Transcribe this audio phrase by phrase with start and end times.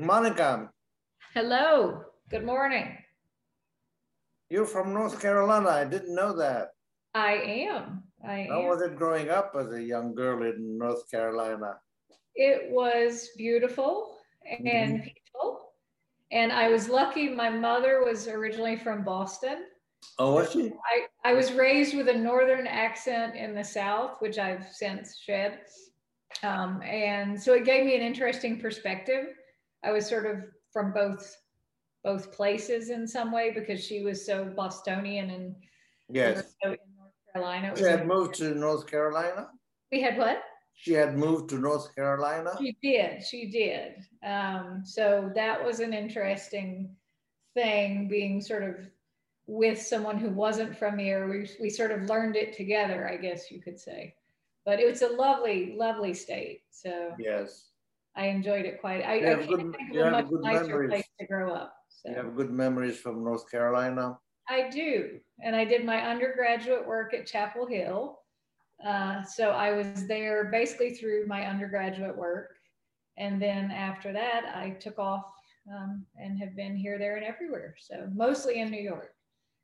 [0.00, 0.70] Monica,
[1.34, 2.96] Hello, good morning.
[4.48, 5.68] you're from North Carolina.
[5.68, 6.68] I didn't know that.
[7.14, 7.32] I
[7.68, 8.04] am.
[8.26, 8.68] I How am.
[8.68, 11.74] was it growing up as a young girl in North Carolina?
[12.34, 14.16] It was beautiful
[14.64, 15.72] and peaceful.
[16.32, 17.28] And I was lucky.
[17.28, 19.64] My mother was originally from Boston.
[20.18, 20.72] Oh, was she?
[21.24, 25.58] I, I was raised with a northern accent in the South, which I've since shed.
[26.42, 29.26] Um, and so it gave me an interesting perspective.
[29.82, 31.36] I was sort of from both
[32.02, 35.54] both places in some way because she was so Bostonian and
[36.08, 36.54] Yes.
[36.62, 37.76] so in North Carolina.
[37.76, 39.50] She had a- moved to North Carolina.
[39.92, 40.42] we had what?
[40.72, 42.52] She had moved to North Carolina.
[42.58, 43.22] She did.
[43.22, 43.96] She did.
[44.22, 46.96] Um, so that was an interesting
[47.52, 48.76] thing, being sort of
[49.46, 51.28] with someone who wasn't from here.
[51.28, 54.14] We we sort of learned it together, I guess you could say.
[54.64, 56.62] But it was a lovely, lovely state.
[56.70, 57.69] So Yes.
[58.16, 59.02] I enjoyed it quite.
[59.04, 60.90] I, I have can't good- think you of a much nicer memories.
[60.90, 61.74] place to grow up.
[62.04, 64.18] You have good memories from North Carolina.
[64.48, 68.18] I do, and I did my undergraduate work at Chapel Hill.
[68.84, 72.56] Uh, so I was there basically through my undergraduate work,
[73.18, 75.24] and then after that, I took off
[75.72, 77.74] um, and have been here, there, and everywhere.
[77.78, 79.14] So mostly in New York.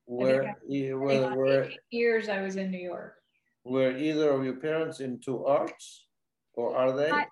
[0.05, 3.15] Where, you- were, About were, 18 years I was in New York.
[3.65, 6.07] were either of your parents into arts
[6.55, 7.11] or are they?
[7.11, 7.27] I-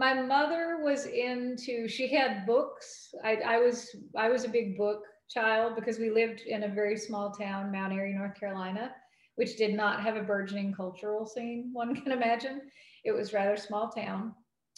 [0.00, 3.14] my mother was into she had books.
[3.22, 6.96] I, I was i was a big book child because we lived in a very
[6.96, 8.92] small town mount airy north carolina
[9.36, 12.62] which did not have a burgeoning cultural scene one can imagine.
[13.04, 14.34] It was rather small town.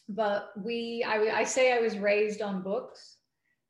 [0.09, 3.19] But we I, I say i was raised on books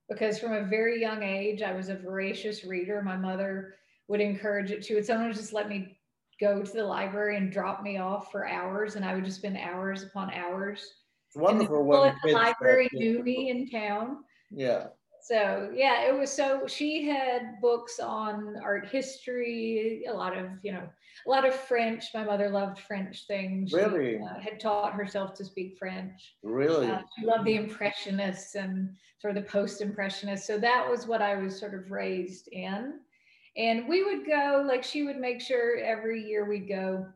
[0.08, 3.02] because from a very young age i was a voracious reader.
[3.02, 3.74] My mother
[4.08, 5.98] would encourage it she would sometimes just let me
[6.40, 8.96] go to the library and drop me off for hours.
[8.96, 11.01] And i would just spend hours upon hours
[11.34, 12.88] wonderful and the at the library
[13.22, 14.18] me in town.
[14.50, 14.88] Yeah.
[15.22, 20.72] So yeah, it was so she had books on art history, a lot of, you
[20.72, 20.88] know,
[21.26, 22.06] a lot of French.
[22.12, 23.70] My mother loved French things.
[23.70, 24.18] She, Really?
[24.18, 26.34] uh, had taught herself to speak French.
[26.42, 26.88] Really?
[26.88, 30.46] Uh, she loved the impressionists and sort of the post-impressionists.
[30.46, 32.94] So that was what I was sort of raised in.
[33.56, 37.06] And we would go, like she would make sure every year we'd go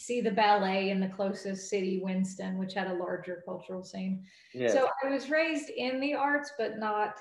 [0.00, 4.24] see the ballet in the closest city, Winston, which had a larger cultural scene.
[4.54, 4.72] yes.
[4.72, 7.16] So I was raised in the arts, but not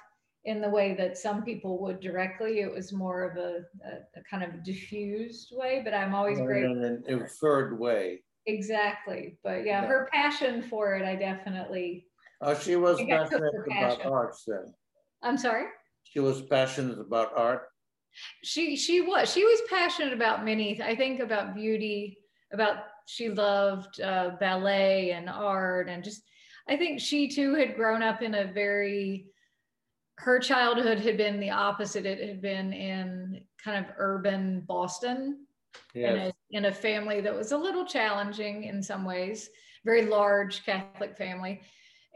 [0.46, 2.62] in the way that some people would directly.
[2.62, 6.64] It was more of a, a, a kind of diffused way, but I'm always great.
[6.64, 8.24] in an inferred way.
[8.46, 9.38] Exactly.
[9.44, 9.88] But yeah, Yeah.
[9.88, 12.06] her passion for it, I definitely,
[12.42, 14.74] Oh, she was I got took passionate about arts then.
[15.22, 15.66] I'm sorry.
[16.04, 17.64] She was passionate about art.
[18.44, 20.82] She she was she was passionate about many.
[20.82, 22.19] I think about beauty,
[22.52, 26.24] about she loved uh, ballet and art, and just
[26.68, 29.28] I think she too had grown up in a very.
[30.18, 32.06] Her childhood had been the opposite.
[32.06, 35.46] It had been in kind of urban Boston,
[35.96, 36.34] in, Yes.
[36.52, 39.50] a, in a family that was a little challenging in some ways,
[39.86, 41.62] very large Catholic family.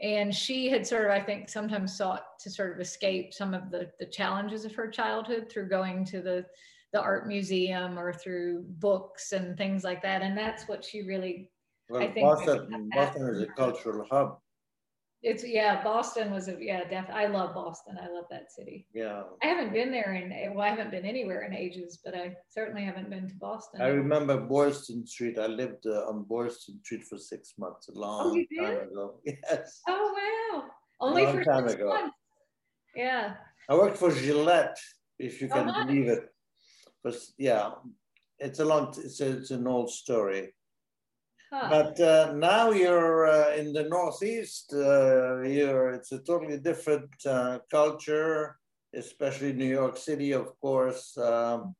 [0.02, 3.70] And she had sort of, I think, sometimes sought to sort of escape some of
[3.70, 6.44] the, the challenges of her childhood through going to the,
[6.94, 10.22] the art museum or through books and things like that.
[10.22, 11.50] And that's what she really,
[11.90, 14.38] Well, I think Boston, Boston is a cultural hub.
[15.24, 17.98] it's, yeah, Boston was a, yeah, def, I love Boston.
[18.00, 18.86] I love that city.
[18.94, 19.22] Yeah.
[19.42, 22.84] I haven't been there in, well, I haven't been anywhere in ages, but I certainly
[22.84, 23.82] haven't been to Boston.
[23.82, 25.36] I remember Boylston Street.
[25.36, 28.82] I lived uh, on Boylston Street for six months, a long you time did?
[28.92, 29.18] ago.
[29.26, 29.80] Yes.
[29.88, 30.64] Oh wow!
[31.00, 31.88] Only Long for time six ago.
[31.88, 32.16] months.
[32.94, 33.34] Yeah.
[33.68, 34.78] I worked for Gillette,
[35.18, 35.86] if you Oh, can nice.
[35.86, 36.22] believe it.
[37.04, 37.70] But yeah,
[38.38, 40.54] it's a long, it's, a, it's an old story.
[41.52, 41.68] Huh.
[41.70, 44.72] But uh, now you're uh, in the Northeast.
[44.72, 48.56] Uh, you're, it's a totally different uh, culture,
[48.94, 51.16] especially New York City, of course.
[51.18, 51.76] Um,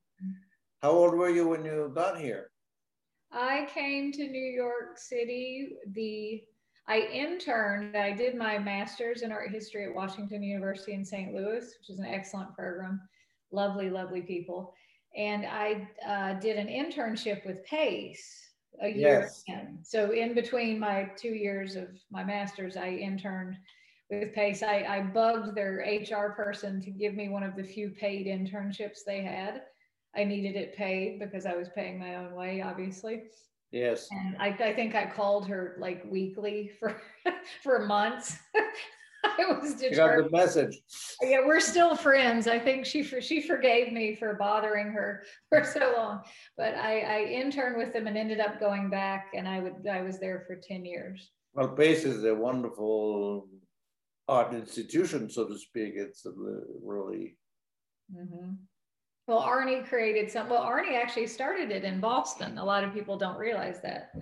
[0.80, 2.50] how old were you when you got here?
[3.32, 5.70] I came to New York City.
[5.92, 6.44] The
[6.86, 7.96] I interned.
[7.96, 11.34] I did my master's in art history at Washington University in St.
[11.34, 13.00] Louis, which is an excellent program.
[13.50, 14.74] Lovely, lovely people.
[15.16, 18.44] And I uh, did an internship with Pace
[18.80, 19.44] a year Yes.
[19.46, 19.78] in.
[19.82, 23.56] So in between my two years of my master's, I interned
[24.10, 24.62] with Pace.
[24.62, 29.04] I, I bugged their HR person to give me one of the few paid internships
[29.06, 29.62] they had.
[30.16, 33.24] I needed it paid because I was paying my own way, obviously.
[33.72, 34.08] Yes.
[34.10, 37.00] And I, I think I called her like weekly for
[37.62, 38.36] for months.
[39.38, 40.80] I was You got the message.
[41.22, 42.46] Yeah, we're still friends.
[42.46, 46.22] I think she she forgave me for bothering her for so long.
[46.56, 50.02] But I, I interned with them and ended up going back, and I would I
[50.02, 51.30] was there for ten years.
[51.54, 53.48] Well, Pace is a wonderful
[54.28, 55.94] art institution, so to speak.
[55.96, 56.26] It's
[56.82, 57.36] really.
[58.14, 58.54] Mm-hmm.
[59.26, 60.48] Well, Arnie created some.
[60.50, 62.58] Well, Arnie actually started it in Boston.
[62.58, 64.12] A lot of people don't realize that,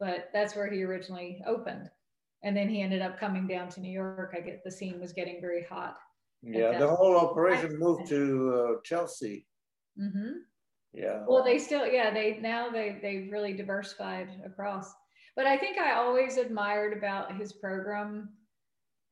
[0.00, 1.90] but that's where he originally opened.
[2.42, 4.34] And then he ended up coming down to New York.
[4.36, 5.96] I get the scene was getting very hot.
[6.42, 9.46] Yeah, the whole operation moved to uh, Chelsea.
[10.00, 10.38] Mm-hmm.
[10.92, 11.24] Yeah.
[11.26, 14.92] Well, they still, yeah, they now they they've really diversified across.
[15.36, 18.30] But I think I always admired about his program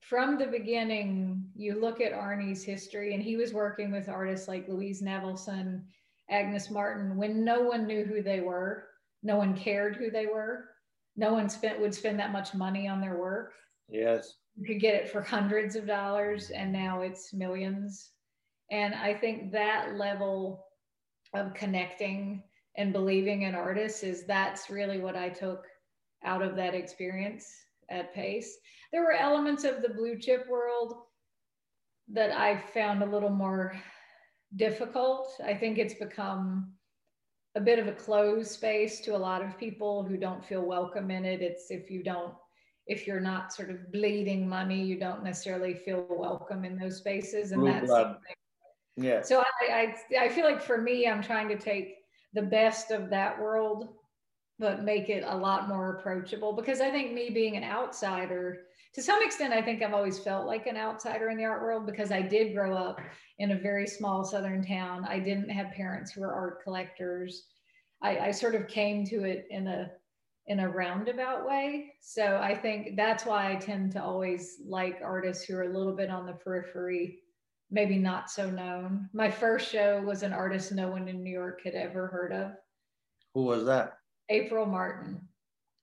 [0.00, 1.44] from the beginning.
[1.54, 5.82] You look at Arnie's history, and he was working with artists like Louise Nevelson,
[6.28, 8.88] Agnes Martin, when no one knew who they were,
[9.22, 10.69] no one cared who they were,
[11.20, 13.52] no one spent would spend that much money on their work.
[13.90, 14.36] Yes.
[14.56, 18.12] You could get it for hundreds of dollars, and now it's millions.
[18.70, 20.64] And I think that level
[21.34, 22.42] of connecting
[22.78, 25.66] and believing in artists is that's really what I took
[26.24, 27.46] out of that experience
[27.90, 28.56] at Pace.
[28.90, 30.94] There were elements of the blue chip world
[32.08, 33.78] that I found a little more
[34.56, 35.32] difficult.
[35.44, 36.72] I think it's become
[37.56, 41.10] a bit of a closed space to a lot of people who don't feel welcome
[41.10, 41.42] in it.
[41.42, 42.32] It's if you don't,
[42.86, 47.52] if you're not sort of bleeding money, you don't necessarily feel welcome in those spaces.
[47.52, 48.16] And blue that's blood.
[48.96, 49.22] Yeah.
[49.22, 51.96] So I, I, I feel like for me, I'm trying to take
[52.34, 53.88] the best of that world,
[54.58, 59.02] but make it a lot more approachable because I think me being an outsider, to
[59.02, 62.10] some extent, I think I've always felt like an outsider in the art world because
[62.10, 63.00] I did grow up
[63.38, 65.06] in a very small southern town.
[65.08, 67.46] I didn't have parents who were art collectors.
[68.02, 69.90] I, I sort of came to it in a
[70.46, 71.92] in a roundabout way.
[72.00, 75.94] So I think that's why I tend to always like artists who are a little
[75.94, 77.20] bit on the periphery
[77.70, 79.08] maybe not so known.
[79.12, 82.52] My first show was an artist no one in New York had ever heard of.
[83.34, 83.98] Who was that?
[84.28, 85.20] April Martin.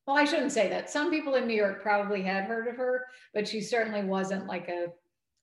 [0.07, 0.89] Well, I shouldn't say that.
[0.89, 4.69] Some people in New York probably had heard of her, but she certainly wasn't like
[4.69, 4.87] a,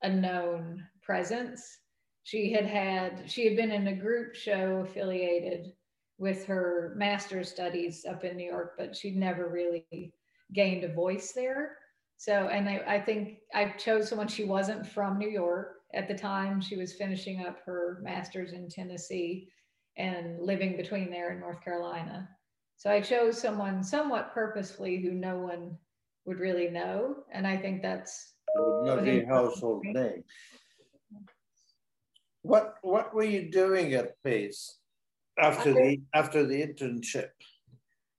[0.02, 1.80] a known presence.
[2.22, 5.72] She had had, she had been in a group show affiliated
[6.16, 10.14] with her master's studies up in New York, but she'd never really
[10.54, 11.76] gained a voice there.
[12.16, 16.14] So, and I, I think I chose someone she wasn't from New York at the
[16.14, 19.50] time she was finishing up her master's in Tennessee
[19.98, 22.30] and living between there and North Carolina.
[22.76, 25.78] So I chose someone somewhat purposefully who no one
[26.26, 27.16] would really know.
[27.32, 30.24] And I think that's not be a household name.
[32.42, 34.78] What what were you doing at Pace
[35.38, 37.30] after the after the internship?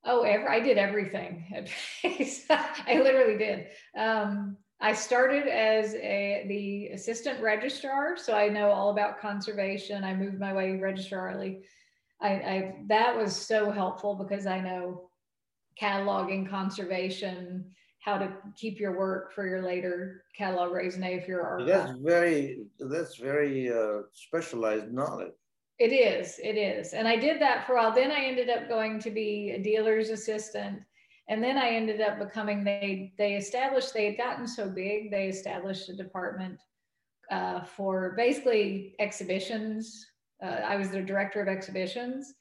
[0.04, 1.68] Oh, ever, I did everything at
[2.02, 2.46] Pace.
[2.50, 3.66] I literally did.
[3.96, 10.04] Um, I started as a the assistant registrar, so I know all about conservation.
[10.04, 11.62] I moved my way registrarly.
[12.20, 15.10] I, I that was so helpful because I know
[15.80, 17.64] cataloging, conservation,
[18.00, 21.66] how to keep your work for your later catalog raisonné if you're archive.
[21.66, 25.32] That's very that's very uh, specialized knowledge.
[25.78, 27.92] It is, it is, and I did that for a while.
[27.92, 30.80] Then I ended up going to be a dealer's assistant
[31.28, 35.28] and then I ended up becoming they they established they had gotten so big they
[35.28, 36.60] established a department
[37.30, 40.06] uh, for basically exhibitions.
[40.42, 42.34] Uh, I was the director of exhibitions,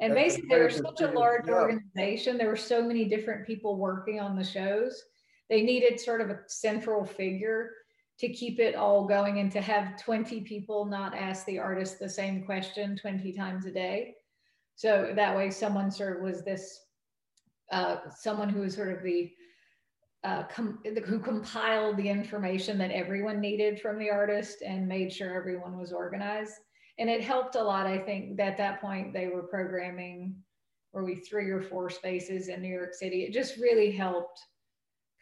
[0.00, 1.54] and That's basically they were such a large yeah.
[1.54, 2.38] organization.
[2.38, 5.02] There were so many different people working on the shows.
[5.48, 7.70] They needed sort of a central figure
[8.20, 12.08] to keep it all going and to have 20 people not ask the artist the
[12.08, 14.14] same question 20 times a day.
[14.76, 16.80] So that way someone sort of was this
[17.72, 19.30] uh, someone who was sort of the
[20.24, 25.34] uh, com- who compiled the information that everyone needed from the artist and made sure
[25.34, 26.54] everyone was organized.
[27.00, 27.86] And it helped a lot.
[27.86, 30.36] I think at that point they were programming
[30.92, 33.24] were we three or four spaces in New York City.
[33.24, 34.38] It just really helped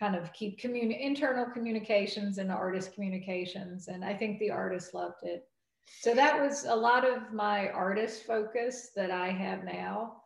[0.00, 3.88] kind of keep communi- internal communications and artist communications.
[3.88, 5.46] And I think the artists loved it.
[6.00, 10.22] So that was a lot of my artist focus that I have now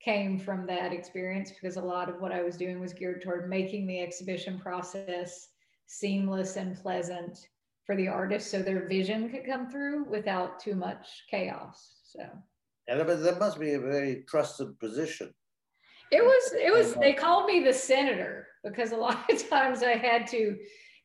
[0.00, 3.48] came from that experience because a lot of what I was doing was geared toward
[3.48, 5.48] making the exhibition process
[5.86, 7.48] seamless and pleasant
[7.86, 11.94] for the artist so their vision could come through without too much chaos.
[12.04, 12.20] So
[12.88, 15.32] yeah, but that must be a very trusted position.
[16.12, 19.96] It was, it was, they called me the senator because a lot of times I
[19.96, 20.56] had to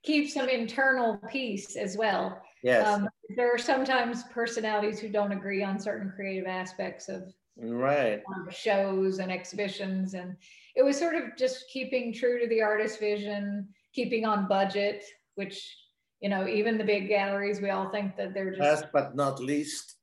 [0.04, 2.42] keep some internal peace as well.
[2.64, 2.88] Yes.
[2.88, 8.48] Um, there are sometimes personalities who don't agree on certain creative aspects of right um,
[8.50, 10.36] shows and exhibitions and
[10.76, 15.04] it was sort of just keeping true to the artist vision keeping on budget
[15.36, 15.76] which
[16.22, 19.40] you know even the big galleries we all think that they're just last but not
[19.40, 19.98] least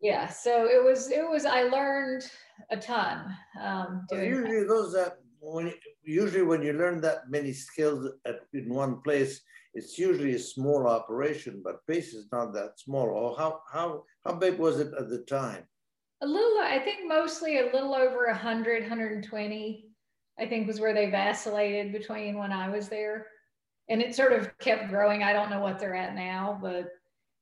[0.00, 2.30] yeah so it was it was i learned
[2.70, 4.68] a ton um usually that.
[4.68, 5.72] those that when
[6.04, 9.40] usually when you learn that many skills at, in one place
[9.74, 13.08] it's usually a small operation, but Pace is not that small.
[13.08, 15.64] Or how how how big was it at the time?
[16.20, 19.88] A little, I think mostly a little over 100, 120,
[20.38, 23.26] I think was where they vacillated between when I was there.
[23.88, 25.22] And it sort of kept growing.
[25.22, 26.88] I don't know what they're at now, but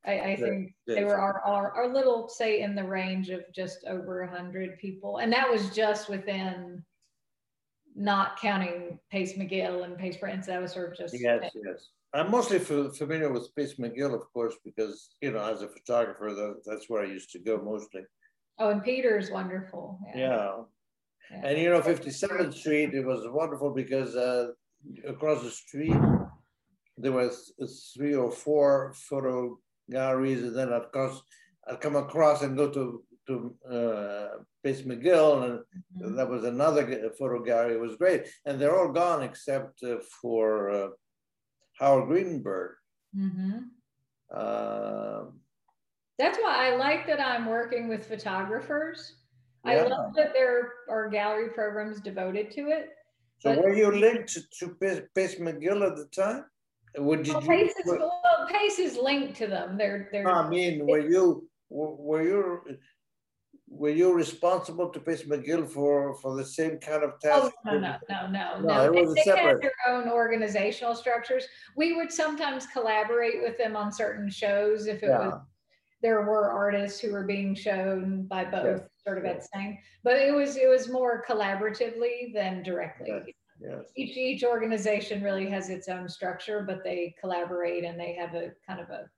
[0.07, 3.85] I, I think they were our, our, our little, say, in the range of just
[3.87, 5.19] over 100 people.
[5.19, 6.83] And that was just within
[7.95, 10.47] not counting Pace MacGill and Pace Prints.
[10.47, 11.21] That was sort of just.
[11.21, 11.89] Yes, yes.
[12.13, 16.89] I'm mostly familiar with Pace MacGill, of course, because, you know, as a photographer, that's
[16.89, 18.03] where I used to go mostly.
[18.59, 19.99] Oh, and Peter's wonderful.
[20.15, 20.19] Yeah.
[20.19, 20.57] yeah.
[21.31, 21.47] yeah.
[21.47, 24.49] And, you know, 57th Street, it was wonderful because uh,
[25.07, 25.97] across the street,
[27.03, 27.53] there was
[27.95, 29.59] three or four photo
[29.91, 31.23] galleries, and then I'd, cross,
[31.69, 36.17] I'd come across and go to to uh, Pace MacGill, and mm-hmm.
[36.17, 37.75] that was another photo gallery.
[37.75, 40.89] It was great, and they're all gone except uh, for uh,
[41.79, 42.73] Howard Greenberg.
[43.17, 43.59] Mm-hmm.
[44.37, 45.41] Um,
[46.19, 49.17] That's why I like that I'm working with photographers.
[49.65, 49.73] Yeah.
[49.73, 52.91] I love that there are gallery programs devoted to it.
[53.41, 54.77] So were you linked to, to
[55.15, 56.45] Pace MacGill at the time?
[56.99, 57.35] Would you?
[57.35, 59.77] Well, Pace is, well, Pace is linked to them.
[59.79, 60.29] They're they're.
[60.29, 62.61] I mean, were you were you
[63.69, 67.53] were you responsible to Pace MacGill for for the same kind of oh, task?
[67.67, 68.93] Oh no no no no no.
[68.93, 69.15] no.
[69.15, 71.45] They, they had their own organizational structures.
[71.77, 75.19] We would sometimes collaborate with them on certain shows if it yeah.
[75.19, 75.41] was
[76.03, 79.79] there were artists who were being shown by both sort of at the same.
[80.03, 83.35] But it was it was more collaboratively than directly.
[83.61, 83.85] Yes.
[83.97, 88.53] Each each organization really has its own structure, but they collaborate and they have a
[88.67, 89.11] kind of a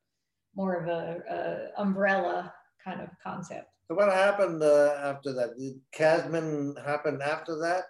[0.55, 2.53] more of a, a umbrella
[2.85, 3.69] kind of concept.
[3.89, 5.57] So what happened uh, after that?
[5.57, 7.85] Did Kasmin happen after that?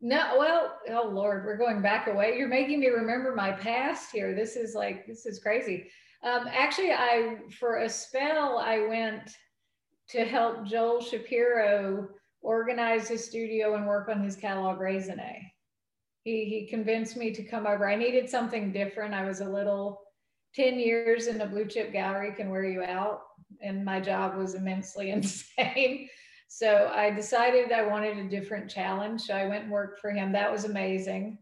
[0.00, 2.36] No, well, oh Lord, we're going back away.
[2.36, 4.34] You're making me remember my past here.
[4.34, 5.90] This is like this is crazy.
[6.22, 9.36] Um, actually, I for a spell I went
[10.10, 12.08] to help Joel Shapiro
[12.46, 15.50] organize his studio and work on his catalog raisonné.
[16.22, 17.88] He, he convinced me to come over.
[17.88, 19.14] I needed something different.
[19.14, 20.00] I was a little,
[20.54, 23.22] 10 years in a blue chip gallery can wear you out.
[23.60, 26.08] And my job was immensely insane.
[26.48, 29.22] So I decided I wanted a different challenge.
[29.22, 30.32] So I went and worked for him.
[30.32, 31.38] That was amazing.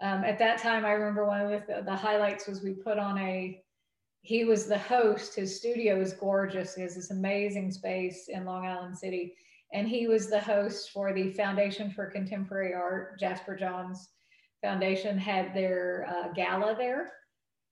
[0.00, 3.18] Um, at that time, I remember one of the, the highlights was we put on
[3.18, 3.60] a,
[4.22, 5.34] he was the host.
[5.34, 6.74] His studio is gorgeous.
[6.76, 9.34] He has this amazing space in Long Island City
[9.74, 13.18] and he was the host for the Foundation for Contemporary Art.
[13.18, 14.08] Jasper Johns
[14.62, 17.12] Foundation had their uh, gala there,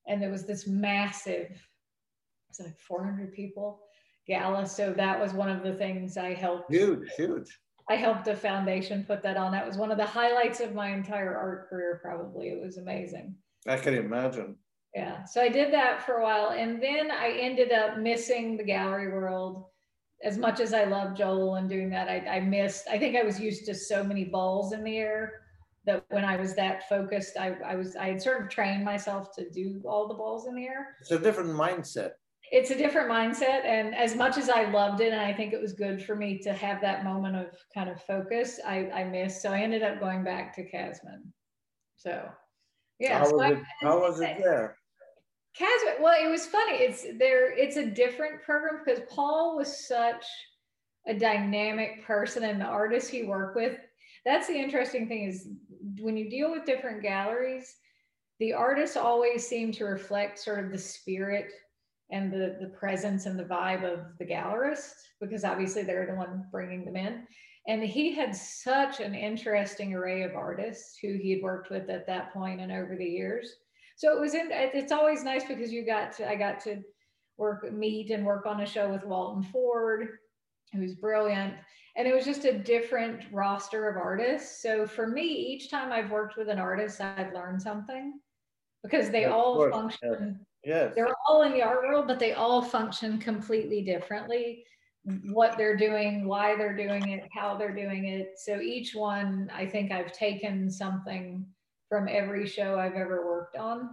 [0.07, 1.49] and there was this massive,
[2.49, 3.79] was it like 400 people
[4.27, 4.67] gala?
[4.67, 6.71] So that was one of the things I helped.
[6.71, 7.57] Huge, huge.
[7.89, 9.53] I helped the foundation put that on.
[9.53, 12.49] That was one of the highlights of my entire art career, probably.
[12.49, 13.35] It was amazing.
[13.67, 14.57] I can imagine.
[14.93, 15.23] Yeah.
[15.23, 16.51] So I did that for a while.
[16.51, 19.65] And then I ended up missing the gallery world
[20.23, 23.23] as much as I love Joel and doing that, I, I missed, I think I
[23.23, 25.41] was used to so many balls in the air
[25.85, 29.35] that when I was that focused, I, I was, I had sort of trained myself
[29.35, 30.95] to do all the balls in the air.
[31.01, 32.11] It's a different mindset.
[32.51, 33.65] It's a different mindset.
[33.65, 36.37] And as much as I loved it, and I think it was good for me
[36.39, 39.41] to have that moment of kind of focus, I, I missed.
[39.41, 41.23] So I ended up going back to Kasmin.
[41.97, 42.29] So
[42.99, 43.19] yeah.
[43.19, 44.77] How so was, it, how was it there?
[45.59, 46.77] Kasmin, well, it was funny.
[46.77, 50.25] It's there, it's a different program because Paul was such
[51.07, 53.77] a dynamic person and the artists he worked with.
[54.25, 55.49] That's the interesting thing is
[55.99, 57.75] when you deal with different galleries,
[58.39, 61.51] the artists always seem to reflect sort of the spirit
[62.09, 66.45] and the, the presence and the vibe of the gallerist because obviously they're the one
[66.51, 67.27] bringing them in.
[67.67, 72.07] And he had such an interesting array of artists who he had worked with at
[72.07, 73.55] that point and over the years
[74.03, 76.81] so it was in it's always nice because you got to i got to
[77.37, 80.09] work meet and work on a show with walton ford
[80.73, 81.53] who's brilliant.
[81.95, 84.61] And it was just a different roster of artists.
[84.61, 88.19] So for me each time i've worked with an artist i've learned something
[88.81, 90.93] because they all function yes.
[90.95, 94.65] they're all in the art world but they all function completely differently
[95.31, 98.33] what they're doing why they're doing it how they're doing it.
[98.37, 101.45] So each one i think i've taken something
[101.93, 103.87] from every show I've ever worked on.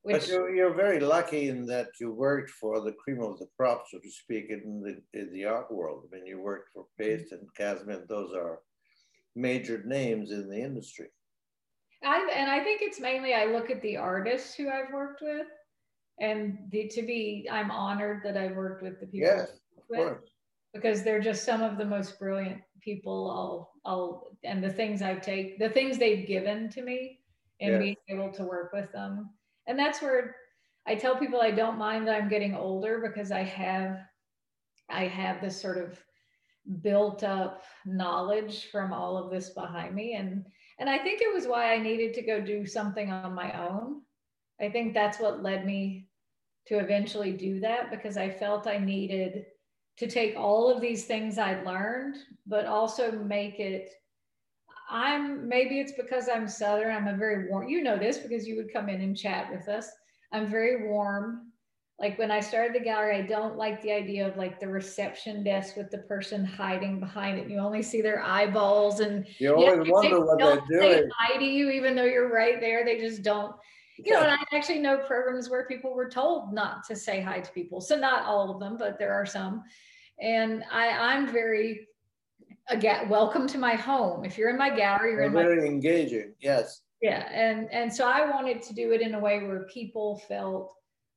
[0.00, 3.48] Which, but you're, you're very lucky in that you worked for the cream of the
[3.54, 6.04] crop, so to speak, in the, in the art world.
[6.06, 8.60] I mean, you worked for Pace and Kasmin; those are
[9.34, 11.08] major names in the industry.
[12.02, 15.48] I, and I think it's mainly I look at the artists who I've worked with,
[16.18, 19.28] and the, to be I'm honored that I've worked with the people.
[19.28, 20.30] Yes, of course
[20.76, 25.22] because they're just some of the most brilliant people I'll I'll and the things I've
[25.22, 27.20] take the things they've given to me
[27.60, 29.30] and being able to work with them.
[29.66, 30.36] and that's where
[30.86, 33.98] I tell people I don't mind that I'm getting older because I have
[34.88, 35.98] I have this sort of
[36.82, 40.44] built up knowledge from all of this behind me and
[40.78, 44.02] and I think it was why I needed to go do something on my own.
[44.60, 46.08] I think that's what led me
[46.66, 49.46] to eventually do that because I felt I needed
[49.96, 52.16] to take all of these things I'd learned,
[52.46, 53.90] but also make it.
[54.88, 56.94] I'm maybe it's because I'm Southern.
[56.94, 59.68] I'm a very warm, you know this because you would come in and chat with
[59.68, 59.90] us.
[60.32, 61.52] I'm very warm.
[61.98, 65.42] Like when I started the gallery, I don't like the idea of like the reception
[65.42, 67.48] desk with the person hiding behind it.
[67.48, 71.10] You only see their eyeballs and you always wonder what they're doing.
[71.18, 72.84] Hi to you, even though you're right there.
[72.84, 73.54] They just don't
[73.98, 77.40] you know, and I actually know programs where people were told not to say hi
[77.40, 77.80] to people.
[77.80, 79.62] So not all of them, but there are some.
[80.20, 81.88] And I, I'm very
[82.68, 84.24] again, welcome to my home.
[84.24, 86.34] If you're in my gallery, you're in very my engaging.
[86.40, 86.82] Yes.
[87.02, 90.72] Yeah, and and so I wanted to do it in a way where people felt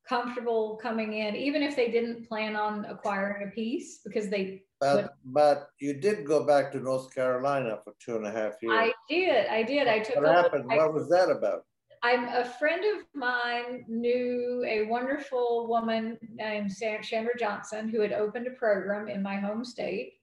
[0.08, 4.63] comfortable coming in, even if they didn't plan on acquiring a piece, because they.
[4.82, 8.74] But but you did go back to North Carolina for two and a half years.
[8.74, 9.48] I did.
[9.48, 9.88] I did.
[9.88, 10.18] I took.
[10.18, 10.65] What happened?
[10.65, 11.63] what was that about?
[12.01, 16.72] I'm a friend of mine knew a wonderful woman named
[17.03, 20.13] Chandra Johnson who had opened a program in my home state,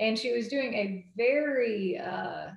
[0.00, 2.48] and she was doing a very uh,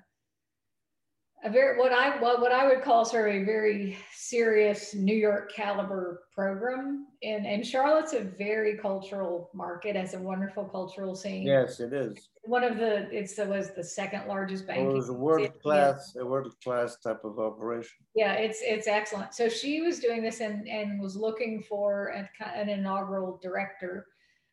[1.46, 5.16] a very what I what, what I would call sort of a very serious New
[5.16, 7.08] York caliber program.
[7.22, 11.44] And and Charlotte's a very cultural market, has a wonderful cultural scene.
[11.44, 12.30] Yes, it is.
[12.44, 14.88] One of the it's the was the second largest bank.
[14.88, 17.98] Well, it was a world class, a world class type of operation.
[18.16, 19.34] Yeah, it's it's excellent.
[19.34, 24.08] So she was doing this and and was looking for an, an inaugural director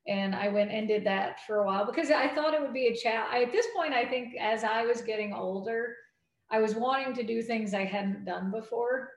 [0.07, 2.89] and I went and did that for a while because I thought it would be
[2.89, 3.29] a chat.
[3.35, 5.97] At this point, I think as I was getting older,
[6.51, 9.11] I was wanting to do things I hadn't done before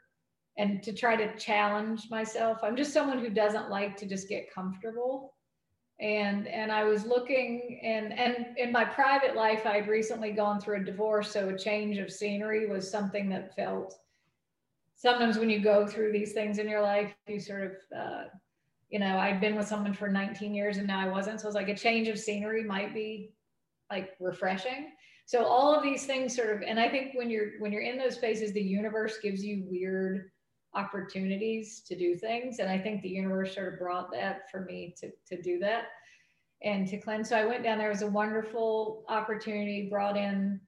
[0.57, 2.59] and to try to challenge myself.
[2.63, 5.33] I'm just someone who doesn't like to just get comfortable.
[5.99, 10.81] And and I was looking and and in my private life I'd recently gone through
[10.81, 13.95] a divorce so a change of scenery was something that felt
[14.95, 18.23] sometimes when you go through these things in your life you sort of uh,
[18.93, 21.41] you know I'd been with someone for 19 years and now I wasn't.
[21.41, 23.34] So it's like a change of scenery might be
[23.89, 24.91] like refreshing.
[25.25, 27.97] So all of these things sort of and i think when you're when you're in
[27.97, 30.29] those spaces the universe gives you weird
[30.75, 32.60] opportunities to do things.
[32.60, 35.86] And i think the universe sort of brought that for me to to do that
[36.62, 37.29] and to cleanse.
[37.29, 37.89] So i went down there.
[37.89, 40.62] It was a wonderful opportunity brought in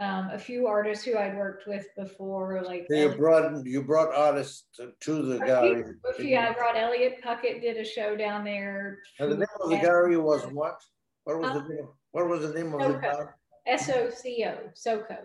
[0.00, 4.14] um, a few artists who I'd worked with before, like so you brought you brought
[4.14, 5.94] artists to, to the gallery.
[6.18, 8.98] Yeah, I brought Elliott Puckette did a show down there.
[9.18, 10.80] And the name of the gallery was what?
[11.24, 11.88] What was the name?
[12.12, 13.28] What was the name of the gallery?
[13.66, 15.18] S-O-C-O, SOCO.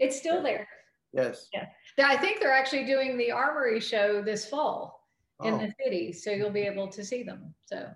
[0.00, 0.68] It's still there.
[1.12, 1.48] Yes.
[1.54, 1.66] Yeah.
[1.98, 5.08] I think they're actually doing the Armory show this fall
[5.44, 5.58] in oh.
[5.58, 7.54] the city, so you'll be able to see them.
[7.66, 7.88] So,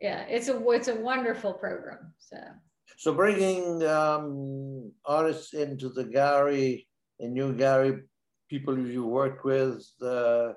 [0.00, 2.12] yeah, it's a it's a wonderful program.
[2.18, 2.36] So.
[2.96, 6.88] So bringing um, artists into the gallery,
[7.20, 8.02] in your gallery,
[8.48, 10.52] people you worked with, uh,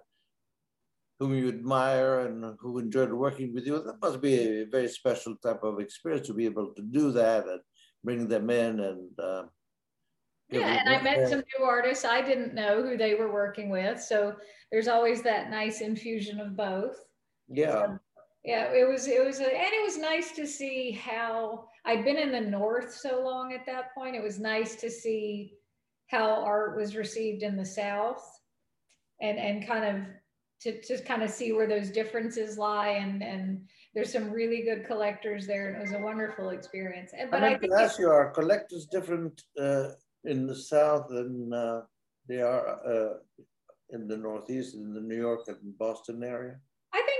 [1.20, 5.36] whom you admire and who enjoyed working with you, that must be a very special
[5.36, 7.60] type of experience to be able to do that and
[8.04, 9.44] bring them in and uh,
[10.50, 12.06] yeah and i met some new artists.
[12.06, 14.34] I didn't know who they were working with so
[14.72, 16.96] there's always that nice infusion of both.
[17.50, 17.80] Yeah.
[17.80, 18.00] Um,
[18.44, 22.18] yeah it was it was a, and it was nice to see how i'd been
[22.18, 25.54] in the north so long at that point it was nice to see
[26.08, 28.24] how art was received in the south
[29.22, 30.04] and and kind of
[30.62, 33.62] to, to kind of see where those differences lie and and
[33.94, 37.12] there's some really good collectors there and it was a wonderful experience.
[37.18, 39.90] And but i, I think ask you are collectors different uh,
[40.26, 41.82] in the south than uh,
[42.28, 43.14] they are uh,
[43.92, 46.60] in the northeast in the new york and boston area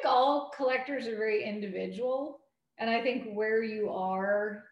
[0.02, 2.40] think all collectors are very individual
[2.78, 4.64] and i think where you are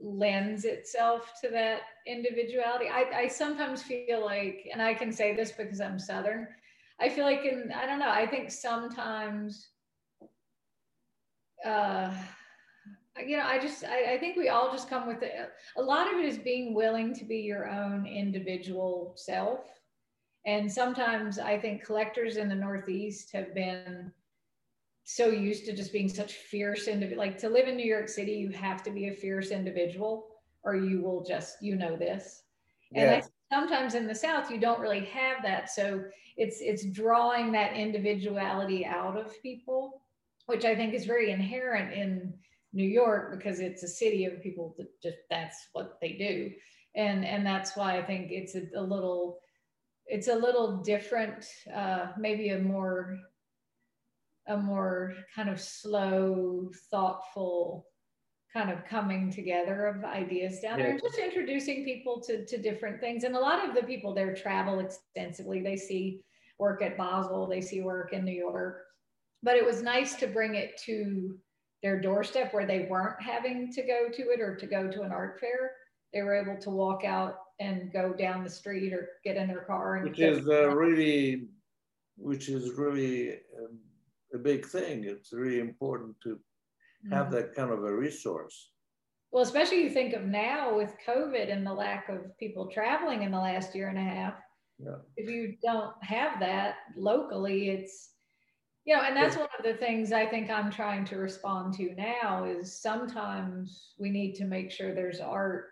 [0.00, 5.52] lends itself to that individuality I, I sometimes feel like and i can say this
[5.52, 6.48] because i'm southern
[7.00, 8.10] I feel like in I don't know.
[8.10, 9.68] I think sometimes,
[11.64, 12.12] uh,
[13.24, 15.32] you know, I just I, I think we all just come with it.
[15.76, 19.60] A lot of it is being willing to be your own individual self,
[20.44, 24.12] and sometimes I think collectors in the Northeast have been
[25.10, 27.24] so used to just being such fierce individual.
[27.24, 30.26] Like to live in New York City, you have to be a fierce individual,
[30.64, 32.42] or you will just you know this.
[32.94, 33.26] And yes.
[33.26, 36.04] I sometimes in the south you don't really have that so
[36.36, 40.02] it's it's drawing that individuality out of people
[40.44, 42.30] which i think is very inherent in
[42.74, 46.50] new york because it's a city of people that just that's what they do
[46.94, 49.38] and and that's why i think it's a, a little
[50.08, 53.18] it's a little different, uh, maybe a more
[54.48, 57.86] a more kind of slow, thoughtful
[58.52, 60.86] kind of coming together of ideas down yeah.
[60.86, 63.24] there and just introducing people to, to different things.
[63.24, 65.62] And a lot of the people there travel extensively.
[65.62, 66.22] They see
[66.58, 68.84] work at Basel, they see work in New York.
[69.42, 71.38] But it was nice to bring it to
[71.82, 75.12] their doorstep where they weren't having to go to it or to go to an
[75.12, 75.72] art fair.
[76.12, 79.60] They were able to walk out and go down the street or get in their
[79.60, 79.96] car.
[79.96, 81.48] And which is uh, really,
[82.16, 83.78] which is really um,
[84.34, 85.04] a big thing.
[85.04, 86.38] It's really important to
[87.10, 87.34] have mm-hmm.
[87.34, 88.70] that kind of a resource.
[89.30, 93.30] Well, especially you think of now with COVID and the lack of people traveling in
[93.30, 94.34] the last year and a half.
[94.78, 94.96] Yeah.
[95.16, 98.10] If you don't have that locally, it's
[98.84, 101.94] you know, and that's one of the things I think I'm trying to respond to
[101.94, 105.66] now is sometimes we need to make sure there's art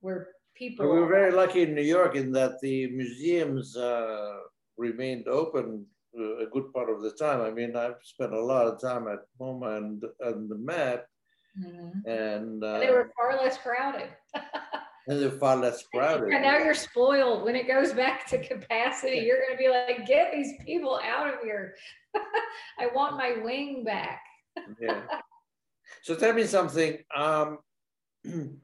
[0.00, 0.92] where people.
[0.92, 4.38] We were very lucky in New York in that the museums uh,
[4.76, 5.86] remained open
[6.18, 7.40] a good part of the time.
[7.40, 11.06] I mean, I've spent a lot of time at MoMA and, and the Met,
[11.58, 12.08] mm-hmm.
[12.08, 14.08] and, uh, they were far less crowded.
[15.08, 16.32] and they're far less crowded.
[16.32, 17.44] And now you're spoiled.
[17.44, 21.28] When it goes back to capacity, you're going to be like, get these people out
[21.28, 21.74] of here.
[22.78, 24.22] I want my wing back.
[24.80, 25.02] yeah.
[26.02, 26.98] So tell me something.
[27.14, 27.58] Um,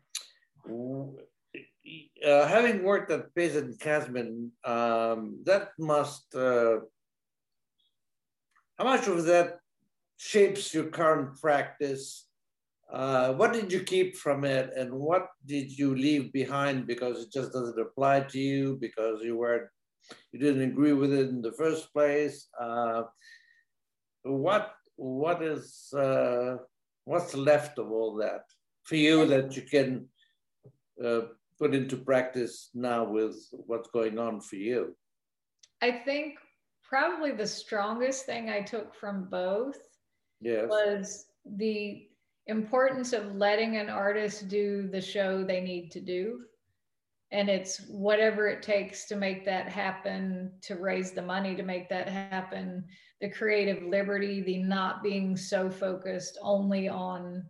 [2.27, 6.79] uh, having worked at Pace and Kasmin, um, that must uh,
[8.79, 9.59] how much of that
[10.17, 12.27] shapes your current practice?
[12.93, 17.33] Uh, what did you keep from it and what did you leave behind because it
[17.33, 19.69] just doesn't apply to you because you weren't
[20.33, 22.49] you didn't agree with it in the first place?
[22.61, 23.05] Uh,
[24.23, 26.57] what what is uh,
[27.05, 28.43] what's left of all that
[28.85, 30.07] for you that you can
[31.05, 31.23] uh,
[31.59, 34.95] put into practice now with what's going on for you?
[35.81, 36.39] I think
[36.95, 39.77] probably the strongest thing I took from both
[40.41, 40.69] yes.
[40.69, 42.07] was the
[42.47, 46.43] importance of letting an artist do the show they need to do.
[47.33, 51.89] And it's whatever it takes to make that happen, to raise the money to make
[51.89, 52.85] that happen,
[53.21, 57.45] the creative liberty, the not being so focused only on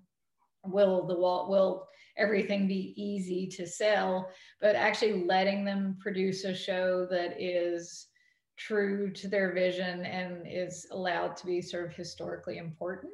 [0.65, 4.27] will the wall, will everything be easy to sell,
[4.63, 8.07] but actually letting them produce a show that is
[8.57, 13.13] true to their vision and is allowed to be sort of historically important.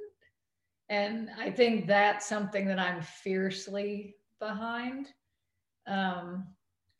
[0.89, 5.09] And I think that's something that I'm fiercely behind.
[5.87, 6.47] Um,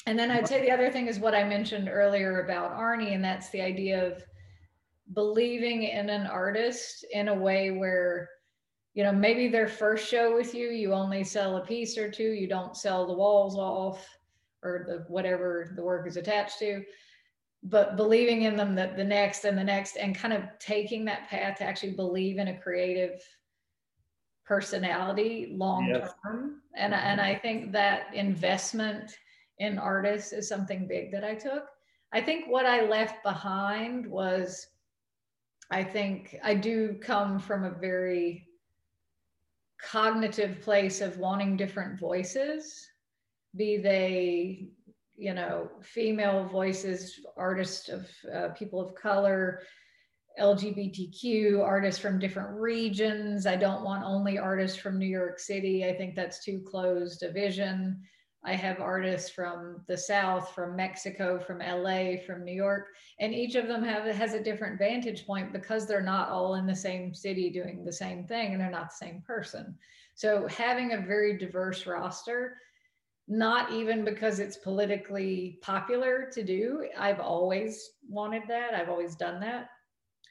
[0.07, 3.23] and then I'd say the other thing is what I mentioned earlier about Arnie, and
[3.23, 4.23] that's the idea of
[5.13, 8.29] believing in an artist in a way where,
[8.95, 12.33] you know, maybe their first show with you, you only sell a piece or two,
[12.33, 14.07] you don't sell the walls off
[14.63, 16.83] or the whatever the work is attached to
[17.63, 21.29] but believing in them that the next and the next and kind of taking that
[21.29, 23.23] path to actually believe in a creative
[24.47, 26.13] personality long yes.
[26.25, 29.13] term and and I think that investment
[29.59, 31.67] in artists is something big that I took
[32.13, 34.67] I think what I left behind was
[35.71, 38.49] I think I do come from a very
[39.81, 42.89] cognitive place of wanting different voices
[43.57, 44.69] be they
[45.21, 49.61] you know, female voices, artists of uh, people of color,
[50.41, 53.47] LGBTQ, artists from different regions.
[53.47, 55.85] I don't want only artists from New York City.
[55.85, 58.01] I think that's too closed a vision.
[58.43, 62.87] I have artists from the South, from Mexico, from LA, from New York,
[63.19, 66.67] and each of them have has a different vantage point because they're not all in
[66.67, 69.77] the same city doing the same thing and they're not the same person.
[70.15, 72.57] So having a very diverse roster
[73.31, 76.89] not even because it's politically popular to do.
[76.99, 78.75] I've always wanted that.
[78.75, 79.69] I've always done that.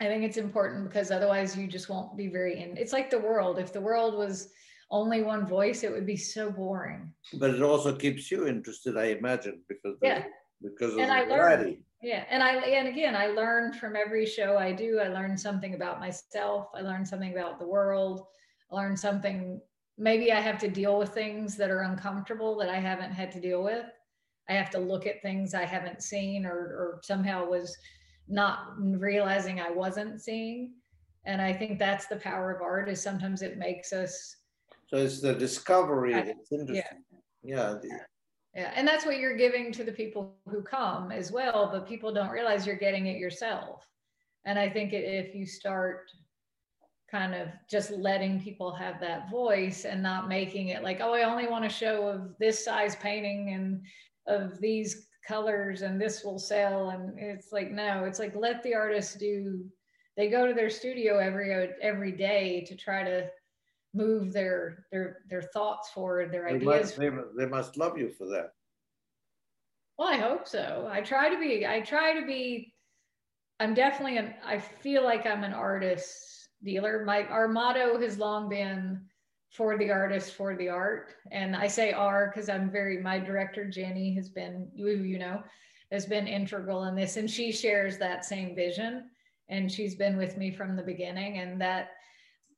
[0.01, 2.75] I think it's important because otherwise you just won't be very in.
[2.75, 3.57] It's like the world.
[3.57, 4.49] If the world was
[4.91, 7.13] only one voice, it would be so boring.
[7.35, 10.25] But it also keeps you interested, I imagine, because yeah,
[10.61, 11.63] because of and the I variety.
[11.63, 14.99] Learn, yeah, and I and again, I learn from every show I do.
[14.99, 16.67] I learn something about myself.
[16.75, 18.25] I learn something about the world.
[18.71, 19.61] I learn something
[19.99, 23.41] maybe I have to deal with things that are uncomfortable that I haven't had to
[23.41, 23.85] deal with.
[24.47, 27.77] I have to look at things I haven't seen or, or somehow was
[28.27, 30.71] not realizing I wasn't seeing.
[31.25, 34.37] And I think that's the power of art is sometimes it makes us.
[34.87, 37.03] So it's the discovery that's interesting.
[37.43, 37.75] Yeah.
[37.83, 37.97] Yeah.
[38.55, 38.71] yeah.
[38.73, 42.31] And that's what you're giving to the people who come as well, but people don't
[42.31, 43.85] realize you're getting it yourself.
[44.45, 46.09] And I think if you start
[47.09, 51.23] kind of just letting people have that voice and not making it like, oh, I
[51.23, 53.81] only want a show of this size painting and
[54.27, 58.73] of these colors and this will sell and it's like no it's like let the
[58.73, 59.63] artists do
[60.17, 63.27] they go to their studio every every day to try to
[63.93, 68.09] move their their their thoughts forward their They ideas must, they, they must love you
[68.09, 68.53] for that.
[69.99, 72.73] well i hope so i try to be i try to be
[73.59, 76.28] i'm definitely an i feel like i'm an artist
[76.63, 77.03] dealer.
[77.05, 79.01] My our motto has long been
[79.51, 81.15] for the artist for the art.
[81.31, 85.41] And i say r because i'm very my director jenny has been you you know
[85.91, 87.17] has been integral in this.
[87.17, 89.09] And she shares that same vision.
[89.49, 91.39] And she's been with me from the beginning.
[91.39, 91.89] And that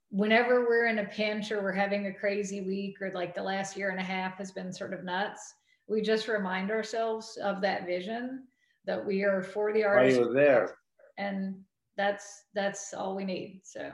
[0.10, 3.78] whenever we're in a pinch or we're having a crazy week or like the last
[3.78, 5.54] year and a half has been sort of nuts
[5.88, 8.46] we just remind ourselves of that vision
[8.86, 10.20] that we are for the While artist.
[10.20, 10.76] you were there.
[11.18, 11.56] and
[12.02, 13.86] that's that's all we need so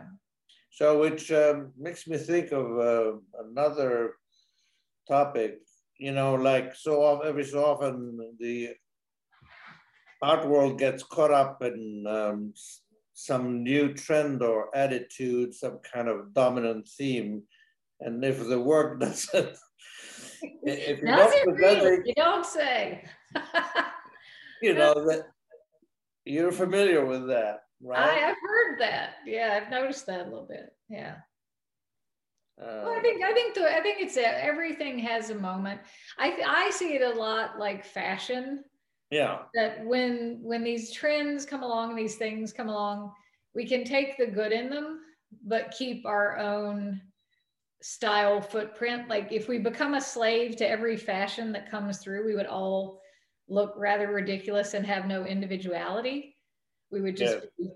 [0.77, 3.13] So which um, makes me think of uh,
[3.45, 3.93] another
[5.07, 5.57] topic,
[5.97, 7.95] you know, like so often, every so often
[8.39, 8.75] the
[10.21, 12.53] art world gets caught up in um,
[13.13, 17.41] some new trend or attitude, some kind of dominant theme.
[17.99, 19.57] And if the work doesn't,
[20.63, 21.97] if you don't really?
[22.05, 23.03] You don't say.
[24.61, 25.23] you know, that
[26.25, 27.61] you're familiar with that,
[27.93, 28.17] I right?
[28.19, 29.15] have heard that.
[29.25, 30.75] Yeah, I've noticed that a little bit.
[30.89, 31.17] Yeah.
[32.81, 35.81] Well, I Uh, think I think the, I think it's a, everything has a moment.
[36.17, 38.63] I I see it a lot like fashion.
[39.11, 43.13] yeah, That when when these trends come along, these things come along,
[43.55, 45.01] we can take the good in them,
[45.43, 47.01] but keep our own
[47.81, 49.09] style footprint.
[49.09, 53.01] Like if we become a slave to every fashion that comes through, we would all
[53.49, 56.36] look rather ridiculous and have no individuality.
[56.91, 57.69] We would just, be-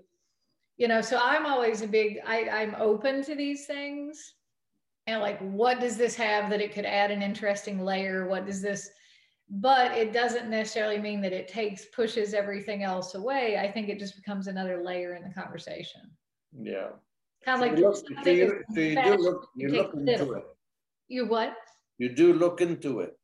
[0.78, 1.00] you know.
[1.00, 2.18] So I'm always a big.
[2.26, 4.34] I, I'm open to these things,
[5.06, 8.26] and like, what does this have that it could add an interesting layer?
[8.26, 8.90] What does this?
[9.50, 13.58] But it doesn't necessarily mean that it takes pushes everything else away.
[13.58, 16.00] I think it just becomes another layer in the conversation.
[16.58, 16.88] yeah.
[17.44, 20.32] Kind of like you look- so you, so you do look, you you look into
[20.34, 20.44] it.
[21.08, 21.54] You what?
[21.98, 23.18] You do look into it.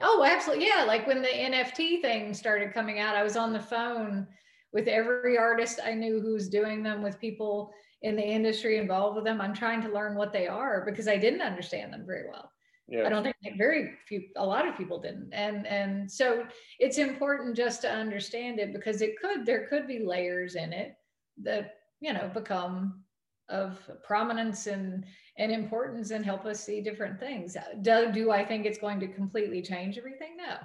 [0.00, 0.66] Oh, absolutely.
[0.66, 0.84] Yeah.
[0.84, 4.26] Like when the NFT thing started coming out, I was on the phone
[4.72, 9.16] with every artist I knew who was doing them, with people in the industry involved
[9.16, 9.40] with them.
[9.40, 12.50] I'm trying to learn what they are because I didn't understand them very well.
[12.88, 13.06] Yeah.
[13.06, 15.32] I don't think very few, a lot of people didn't.
[15.32, 16.44] And and so
[16.80, 20.96] it's important just to understand it because it could there could be layers in it
[21.42, 23.04] that you know become
[23.48, 25.04] of prominence and
[25.38, 27.56] and importance and help us see different things.
[27.82, 30.36] Do, do I think it's going to completely change everything?
[30.36, 30.56] No.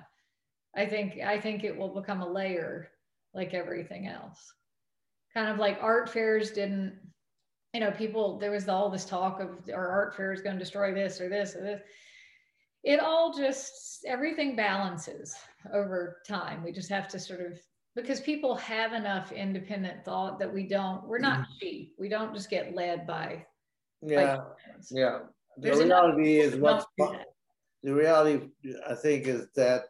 [0.76, 2.89] I think I think it will become a layer
[3.36, 4.54] like everything else.
[5.34, 6.93] Kind of like art fairs didn't,
[7.74, 10.60] you know, people there was all this talk of our art fair is going to
[10.63, 11.82] destroy this or this or this.
[12.84, 15.36] It all just everything balances
[15.74, 16.63] over time.
[16.63, 17.60] We just have to sort of
[17.95, 21.52] because people have enough independent thought that we don't we're not mm-hmm.
[21.60, 21.93] sheep.
[22.00, 23.45] We don't just get led by
[24.02, 24.91] Yeah, friends.
[24.91, 25.19] yeah.
[25.58, 27.28] The There's reality is people who what's, don't do fu- that.
[27.84, 28.48] the reality,
[28.88, 29.86] I think, is that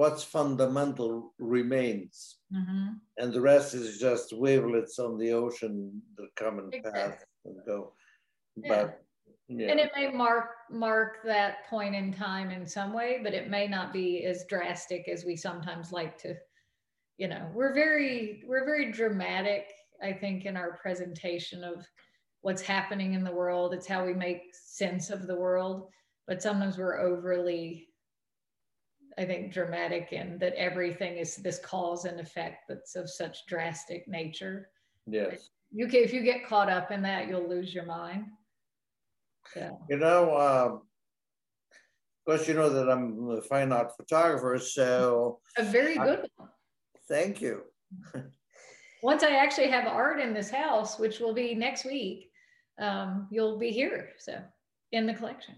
[0.00, 2.38] what's fundamental remains.
[2.50, 3.00] Mhm.
[3.18, 7.92] And the rest is just wavelets on the ocean that come and pass and go.
[8.56, 8.68] Yeah.
[8.68, 9.02] But,
[9.48, 13.50] yeah, And it may mark mark that point in time in some way, but it
[13.50, 16.34] may not be as drastic as we sometimes like to.
[17.18, 19.70] You know, we're very we're very dramatic,
[20.02, 21.86] I think, in our presentation of
[22.40, 23.74] what's happening in the world.
[23.74, 25.90] It's how we make sense of the world,
[26.26, 27.89] but sometimes we're overly,
[29.18, 34.06] I think, dramatic in that everything is this cause and effect that's of such drastic
[34.08, 34.68] nature.
[35.06, 35.50] yes.
[35.72, 38.24] You can, if you get caught up in that, you'll lose your mind.
[39.54, 39.70] Yeah.
[39.88, 45.62] You know, um, of course, you know that I'm a fine art photographer, so A
[45.62, 46.48] very I- good one.
[47.08, 47.62] thank you.
[49.02, 52.30] Once I actually have art in this house, which will be next week,
[52.80, 54.10] um, you'll be here.
[54.18, 54.40] So
[54.92, 55.54] in the collection.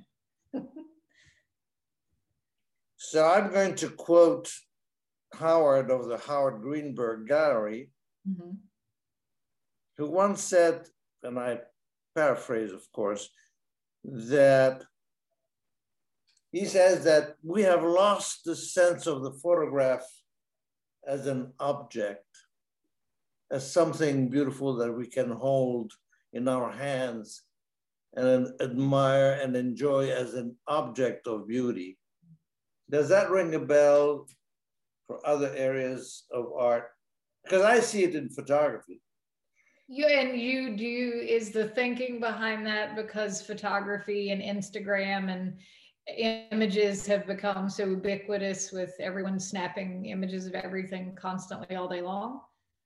[3.12, 4.50] So I'm going to quote
[5.34, 7.92] Howard of the Howard Greenberg Gallery,
[8.26, 8.56] Mhm.
[9.98, 10.88] who once said,
[11.22, 11.60] and I
[12.14, 13.28] paraphrase, of course,
[14.02, 14.86] that
[16.52, 20.06] he says that we have lost the sense of the photograph
[21.06, 22.34] as an object,
[23.50, 25.92] as something beautiful that we can hold
[26.32, 27.42] in our hands
[28.14, 31.98] and admire and enjoy as an object of beauty.
[32.92, 34.28] Does that ring a bell
[35.06, 36.90] for other areas of art?
[37.42, 39.00] Because I see it in photography.
[39.88, 45.58] You and you do is the thinking behind that because photography and Instagram and
[46.50, 52.40] images have become so ubiquitous with everyone snapping images of everything constantly all day long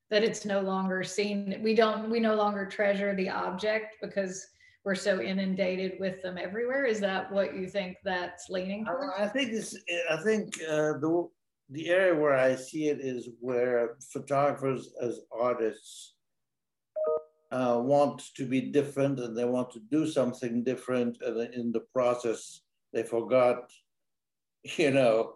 [0.09, 4.47] that it's no longer seen we don't we no longer treasure the object because
[4.87, 9.19] we're so inundated with them everywhere is that what you think that's leaning towards?
[9.19, 9.77] i think this
[10.09, 11.27] i think uh, the
[11.71, 16.13] the area where i see it is where photographers as artists
[17.51, 21.85] uh, want to be different and they want to do something different and in the
[21.93, 22.61] process
[22.93, 23.69] they forgot,
[24.77, 25.33] you know,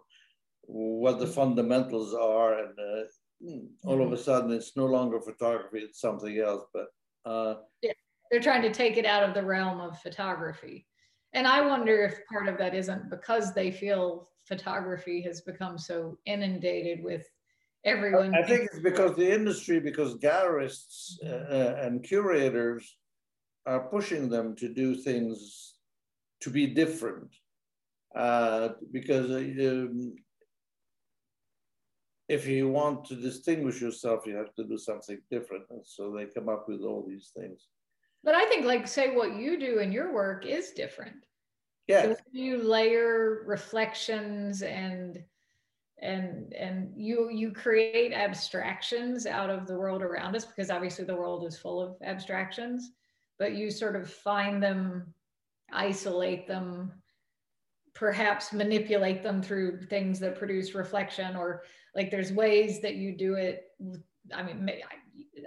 [0.62, 4.22] what the fundamentals are, and uh, all of a mm-hmm.
[4.22, 6.64] sudden it's no longer photography; it's something else.
[6.72, 6.86] But
[7.24, 7.92] uh, yeah,
[8.32, 10.86] they're trying to take it out of the realm of photography,
[11.34, 16.18] and I wonder if part of that isn't because they feel photography has become so
[16.26, 17.28] inundated with
[17.84, 18.34] everyone.
[18.34, 22.96] I think it's because the industry, because gallerists uh, uh, and curators
[23.66, 25.74] are pushing them to do things
[26.40, 27.30] to be different
[28.14, 30.14] uh, because uh, um,
[32.28, 35.64] if you want to distinguish yourself, you have to do something different.
[35.70, 37.68] And so they come up with all these things.
[38.24, 41.16] But I think, like, say, what you do in your work is different.
[41.88, 42.14] Yeah.
[42.30, 45.22] you layer reflections and
[46.02, 51.14] and and you you create abstractions out of the world around us because obviously the
[51.14, 52.90] world is full of abstractions
[53.38, 55.14] but you sort of find them
[55.72, 56.92] isolate them
[57.94, 61.62] perhaps manipulate them through things that produce reflection or
[61.94, 63.64] like there's ways that you do it
[64.34, 64.68] i mean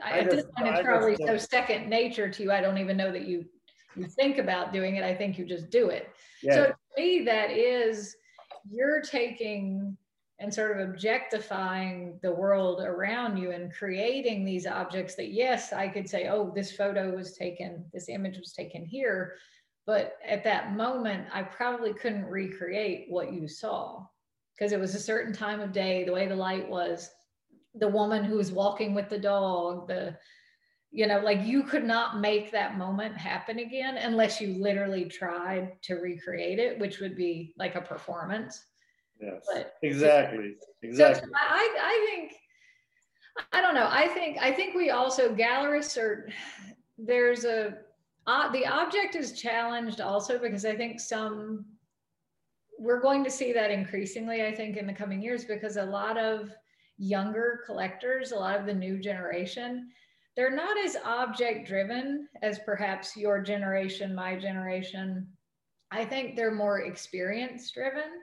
[0.03, 2.97] I, I, at this point it's probably so second nature to you i don't even
[2.97, 3.45] know that you
[3.95, 6.09] you think about doing it i think you just do it.
[6.43, 6.53] Yeah.
[6.53, 8.15] so to me that is
[8.69, 9.97] you're taking
[10.39, 15.87] and sort of objectifying the world around you and creating these objects that yes i
[15.87, 19.35] could say oh this photo was taken this image was taken here.
[19.85, 24.03] But at that moment, I probably couldn't recreate what you saw
[24.53, 27.09] because it was a certain time of day, the way the light was,
[27.77, 30.17] the woman who's walking with the dog, the,
[30.91, 35.73] you know, like you could not make that moment happen again unless you literally tried
[35.83, 38.63] to recreate it, which would be like a performance.
[39.19, 40.55] Yes, but, exactly.
[40.83, 41.29] Exactly.
[41.29, 42.33] So I, I think,
[43.51, 43.89] I don't know.
[43.89, 46.29] I think, I think we also, gallerists are,
[46.97, 47.77] there's a,
[48.27, 51.65] uh, the object is challenged also because I think some,
[52.79, 56.17] we're going to see that increasingly, I think, in the coming years because a lot
[56.17, 56.51] of
[56.97, 59.89] younger collectors, a lot of the new generation,
[60.35, 65.27] they're not as object driven as perhaps your generation, my generation.
[65.91, 68.21] I think they're more experience driven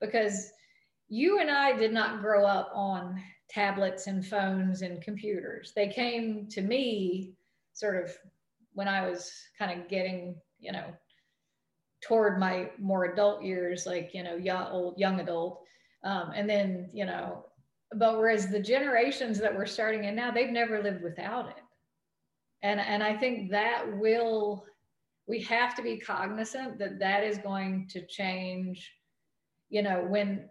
[0.00, 0.50] because
[1.08, 5.72] you and I did not grow up on tablets and phones and computers.
[5.74, 7.32] They came to me
[7.72, 8.14] sort of
[8.74, 10.92] when I was kind of getting, you know,
[12.02, 15.62] toward my more adult years, like, you know, young, old, young adult.
[16.04, 17.46] Um, and then, you know,
[17.94, 21.62] but whereas the generations that we're starting in now, they've never lived without it.
[22.62, 24.64] And, and I think that will,
[25.26, 28.92] we have to be cognizant that that is going to change,
[29.70, 30.48] you know, when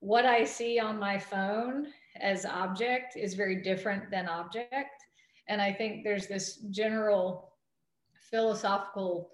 [0.00, 5.04] what I see on my phone as object is very different than object.
[5.48, 7.52] And I think there's this general
[8.30, 9.30] philosophical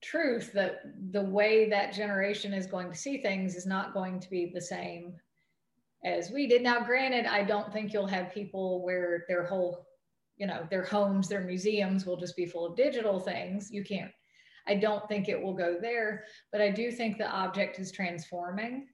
[0.00, 0.80] truth that
[1.10, 4.60] the way that generation is going to see things is not going to be the
[4.60, 5.14] same
[6.04, 6.62] as we did.
[6.62, 9.86] Now, granted, I don't think you'll have people where their whole,
[10.36, 13.70] you know, their homes, their museums will just be full of digital things.
[13.70, 14.10] You can't,
[14.66, 18.88] I don't think it will go there, but I do think the object is transforming.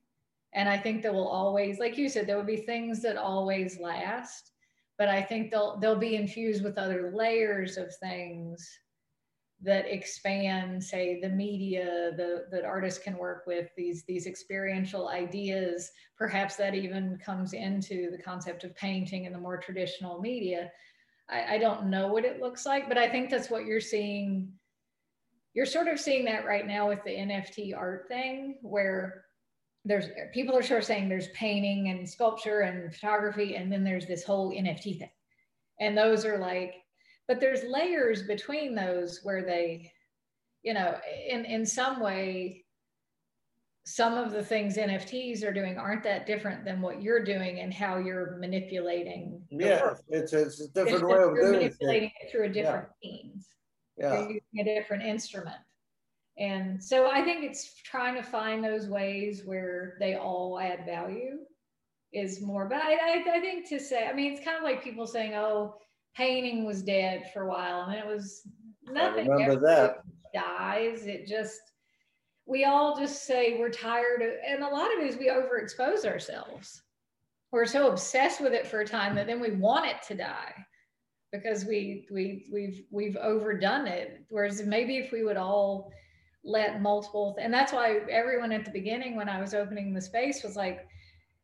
[0.55, 3.81] And I think there will always, like you said, there will be things that always
[3.81, 4.53] last,
[4.99, 8.64] but I think they'll they'll be infused with other layers of things
[9.64, 15.90] that expand say the media the, that artists can work with these these experiential ideas.
[16.16, 20.70] Perhaps that even comes into the concept of painting in the more traditional media.
[21.29, 24.53] I, I don't know what it looks like but i think that's what you're seeing.
[25.55, 29.24] You're sort of seeing that right now with the nft art thing where
[29.87, 34.06] there's people are sort of saying there's painting and sculpture and photography and then there's
[34.06, 35.10] this whole nft thing.
[35.81, 36.83] And those are like
[37.29, 39.90] but there's layers between those where they
[40.62, 40.96] you know
[41.29, 42.64] in in some way
[43.87, 47.72] some of the things nfts are doing aren't that different than what you're doing and
[47.72, 52.44] how you're manipulating yeah it's, it's a different it's way of doing manipulating it through
[52.44, 53.10] a different yeah.
[53.10, 53.46] means
[53.98, 54.20] yeah.
[54.22, 55.56] using a different instrument
[56.38, 61.38] and so i think it's trying to find those ways where they all add value
[62.12, 64.83] is more but I, I, I think to say i mean it's kind of like
[64.83, 65.77] people saying oh
[66.17, 68.42] painting was dead for a while and it was
[68.85, 70.02] nothing I remember that
[70.33, 71.60] dies it just
[72.46, 76.04] we all just say we're tired of, and a lot of it is we overexpose
[76.04, 76.83] ourselves.
[77.50, 80.54] We're so obsessed with it for a time that then we want it to die
[81.33, 84.25] because we we we've we've overdone it.
[84.29, 85.90] Whereas maybe if we would all
[86.44, 90.42] let multiple, and that's why everyone at the beginning when I was opening the space
[90.42, 90.87] was like,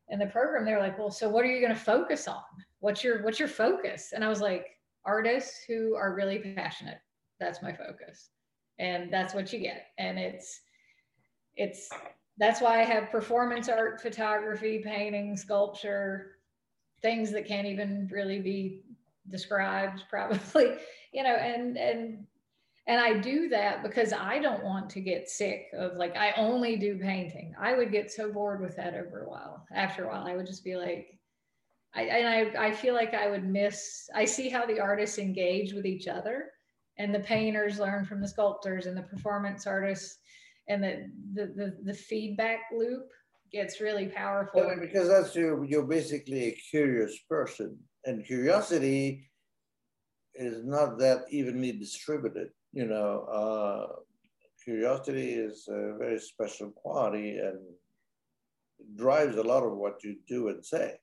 [0.09, 2.43] in the program they're like, well, so what are you going to focus on?
[2.81, 4.11] What's your what's your focus?
[4.13, 4.65] And I was like,
[5.05, 6.99] artists who are really passionate.
[7.39, 8.29] That's my focus,
[8.79, 9.87] and that's what you get.
[9.97, 10.61] And it's
[11.55, 11.89] it's
[12.37, 16.37] that's why I have performance art, photography, painting, sculpture,
[17.01, 18.81] things that can't even really be
[19.29, 20.75] described probably,
[21.13, 22.25] you know, and and
[22.87, 26.77] and I do that because I don't want to get sick of like I only
[26.77, 27.53] do painting.
[27.59, 29.65] I would get so bored with that over a while.
[29.73, 31.19] After a while, I would just be like,
[31.93, 34.09] I and I I feel like I would miss.
[34.15, 36.51] I see how the artists engage with each other,
[36.97, 40.19] and the painters learn from the sculptors, and the performance artists
[40.67, 43.09] and the the the, the feedback loop
[43.51, 44.63] gets really powerful.
[44.63, 49.29] Yeah, because that's you you're basically a curious person, and curiosity
[50.35, 52.49] is not that evenly distributed.
[52.71, 53.95] You know, uh,
[54.63, 57.59] curiosity is a very special quality and
[58.95, 60.97] drives a lot of what you do and say.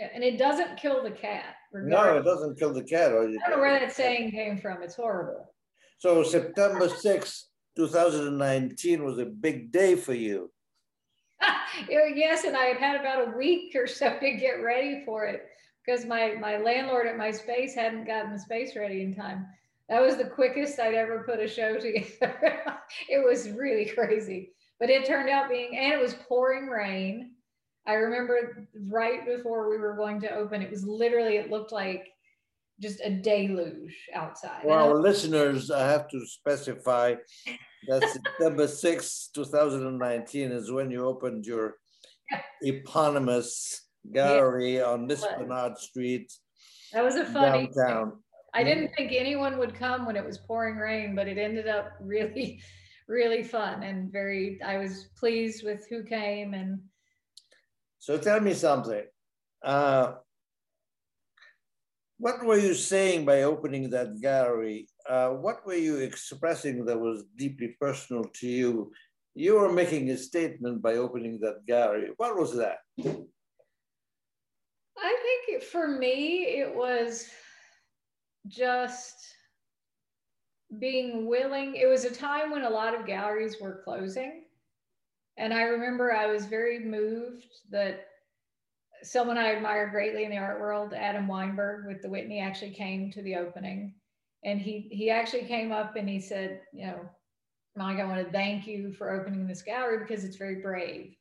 [0.00, 1.56] Yeah, and it doesn't kill the cat.
[1.74, 3.10] No, it doesn't kill the cat.
[3.10, 4.82] I don't know where that saying came from.
[4.82, 5.52] It's horrible.
[5.98, 7.42] So September 6th,
[7.76, 10.50] 2019 was a big day for you.
[11.90, 15.46] yes, and I had had about a week or so to get ready for it
[15.84, 19.46] because my my landlord at my space hadn't gotten the space ready in time.
[19.90, 22.64] That was the quickest I'd ever put a show together.
[23.08, 27.32] it was really crazy, but it turned out being, and it was pouring rain.
[27.86, 32.08] I remember right before we were going to open, it was literally, it looked like
[32.80, 34.62] just a deluge outside.
[34.62, 37.14] For our listeners, I have to specify
[37.88, 41.76] that September 6, 2019 is when you opened your
[42.62, 44.84] eponymous gallery yeah.
[44.84, 46.32] on Miss Bernard Street.
[46.92, 48.10] That was a funny downtown.
[48.10, 48.18] Thing.
[48.52, 51.92] I didn't think anyone would come when it was pouring rain, but it ended up
[52.00, 52.60] really,
[53.08, 54.60] really fun and very.
[54.62, 56.80] I was pleased with who came and.
[58.00, 59.04] So tell me something.
[59.62, 60.14] Uh,
[62.16, 64.88] what were you saying by opening that gallery?
[65.08, 68.92] Uh, what were you expressing that was deeply personal to you?
[69.34, 72.10] You were making a statement by opening that gallery.
[72.16, 72.78] What was that?
[74.98, 77.26] I think for me, it was
[78.48, 79.14] just
[80.78, 81.74] being willing.
[81.76, 84.44] It was a time when a lot of galleries were closing.
[85.36, 88.06] And I remember I was very moved that
[89.02, 93.10] someone I admire greatly in the art world, Adam Weinberg with the Whitney, actually came
[93.12, 93.94] to the opening.
[94.44, 97.00] And he he actually came up and he said, you know,
[97.76, 101.14] Mike, I want to thank you for opening this gallery because it's very brave.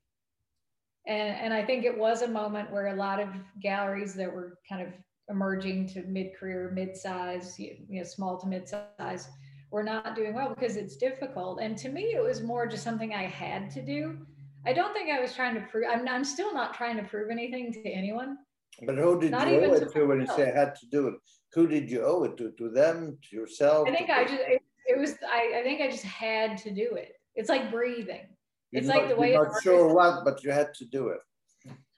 [1.08, 3.30] And, and I think it was a moment where a lot of
[3.62, 4.94] galleries that were kind of
[5.30, 9.30] emerging to mid-career, mid-size, you know, small to mid-size,
[9.72, 11.60] were not doing well because it's difficult.
[11.62, 14.18] And to me, it was more just something I had to do
[14.66, 15.86] I don't think I was trying to prove.
[15.90, 18.38] I'm, I'm still not trying to prove anything to anyone.
[18.86, 21.08] But who did not you owe it to when you say I had to do
[21.08, 21.16] it?
[21.54, 22.52] Who did you owe it to?
[22.52, 23.18] To them?
[23.30, 23.88] To yourself?
[23.88, 25.16] I think I just it, it was.
[25.28, 27.14] I, I think I just had to do it.
[27.36, 28.28] It's like breathing.
[28.72, 29.34] You're it's not, like the way.
[29.34, 31.20] You're not sure what, but you had to do it.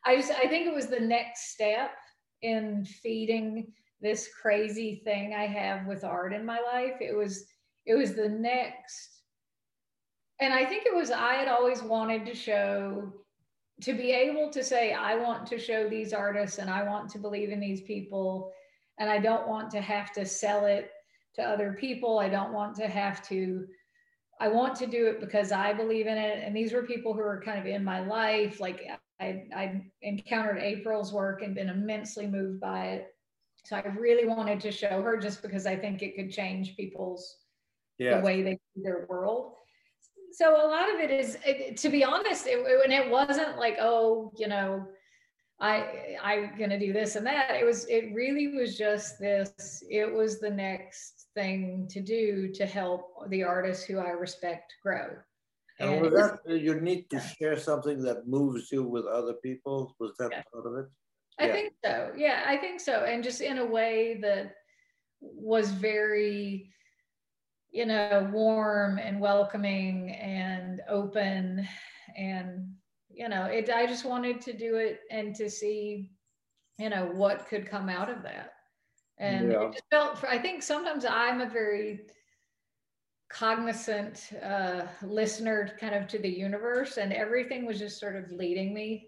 [0.05, 0.32] I just.
[0.32, 1.91] I think it was the next step
[2.41, 3.67] in feeding
[4.01, 6.95] this crazy thing I have with art in my life.
[6.99, 7.45] It was.
[7.86, 9.21] It was the next
[10.41, 13.13] and I think it was I had always wanted to show
[13.82, 17.19] to be able to say I want to show these artists and I want to
[17.19, 18.51] believe in these people
[18.99, 20.91] and I don't want to have to sell it
[21.36, 22.19] to other people.
[22.19, 23.67] I don't want to have to
[24.39, 27.19] I want to do it because I believe in it and these were people who
[27.19, 28.82] were kind of in my life like
[29.19, 33.15] I I encountered April's work and been immensely moved by it.
[33.63, 37.40] So I really wanted to show her just because I think it could change people's
[38.10, 39.54] the way they see their world.
[40.32, 41.38] So a lot of it is
[41.82, 44.86] to be honest it, and it wasn't like oh you know
[45.60, 47.52] i i'm gonna do this and that.
[47.52, 52.66] It was it really was just this it was the next thing to do to
[52.66, 55.10] help the artists who i respect grow.
[55.80, 59.95] And, and was that you need to share something that moves you with other people?
[59.99, 60.43] Was that yeah.
[60.54, 60.86] part of it?
[61.39, 61.54] I yeah.
[61.54, 62.12] think so.
[62.16, 63.04] Yeah i think so.
[63.04, 64.56] And just in a way that
[65.22, 66.72] was very
[67.72, 71.67] you know, warm and welcoming and open.
[72.17, 72.74] And,
[73.09, 76.11] you know, it, I just wanted to do it and to see,
[76.78, 78.53] you know, what could come out of that.
[79.17, 79.61] And yeah.
[79.61, 82.01] it just felt, I think sometimes I'm a very
[83.30, 88.74] cognizant uh, listener kind of to the universe and everything was just sort of leading
[88.74, 89.07] me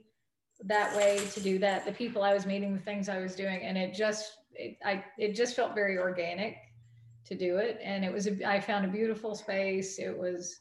[0.64, 3.62] that way to do that the people i was meeting the things i was doing
[3.64, 6.56] and it just it, I, it just felt very organic
[7.26, 10.60] to do it and it was a, i found a beautiful space it was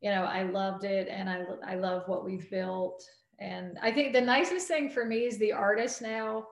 [0.00, 3.02] you know i loved it and i i love what we've built
[3.38, 6.46] and i think the nicest thing for me is the artists now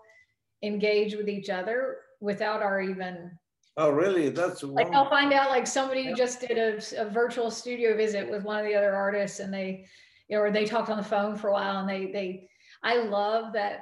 [0.63, 3.31] engage with each other without our even
[3.79, 4.29] Oh, really?
[4.29, 6.15] That's like I'll find out like somebody yeah.
[6.15, 9.87] just did a, a, virtual studio visit with one of the other artists and they,
[10.29, 12.51] you know, or they talked on the phone for a while and they, they,
[12.83, 13.81] I love that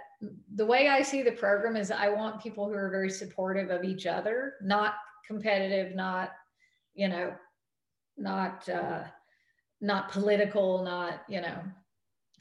[0.54, 3.82] the way I see the program is I want people who are very supportive of
[3.82, 4.94] each other, not
[5.30, 6.32] competitive, not,
[6.92, 7.32] you know,
[8.16, 9.04] not, uh,
[9.80, 11.62] not political, not, you know,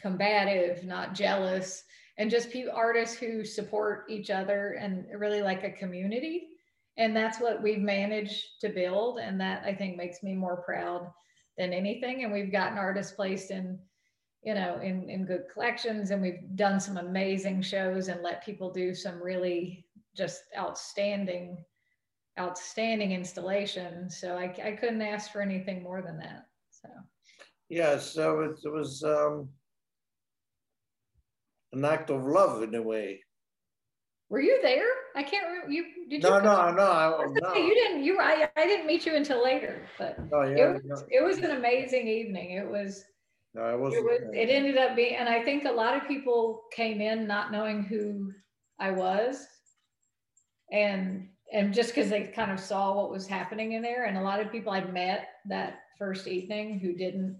[0.01, 1.83] combative, not jealous,
[2.17, 6.47] and just artists who support each other and really like a community.
[6.97, 11.13] And that's what we've managed to build and that i think makes me more proud
[11.57, 12.23] than anything.
[12.23, 13.77] And we've gotten artists placed in
[14.41, 18.71] you know in in good collections and we've done some amazing shows and let people
[18.71, 19.85] do some really
[20.15, 21.57] just outstanding
[22.38, 24.09] outstanding installation.
[24.09, 26.89] so i, I couldn't ask for anything more than that so
[27.69, 29.49] yeah so it, it was um
[31.73, 33.21] an act of love in a way
[34.30, 34.86] were you there?
[35.15, 35.71] I can't remember.
[35.71, 36.30] You did you?
[36.30, 37.53] No, no, no, I, no.
[37.55, 38.03] You didn't.
[38.03, 41.19] You I, I didn't meet you until later, but oh, yeah, it, was, yeah.
[41.19, 42.51] it was an amazing evening.
[42.51, 43.03] It was.
[43.55, 43.95] No, it was.
[43.95, 47.25] It, was, it ended up being, and I think a lot of people came in
[47.25, 48.32] not knowing who
[48.80, 49.47] I was,
[50.71, 54.22] and and just because they kind of saw what was happening in there, and a
[54.22, 57.38] lot of people I'd met that first evening who didn't,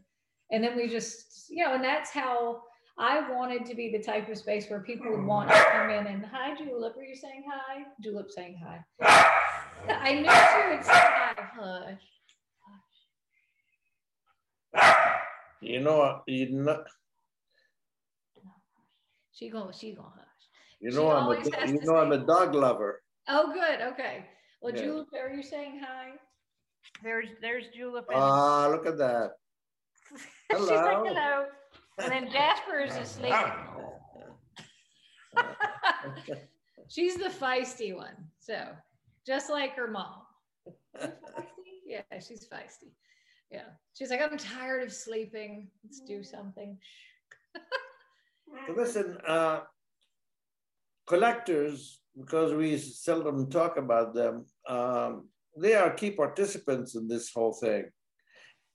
[0.52, 2.62] and then we just, you know, and that's how
[2.98, 6.08] I wanted to be the type of space where people would want to come in
[6.08, 7.84] and hi Julep, are you saying hi?
[8.04, 8.84] Julep saying hi.
[9.90, 11.98] I knew she would say hi.
[14.74, 15.20] Hush.
[15.62, 16.84] You know, you know.
[19.32, 20.26] She going she going hush.
[20.82, 23.02] You know, I'm a, you know I'm a dog lover.
[23.28, 23.82] Oh, good.
[23.94, 24.26] Okay.
[24.62, 24.84] Well, yeah.
[24.84, 26.12] Julep, are you saying hi?
[27.04, 28.06] There's there's Julep.
[28.14, 29.32] Ah, uh, look at that.
[30.52, 30.60] Hello.
[30.68, 31.46] She's like, hello.
[32.00, 33.34] And then Jasper is asleep.
[36.88, 38.16] she's the feisty one.
[38.40, 38.68] So
[39.26, 40.22] just like her mom.
[41.86, 42.92] Yeah, she's feisty.
[43.52, 43.66] Yeah.
[43.96, 45.72] She's like, I'm tired of sleeping.
[45.84, 46.78] Let's do something.
[48.68, 49.62] so listen, uh,
[51.08, 57.54] collectors, because we seldom talk about them, um, they are key participants in this whole
[57.54, 57.86] thing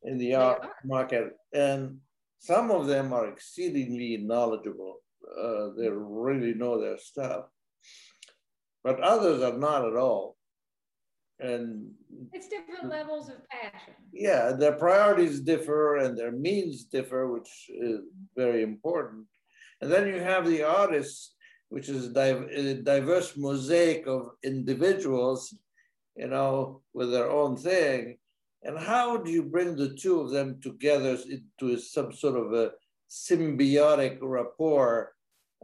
[0.03, 1.32] in the art market.
[1.53, 1.99] And
[2.39, 4.99] some of them are exceedingly knowledgeable.
[5.41, 7.47] Uh, they really know their stuff,
[8.82, 10.37] but others are not at all.
[11.41, 11.91] And
[12.32, 13.95] it's different levels of passion.
[14.12, 18.01] Yeah, their priorities differ and their means differ, which is
[18.37, 19.26] very important.
[19.80, 21.34] And then you have the artists,
[21.74, 25.52] which is a diverse mosaic of individuals,
[26.14, 28.16] you know, with their own thing.
[28.62, 32.70] And how do you bring the two of them together into some sort of a
[33.10, 35.14] symbiotic rapport,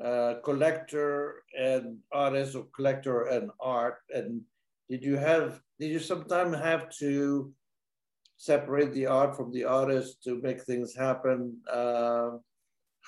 [0.04, 3.98] uh, collector and artist or collector and art?
[4.12, 4.40] And
[4.90, 7.52] did you have, did you sometimes have to
[8.36, 11.56] separate the art from the artist to make things happen?
[11.72, 12.30] Uh,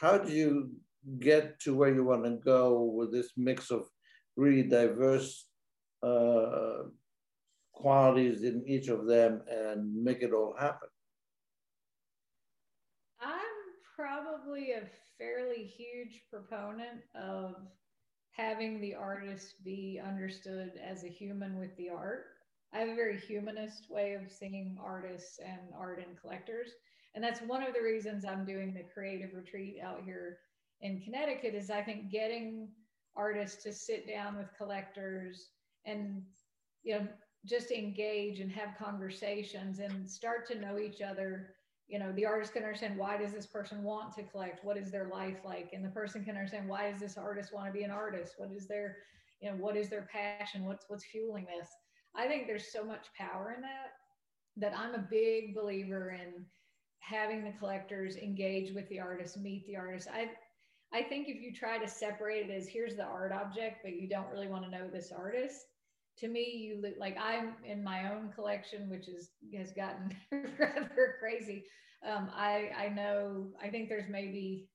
[0.00, 0.70] how do you
[1.18, 3.86] get to where you want to go with this mix of
[4.36, 5.46] really diverse
[6.02, 6.84] uh,
[7.72, 10.88] qualities in each of them and make it all happen?
[13.20, 13.30] I'm
[13.96, 14.82] probably a
[15.18, 17.54] fairly huge proponent of
[18.32, 22.26] having the artist be understood as a human with the art.
[22.72, 26.70] I have a very humanist way of seeing artists and art and collectors.
[27.14, 30.38] And that's one of the reasons I'm doing the creative retreat out here
[30.82, 32.68] in Connecticut is I think getting
[33.16, 35.50] artists to sit down with collectors
[35.86, 36.22] and
[36.84, 37.08] you know
[37.46, 41.54] just engage and have conversations and start to know each other.
[41.88, 44.64] You know the artist can understand why does this person want to collect?
[44.64, 45.70] What is their life like?
[45.72, 48.34] And the person can understand why does this artist want to be an artist?
[48.38, 48.96] What is their
[49.40, 50.50] you know what is their passion?
[50.50, 51.58] What's what's fueling this?
[52.14, 53.92] I think there's so much power in that
[54.56, 56.44] that i'm a big believer in
[56.98, 60.28] having the collectors engage with the artists meet the artists i
[60.92, 64.08] i think if you try to separate it as here's the art object but you
[64.08, 65.66] don't really want to know this artist
[66.18, 70.14] to me, you like I'm in my own collection, which is has gotten
[70.58, 71.64] rather crazy.
[72.06, 74.68] Um, I I know I think there's maybe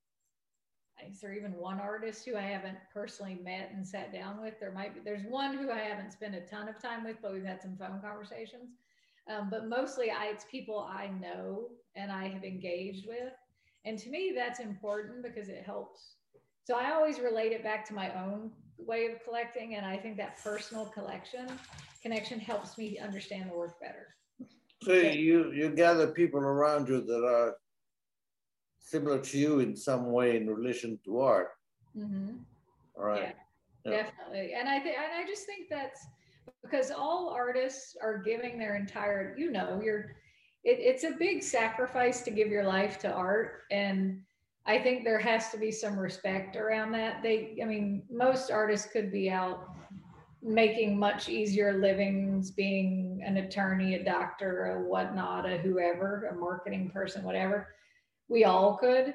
[1.08, 4.60] is there even one artist who I haven't personally met and sat down with?
[4.60, 5.02] There might be.
[5.04, 7.78] There's one who I haven't spent a ton of time with, but we've had some
[7.78, 8.72] phone conversations.
[9.30, 13.34] Um, but mostly I, it's people I know and I have engaged with.
[13.86, 16.16] And to me, that's important because it helps.
[16.66, 19.76] So I always relate it back to my own way of collecting.
[19.76, 21.48] And I think that personal collection
[22.02, 24.08] connection helps me understand the work better.
[24.84, 27.56] So you, you gather people around you that are
[28.80, 31.50] similar to you in some way in relation to art.
[31.98, 32.36] Mm-hmm.
[32.96, 33.22] All right.
[33.86, 34.04] Yeah, yeah.
[34.04, 34.54] Definitely.
[34.54, 36.06] And I think, and I just think that's
[36.64, 40.16] because all artists are giving their entire, you know, you're,
[40.68, 43.64] it, it's a big sacrifice to give your life to art.
[43.72, 44.22] And
[44.66, 47.24] I think there has to be some respect around that.
[47.24, 49.70] They, I mean, most artists could be out
[50.44, 56.92] making much easier livings, being an attorney, a doctor, a whatnot, a whoever, a marketing
[56.94, 57.70] person, whatever.
[58.28, 59.14] We all could.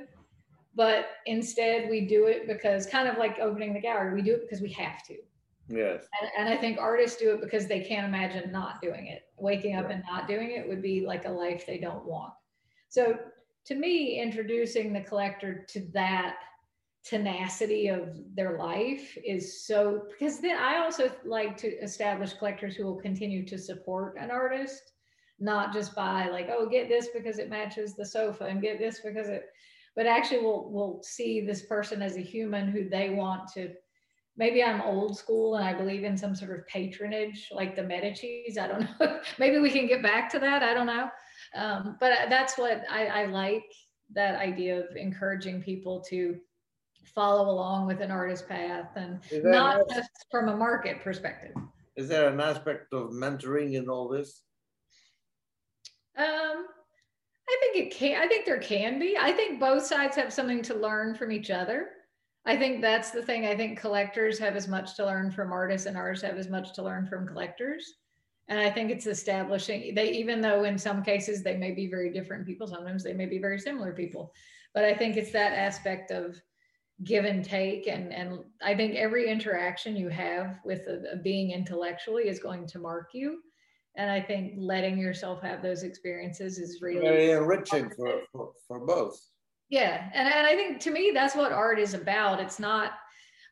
[0.74, 4.40] But instead, we do it because, kind of like opening the gallery, we do it
[4.40, 5.16] because we have to.
[5.72, 6.04] Yes.
[6.20, 9.22] And, and, I think artists do it because they can't imagine not doing it.
[9.38, 9.94] Waking up right.
[9.94, 12.34] and not doing it would be like a life they don't want.
[12.90, 13.18] So
[13.66, 16.36] to me, introducing the collector to that
[17.04, 22.84] tenacity of their life is so because then I also like to establish collectors who
[22.84, 24.92] will continue to support an artist,
[25.40, 29.00] not just by like, oh, get this because it matches the sofa and get this
[29.00, 29.46] because it,
[29.96, 33.72] but actually will will see this person as a human who they want to
[34.36, 38.58] maybe I'm old school and I believe in some sort of patronage like the Medici's.
[38.58, 39.20] I don't know.
[39.38, 40.62] maybe we can get back to that.
[40.62, 41.08] I don't know.
[41.54, 43.64] Um, but that's what I, I like
[44.14, 46.36] that idea of encouraging people to
[47.14, 51.54] follow along with an artist path and not just from a market perspective.
[51.96, 54.42] Is there an aspect of mentoring in all this?
[56.16, 56.66] Um,
[57.48, 58.20] I think it can.
[58.20, 59.16] I think there can be.
[59.18, 61.88] I think both sides have something to learn from each other.
[62.44, 63.46] I think that's the thing.
[63.46, 66.72] I think collectors have as much to learn from artists, and artists have as much
[66.74, 67.94] to learn from collectors.
[68.48, 72.12] And I think it's establishing they, even though in some cases they may be very
[72.12, 74.32] different people, sometimes they may be very similar people.
[74.74, 76.40] But I think it's that aspect of
[77.04, 81.52] give and take, and and I think every interaction you have with a, a being
[81.52, 83.40] intellectually is going to mark you.
[83.94, 88.80] And I think letting yourself have those experiences is really very enriching for, for, for
[88.80, 89.20] both
[89.72, 90.10] yeah.
[90.12, 92.40] And, and I think to me, that's what art is about.
[92.40, 92.92] It's not,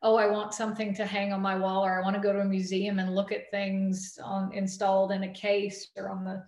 [0.03, 2.41] oh, I want something to hang on my wall or I want to go to
[2.41, 6.45] a museum and look at things on installed in a case or on the,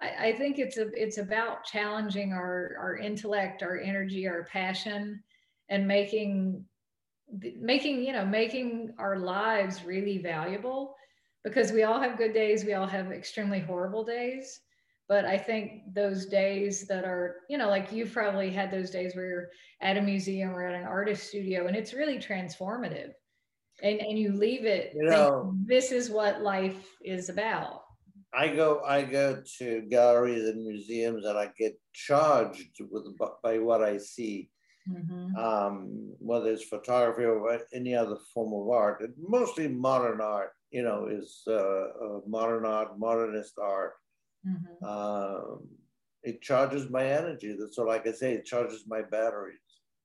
[0.00, 5.22] I, I think it's a, it's about challenging our, our intellect, our energy, our passion
[5.68, 6.64] and making,
[7.58, 10.94] making, you know, making our lives really valuable
[11.44, 12.64] because we all have good days.
[12.64, 14.60] We all have extremely horrible days
[15.10, 19.14] but i think those days that are you know like you've probably had those days
[19.14, 19.50] where you're
[19.82, 23.10] at a museum or at an artist studio and it's really transformative.
[23.82, 27.82] And and you leave it you know this is what life is about.
[28.32, 33.04] I go i go to galleries and museums and i get charged with
[33.42, 34.50] by what i see.
[34.88, 35.36] Mm-hmm.
[35.36, 35.74] um,
[36.18, 39.04] whether it's photography or any other form of art
[39.36, 43.92] mostly modern art you know is uh, uh, modern art modernist art
[44.46, 44.84] Mm-hmm.
[44.84, 45.68] Um,
[46.22, 47.56] it charges my energy.
[47.58, 49.58] That's so, like I say, it charges my batteries.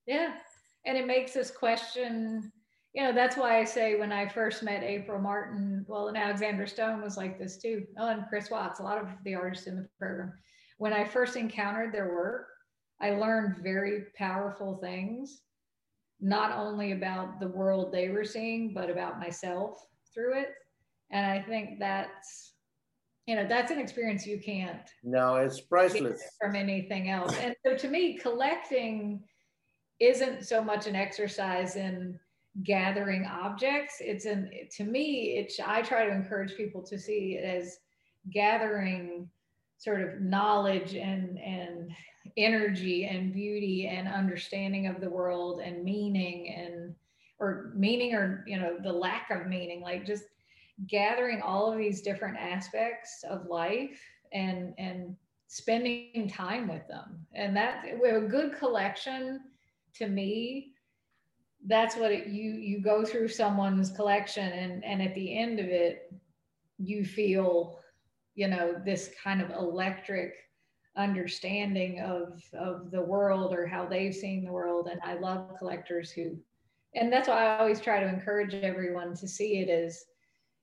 [0.06, 0.34] Yeah,
[0.86, 2.52] and it makes us question.
[2.94, 6.66] You know, that's why I say when I first met April Martin, well, and Alexander
[6.66, 7.86] Stone was like this too.
[8.00, 10.32] Oh, and Chris Watts, a lot of the artists in the program.
[10.78, 12.48] When I first encountered their work,
[13.02, 15.42] I learned very powerful things,
[16.22, 20.54] not only about the world they were seeing, but about myself through it.
[21.12, 22.55] And I think that's
[23.26, 26.22] you know that's an experience you can't no it's priceless.
[26.40, 27.36] from anything else.
[27.38, 29.24] And so to me collecting
[30.00, 32.20] isn't so much an exercise in
[32.64, 33.96] gathering objects.
[34.00, 37.80] It's an to me it's i try to encourage people to see it as
[38.32, 39.30] gathering
[39.78, 41.92] sort of knowledge and and
[42.38, 46.96] energy and beauty and understanding of the world and meaning and
[47.40, 50.24] or meaning or you know the lack of meaning like just
[50.88, 54.02] gathering all of these different aspects of life
[54.34, 55.16] and and
[55.48, 57.26] spending time with them.
[57.34, 59.42] And that with a good collection
[59.96, 60.74] to me
[61.68, 65.66] that's what it, you you go through someone's collection and and at the end of
[65.66, 66.14] it
[66.78, 67.80] you feel
[68.36, 70.34] you know this kind of electric
[70.98, 74.88] understanding of of the world or how they've seen the world.
[74.92, 76.38] And i love collectors who
[76.94, 80.06] and that's why i always try to encourage everyone to see it as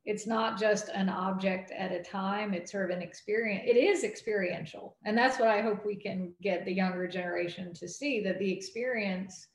[0.05, 4.05] it's not just an object at a time it's sort of an experience it is
[4.05, 4.97] experiential.
[5.05, 8.51] And that's what i hope we can get the younger generation to see that the
[8.53, 9.49] experience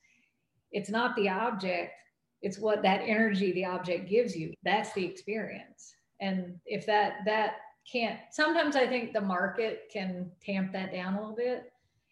[0.72, 1.93] it's not the object
[2.41, 4.54] it's what that energy the object gives you.
[4.64, 5.95] That's the experience.
[6.22, 7.56] And if that that
[7.91, 11.72] can't sometimes i think the market can tamp that down a little bit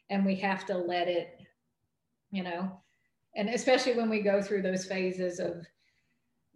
[0.10, 1.42] and we have to let it
[2.36, 2.70] you know?
[3.36, 5.66] And especially when we go through those phases of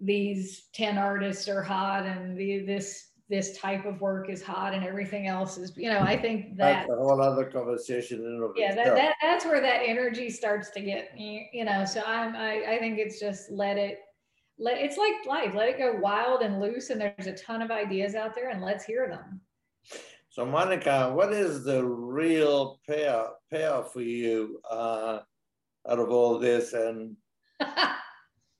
[0.01, 4.83] these 10 artists are hot and the, this this type of work is hot and
[4.83, 8.95] everything else is you know i think that that's a whole other conversation yeah that,
[8.95, 12.97] that that's where that energy starts to get you know so i'm I, I think
[12.97, 13.99] it's just let it
[14.59, 17.71] let it's like life let it go wild and loose and there's a ton of
[17.71, 19.39] ideas out there and let's hear them.
[20.29, 25.19] So monica what is the real payoff payoff for you uh,
[25.89, 27.15] out of all this and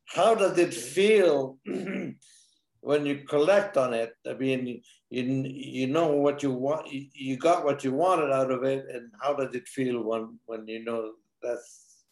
[0.09, 1.57] how does it feel
[2.81, 7.63] when you collect on it, I mean, you you know what you want, you got
[7.63, 11.11] what you wanted out of it, and how does it feel when when you know
[11.41, 12.05] that's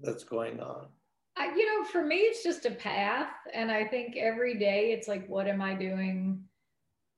[0.00, 0.86] that's going on?
[1.36, 5.08] I, you know, for me, it's just a path, and I think every day it's
[5.08, 6.42] like, what am I doing?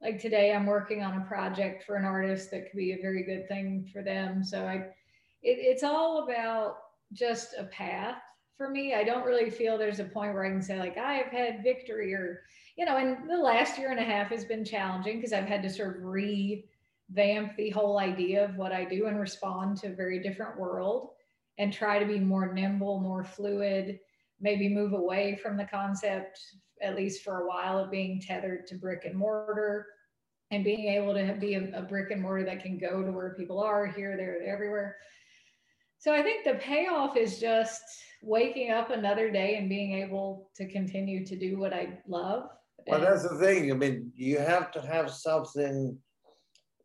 [0.03, 3.23] Like today, I'm working on a project for an artist that could be a very
[3.23, 4.45] good thing for them.
[4.45, 4.77] So I,
[5.43, 6.77] it, it's all about
[7.13, 8.23] just a path
[8.61, 8.93] for me.
[8.93, 12.13] I don't really feel there's a point where I can say like I've had victory
[12.13, 12.43] or
[12.77, 15.63] you know, and the last year and a half has been challenging because I've had
[15.63, 19.95] to sort of revamp the whole idea of what I do and respond to a
[19.95, 21.13] very different world
[21.57, 23.99] and try to be more nimble, more fluid,
[24.43, 26.39] maybe move away from the concept
[26.83, 29.87] at least for a while of being tethered to brick and mortar
[30.51, 33.35] and being able to be a, a brick and mortar that can go to where
[33.39, 34.97] people are here, there, everywhere.
[36.01, 37.83] So I think the payoff is just
[38.23, 42.49] waking up another day and being able to continue to do what I love.
[42.87, 43.71] Well, that's the thing.
[43.71, 45.99] I mean, you have to have something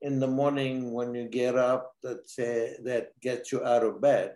[0.02, 4.36] in the morning when you get up that say, that gets you out of bed.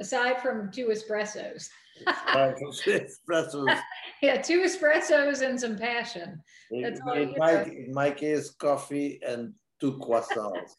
[0.00, 1.66] Aside from two espressos.
[2.06, 3.80] espressos.
[4.22, 6.40] yeah, two espressos and some passion.
[6.70, 10.70] That's all in, my, in my case, coffee and two croissants.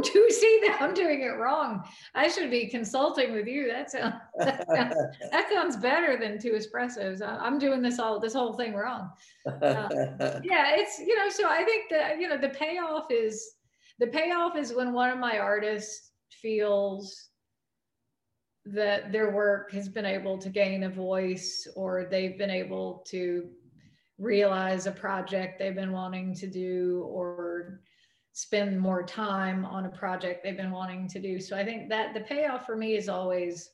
[0.02, 1.82] do see that I'm doing it wrong?
[2.14, 3.68] I should be consulting with you.
[3.68, 4.94] That sounds that sounds,
[5.30, 7.20] that sounds better than two espressos.
[7.22, 9.10] I'm doing this all this whole thing wrong.
[9.46, 9.88] Uh,
[10.44, 11.28] yeah, it's you know.
[11.28, 13.54] So I think that you know the payoff is
[13.98, 17.28] the payoff is when one of my artists feels
[18.66, 23.48] that their work has been able to gain a voice or they've been able to
[24.18, 27.80] realize a project they've been wanting to do or
[28.36, 31.40] spend more time on a project they've been wanting to do.
[31.40, 33.70] So I think that the payoff for me is always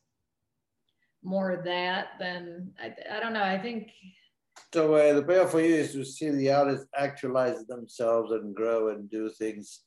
[1.24, 3.42] more that than I, I don't know.
[3.42, 3.90] I think.
[4.72, 8.90] So uh, the payoff for you is to see the artists actualize themselves and grow
[8.90, 9.80] and do things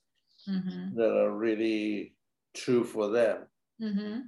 [0.45, 0.93] mm-hmm.
[0.97, 2.13] that are really
[2.53, 3.47] true for them.
[3.81, 4.19] Mm-hmm.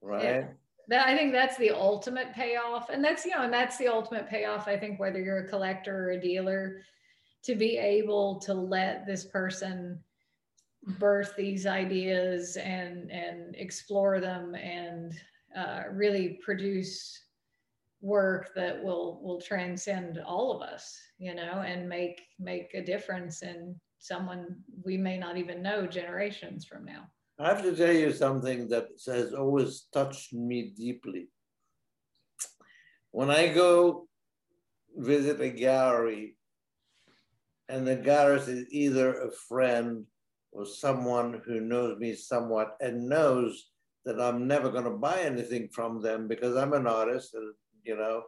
[0.00, 0.24] Right.
[0.24, 0.44] Yeah.
[0.88, 2.88] That, I think that's the ultimate payoff.
[2.88, 4.66] And that's, you know, and that's the ultimate payoff.
[4.66, 6.82] I think whether you're a collector or a dealer,
[7.44, 9.98] to be able to let this person
[10.98, 15.12] birth these ideas and and explore them and
[15.56, 17.22] uh, really produce
[18.00, 23.42] work that will will transcend all of us you know and make make a difference
[23.42, 27.04] in someone we may not even know generations from now.
[27.38, 31.28] I have to tell you something that has always touched me deeply.
[33.12, 34.08] When i go
[34.96, 36.36] visit a gallery
[37.70, 40.04] and the gallerist is either a friend
[40.52, 43.70] or someone who knows me somewhat and knows
[44.04, 47.54] that I'm never going to buy anything from them because I'm an artist, and
[47.84, 48.22] you know.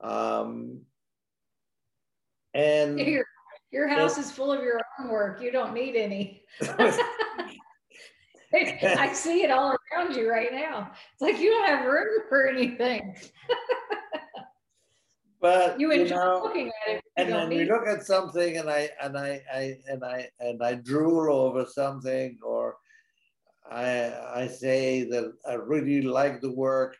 [0.00, 0.80] Um,
[2.54, 3.24] and your,
[3.70, 5.42] your house is full of your own work.
[5.42, 6.42] You don't need any.
[8.54, 10.92] I see it all around you right now.
[11.12, 13.16] It's like you don't have room for anything.
[15.40, 17.01] but you enjoy you know, looking at it.
[17.16, 20.74] And then we look at something, and I and I, I and I and I
[20.74, 22.76] drool over something, or
[23.70, 26.96] I I say that I really like the work,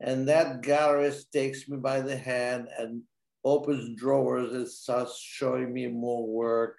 [0.00, 3.02] and that gallerist takes me by the hand and
[3.42, 6.78] opens drawers and starts showing me more work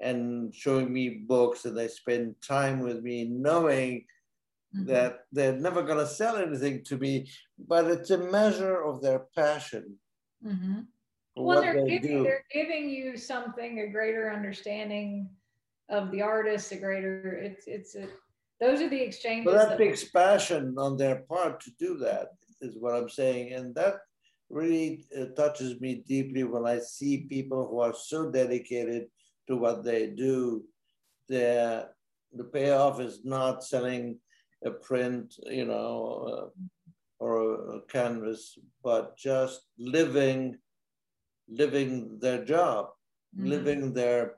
[0.00, 4.04] and showing me books and they spend time with me knowing
[4.74, 4.86] mm-hmm.
[4.86, 7.28] that they're never going to sell anything to me
[7.66, 9.98] but it's a measure of their passion
[10.46, 10.80] Mm-hmm.
[11.44, 12.22] Well, they're they giving do.
[12.24, 15.30] they're giving you something a greater understanding
[15.88, 18.08] of the artist, a greater it's it's a
[18.60, 19.44] those are the exchanges.
[19.44, 22.28] But that, that takes passion on their part to do that,
[22.60, 23.98] is what I'm saying, and that
[24.50, 29.06] really uh, touches me deeply when I see people who are so dedicated
[29.46, 30.64] to what they do.
[31.28, 31.88] The
[32.32, 34.18] the payoff is not selling
[34.64, 36.64] a print, you know, uh,
[37.18, 40.58] or a canvas, but just living,
[41.48, 42.90] living their job,
[43.36, 43.48] mm-hmm.
[43.48, 44.36] living their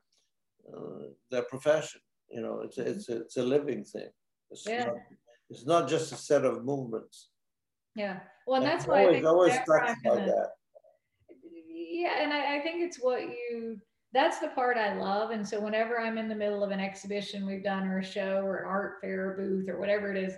[0.72, 2.00] uh, their profession.
[2.30, 4.08] You know, it's a, it's a, it's a living thing.
[4.50, 4.84] It's, Yeah.
[4.84, 4.96] not,
[5.48, 7.30] it's not just a set of movements.
[7.96, 8.20] Yeah.
[8.46, 10.50] Well, that's why I always, think always I'm by that.
[11.72, 13.78] yeah and I, I think it's what you
[14.12, 17.46] that's the part i love and so whenever i'm in the middle of an exhibition
[17.46, 20.34] we've done or a show or an art fair booth or whatever it is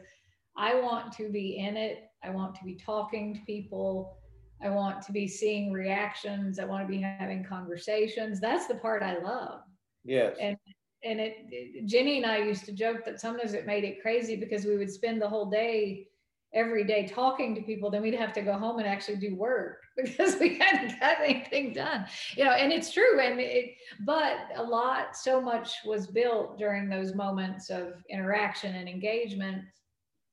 [0.56, 4.16] i want to be in it i want to be talking to people
[4.62, 6.58] i want to be seeing reactions.
[6.58, 8.40] I want to be having conversations.
[8.40, 9.60] That's the part i love.
[10.04, 10.36] Yes.
[10.40, 10.56] and
[11.04, 14.36] and it, it- Jenny and I used to joke that sometimes it made it crazy
[14.36, 16.08] because we would spend the whole day
[16.54, 17.90] every day talking to people.
[17.90, 21.72] Then we'd have to go home and actually do work because we hadn't got anything
[21.72, 22.06] done.
[22.36, 23.20] You know and it's true.
[23.20, 28.88] And it but a lot so much was built during those moments of interaction and
[28.88, 29.62] engagement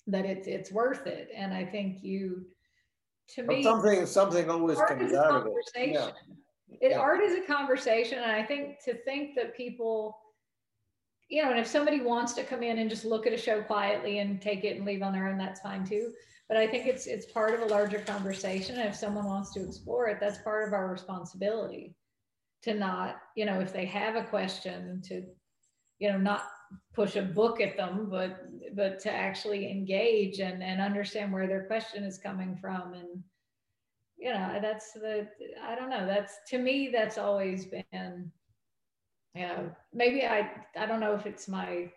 [0.07, 1.29] that it's it's worth it.
[1.35, 2.45] And i think you
[3.35, 5.91] to me something, something always comes out of it.
[5.91, 6.11] Yeah.
[6.81, 6.99] it Yeah.
[6.99, 10.17] art is a conversation and i think to think that people
[11.29, 13.61] you know and if somebody wants to come in and just look at a show
[13.61, 16.11] quietly and take it and leave on their own that's fine too
[16.47, 19.63] but i think it's it's part of a larger conversation and if someone wants to
[19.63, 21.95] explore it that's part of our responsibility
[22.61, 25.23] to not you know if they have a question to
[25.99, 26.43] you know not
[26.93, 28.45] push a book at them but
[28.75, 33.23] but to actually engage and and understand where their question is coming from and
[34.17, 35.27] you know that's the
[35.63, 38.31] i don't know that's to me that's always been
[39.35, 41.89] you know maybe i i don't know if it's my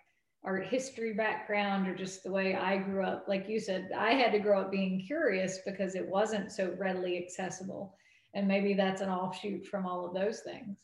[0.45, 3.25] art history background or just the way i grew up.
[3.29, 7.23] Like you said i had to grow up being curious because it wasn't so readily
[7.23, 7.97] accessible.
[8.35, 10.79] And maybe that's an offshoot from all of those things.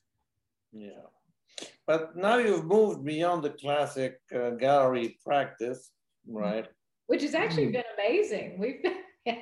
[0.72, 1.07] Yeah.
[1.86, 5.90] But now you've moved beyond the classic uh, gallery practice,
[6.26, 6.66] right?
[7.06, 7.72] which has actually Mm.
[7.72, 8.59] been amazing.
[8.59, 8.98] We've been,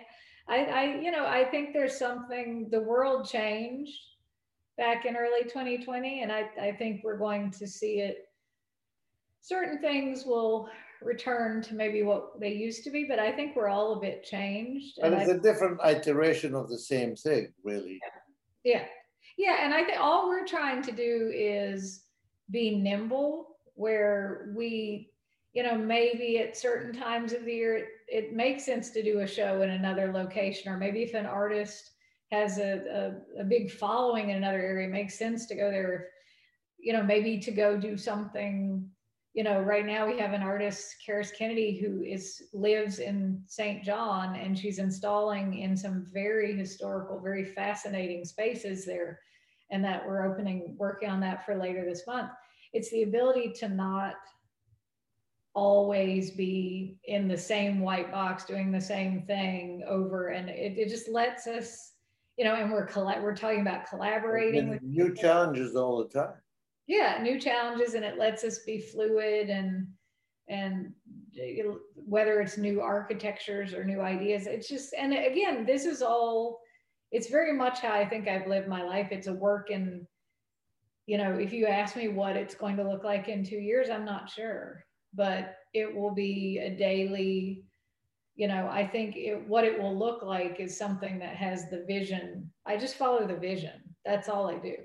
[0.49, 3.99] I, I, you know, I think there's something, the world changed
[4.79, 8.19] back in early 2020, and I, I think we're going to see it.
[9.43, 10.69] Certain things will
[11.03, 14.23] return to maybe what they used to be, but I think we're all a bit
[14.23, 14.99] changed.
[15.01, 17.99] But and it's I- a different iteration of the same thing, really.
[18.65, 18.85] Yeah.
[19.37, 19.57] Yeah.
[19.65, 22.05] And I think all we're trying to do is
[22.51, 25.11] be nimble where we,
[25.53, 29.21] you know, maybe at certain times of the year, it, it makes sense to do
[29.21, 31.93] a show in another location, or maybe if an artist
[32.33, 35.95] has a, a, a big following in another area, it makes sense to go there.
[35.95, 36.01] If,
[36.79, 38.89] you know, maybe to go do something,
[39.35, 43.85] you know, right now we have an artist, Karis Kennedy, who is lives in St.
[43.85, 49.21] John and she's installing in some very historical, very fascinating spaces there.
[49.71, 52.31] And that we're opening, working on that for later this month.
[52.73, 54.15] It's the ability to not
[55.57, 60.91] always be in the same white box doing the same thing over and it, it
[60.91, 61.93] just lets us
[62.37, 65.23] you know and we're colla- we're talking about collaborating with new people.
[65.23, 66.35] challenges all the time.
[66.87, 69.87] yeah new challenges and it lets us be fluid and
[70.49, 70.93] and
[72.05, 76.61] whether it's new architectures or new ideas it's just and again this is all
[77.13, 79.09] it's very much how i think i've lived my life.
[79.11, 80.07] It's a work in
[81.07, 83.91] you know if you ask me what it's going to look like in two years
[83.91, 84.85] i'm not sure
[85.15, 87.65] but it will be a daily
[88.35, 91.85] you know i think it, what it will look like is something that has the
[91.87, 92.51] vision.
[92.67, 93.81] I just follow the vision.
[94.05, 94.77] That's all i do.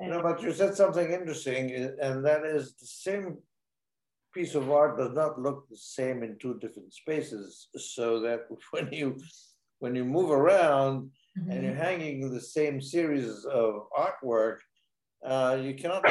[0.00, 3.38] You know, but you said something interesting, and that is the same
[4.32, 7.68] piece of art does not look the same in two different spaces.
[7.76, 9.16] So that when you
[9.80, 11.10] when you move around
[11.50, 14.58] and you're hanging the same series of artwork,
[15.24, 16.04] uh, you cannot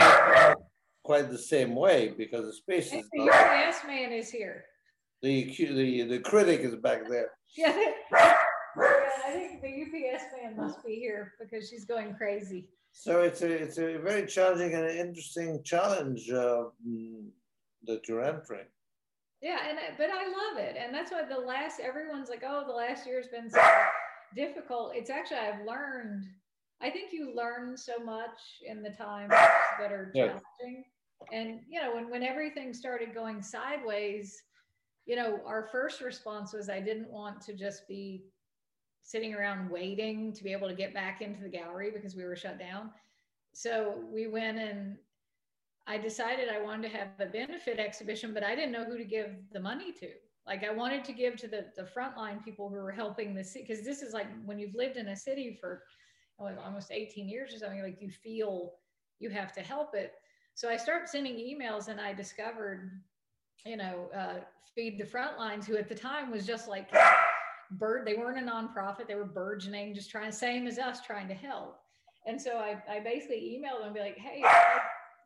[1.03, 3.35] quite the same way because the space Hey, is the not.
[3.35, 4.65] UPS man is here.
[5.23, 7.31] The, the the critic is back there.
[7.57, 7.75] Yeah.
[8.11, 8.35] yeah,
[9.25, 12.67] I think the UPS man must be here because she's going crazy.
[12.91, 16.65] So it's a it's a very challenging and interesting challenge uh,
[17.85, 18.67] that you're entering.
[19.41, 22.63] Yeah, and I- but I love it, and that's why the last everyone's like, oh,
[22.67, 23.59] the last year's been so
[24.37, 24.91] difficult.
[24.95, 26.25] It's actually I've learned.
[26.81, 30.85] I think you learn so much in the times that are challenging,
[31.33, 34.41] and you know when when everything started going sideways,
[35.05, 38.23] you know our first response was I didn't want to just be
[39.01, 42.35] sitting around waiting to be able to get back into the gallery because we were
[42.35, 42.91] shut down.
[43.53, 44.97] So we went and
[45.87, 49.05] I decided I wanted to have a benefit exhibition, but I didn't know who to
[49.05, 50.09] give the money to.
[50.47, 53.65] Like I wanted to give to the, the frontline people who were helping the city,
[53.67, 55.83] because this is like when you've lived in a city for
[56.39, 58.75] oh, almost 18 years or something, like you feel
[59.19, 60.13] you have to help it.
[60.55, 63.01] So I start sending emails and I discovered,
[63.65, 64.39] you know, uh,
[64.73, 66.89] Feed the Frontlines, who at the time was just like
[67.71, 71.33] bird, they weren't a nonprofit, they were burgeoning, just trying, same as us, trying to
[71.33, 71.79] help.
[72.25, 74.43] And so I, I basically emailed them and be like, hey,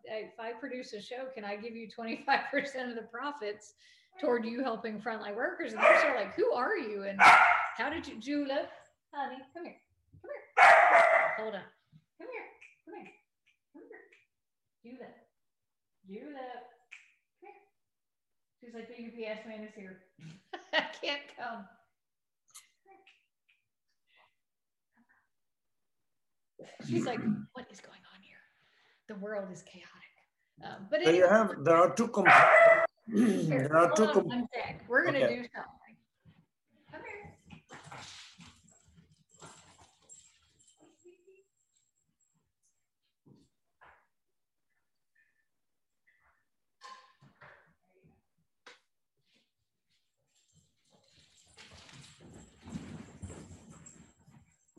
[0.05, 3.74] if I produce a show, can I give you 25% of the profits
[4.20, 5.74] toward you helping frontline workers?
[5.74, 7.03] And they're sort of like, who are you?
[7.03, 7.20] And
[7.78, 8.68] how did you, Jula,
[9.14, 9.76] honey, come here,
[10.22, 10.66] come here,
[11.38, 11.62] hold on,
[12.18, 12.47] come here,
[12.86, 13.12] come here,
[13.74, 14.03] come here,
[14.84, 15.09] Jula,
[16.07, 16.47] Jula,
[17.39, 17.62] come here.
[18.59, 20.01] She's like, the UPS man is here.
[20.74, 21.66] I can't come.
[26.88, 27.20] She's like,
[27.53, 28.38] what is going on here?
[29.07, 29.88] The world is chaotic.
[30.64, 32.86] Um, but So you have, there are two components.
[33.12, 34.84] Here, There are hold two, on one sec.
[34.88, 35.36] We're gonna Okay.
[35.36, 35.95] do something.
[36.91, 37.32] Come here.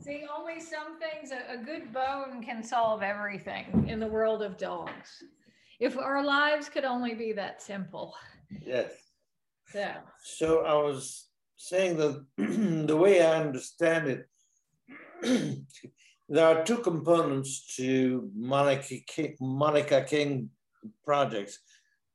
[0.01, 4.57] See, only some things, a, a good bone can solve everything in the world of
[4.57, 5.23] dogs.
[5.79, 8.15] If our lives could only be that simple.
[8.65, 8.91] yes.
[9.73, 9.97] Yeah.
[10.23, 12.25] So I was saying that
[12.87, 14.27] the way I understand it,
[16.29, 20.49] there are two components to Monica King, Monica King
[21.03, 21.59] projects.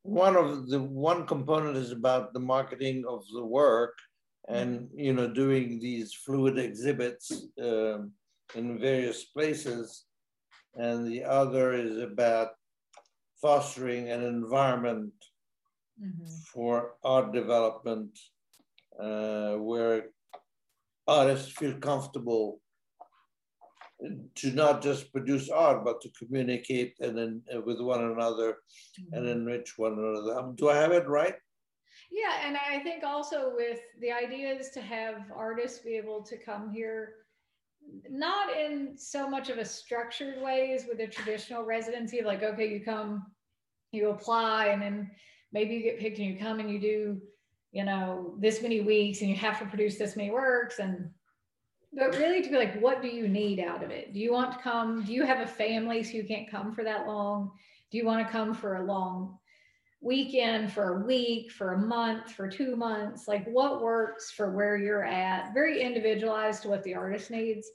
[0.02, 3.94] One of the one component is about the marketing of the work
[4.48, 8.12] and you know doing these fluid exhibits um,
[8.54, 10.06] in various places,
[10.74, 12.48] and the other is about
[13.40, 15.12] fostering an environment
[16.00, 16.28] Mhm.
[16.52, 18.18] for art development
[19.00, 20.10] uh, where
[21.06, 22.60] artists feel comfortable
[24.34, 28.58] to not just produce art but to communicate and then uh, with one another
[29.12, 30.38] and enrich one another.
[30.38, 31.36] Um, do i have it right?
[32.10, 36.36] Yeah, and I think also with the idea is to have artists be able to
[36.38, 37.26] come here,
[38.10, 42.68] not in so much of a structured way as with a traditional residency like, okay,
[42.68, 43.26] you come,
[43.92, 45.10] you apply, and then
[45.52, 47.20] maybe you get picked and you come and you do,
[47.72, 51.10] you know, this many weeks and you have to produce this many works and
[51.92, 54.12] but really to be like, what do you need out of it?
[54.12, 55.04] Do you want to come?
[55.04, 57.50] Do you have a family so you can't come for that long?
[57.90, 59.38] Do you want to come for a long
[60.00, 63.26] weekend, for a week, for a month, for two months?
[63.26, 65.52] Like what works for where you're at?
[65.54, 67.68] Very individualized to what the artist needs.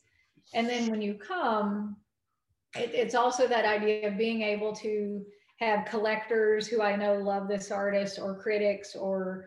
[0.54, 1.98] And then when you come,
[2.76, 5.26] it, it's also that idea of being able to
[5.60, 9.46] have collectors who I know love this artist or critics or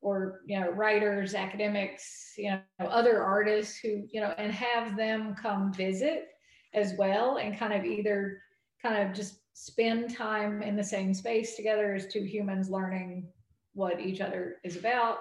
[0.00, 5.34] or you know writers academics you know other artists who you know and have them
[5.34, 6.28] come visit
[6.74, 8.40] as well and kind of either
[8.80, 13.26] kind of just spend time in the same space together as two humans learning
[13.74, 15.18] what each other is about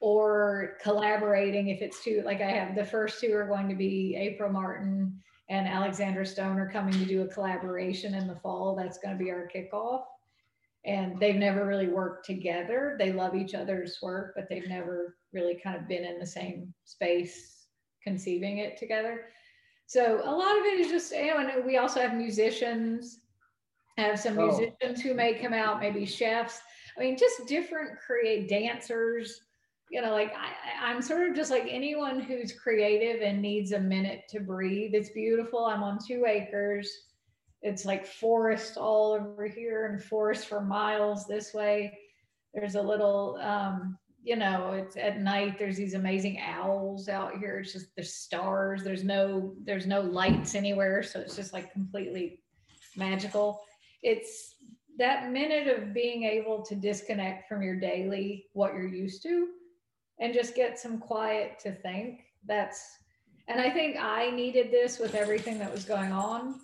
[0.00, 4.16] or collaborating if it's two like i have the first two are going to be
[4.16, 5.14] april martin
[5.50, 9.22] and alexandra stone are coming to do a collaboration in the fall that's going to
[9.22, 10.04] be our kickoff
[10.86, 12.96] and they've never really worked together.
[12.98, 16.74] They love each other's work, but they've never really kind of been in the same
[16.84, 17.66] space
[18.02, 19.26] conceiving it together.
[19.86, 23.20] So a lot of it is just, you know, and we also have musicians,
[23.96, 24.46] have some Oh.
[24.46, 26.60] musicians who may come out, maybe chefs.
[26.96, 29.40] I mean, just different create dancers.
[29.90, 30.46] You know, like I,
[30.86, 34.94] I- I'm sort of just like anyone who's creative and needs a minute to breathe.
[34.94, 35.64] It's beautiful.
[35.66, 36.90] I'm on two acres
[37.66, 41.98] it's like forest all over here and forest for miles this way.
[42.52, 45.58] There's a little, um, you know, it's at night.
[45.58, 47.60] There's these amazing owls out here.
[47.60, 48.84] It's just there's stars.
[48.84, 52.42] There's no there's no lights anywhere, so it's just like completely
[52.96, 53.62] magical.
[54.04, 54.54] It's
[54.98, 59.48] that minute of being able to disconnect from your daily what you're used to,
[60.20, 62.20] and just get some quiet to think.
[62.46, 62.98] That's
[63.48, 66.60] and I think I needed this with everything that was going on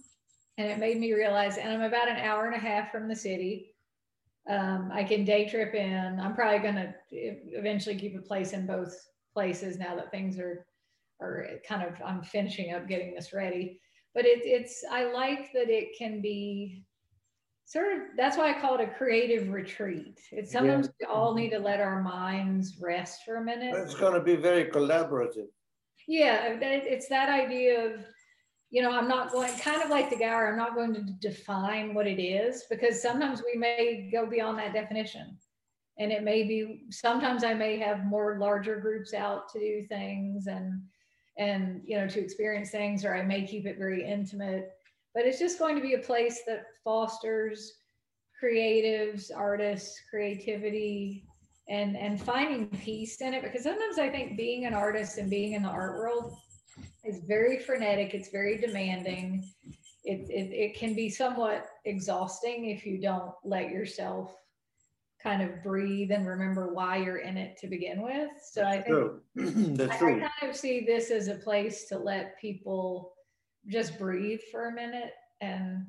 [0.60, 3.16] and it made me realize and i'm about an hour and a half from the
[3.16, 3.74] city.
[4.48, 6.20] Um, i can day trip in.
[6.20, 8.94] I'm probably going to eventually keep a place in both
[9.32, 10.66] places now that things are
[11.20, 13.80] are kind of i'm finishing up getting this ready.
[14.14, 16.84] But it, it's i like that it can be
[17.70, 20.18] sort of that's why i call it a creative retreat.
[20.32, 21.38] It's sometimes we all mm-hmm.
[21.38, 23.72] need to let our minds rest for a minute.
[23.76, 25.46] It's going to be very collaborative.
[26.08, 28.04] Yeah, it's that idea of,
[28.70, 31.94] you know, I'm not going, kind of like the Gower, I'm not going to define
[31.94, 35.38] what it is because sometimes we may go beyond that definition.
[36.00, 40.48] And it may be, sometimes I may have more larger groups out to do things
[40.48, 40.82] and,
[41.38, 44.72] and, you know, to experience things, or I may keep it very intimate.
[45.14, 47.72] But it's just going to be a place that fosters
[48.42, 51.24] creatives, artists, creativity,
[51.68, 55.52] and and finding peace in it because sometimes i think being an artist and being
[55.52, 56.36] in the art world
[57.04, 59.48] is very frenetic it's very demanding
[60.04, 64.34] it, it, it can be somewhat exhausting if you don't let yourself
[65.22, 68.30] kind of breathe and remember why you're in it to begin with.
[68.42, 69.20] So That's I think true.
[69.76, 73.12] That's I, I kind of see this as a place to let people
[73.68, 75.86] just breathe for a minute and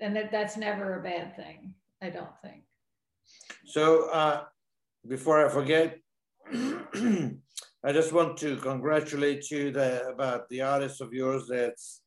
[0.00, 2.64] and that that's never a bad thing i don't think
[3.64, 4.44] So uh,
[5.06, 5.98] before I forget,
[6.52, 12.02] I just want to congratulate you that, about the artist of yours that's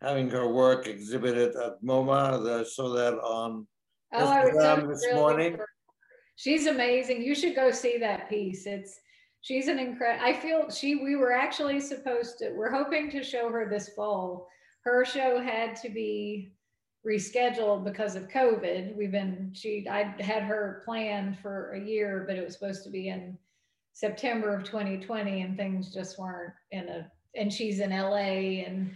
[0.00, 2.60] having her work exhibited at MoMA.
[2.60, 3.66] I saw that on
[4.14, 5.56] oh i was so Instagram this thrilled morning.
[5.56, 5.68] for
[6.36, 9.00] she's amazing you should go see that piece it's
[9.44, 13.50] she's an incredible i feel she we were actually supposed to we're hoping to show
[13.50, 14.48] her this fall.
[14.84, 16.52] Her show had to be
[17.06, 18.96] rescheduled because of covid.
[18.96, 22.90] We've been she i had her planned for a year but it was supposed to
[22.90, 23.38] be in
[23.92, 28.92] september of 2020 and things just weren't in a and she's in la and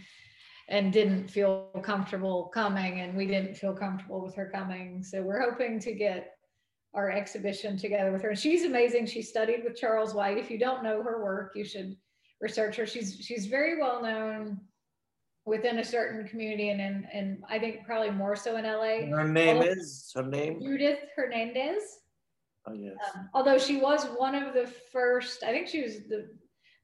[0.69, 5.03] and didn't feel comfortable coming and we didn't feel comfortable with her coming.
[5.03, 6.35] So we're hoping to get
[6.93, 8.29] our exhibition together with her.
[8.29, 9.05] And she's amazing.
[9.05, 10.37] She studied with charles white.
[10.37, 11.95] If you don't know her work you should
[12.41, 12.85] research her.
[12.85, 14.61] She's she's very well known
[15.45, 19.27] within a certain community and and, and i think probably more so in la Her
[19.27, 20.61] name is, her name?
[20.61, 21.83] judith hernandez.
[22.67, 22.93] Oh, yes.
[23.15, 26.29] um, although she was one of the first, I think she was the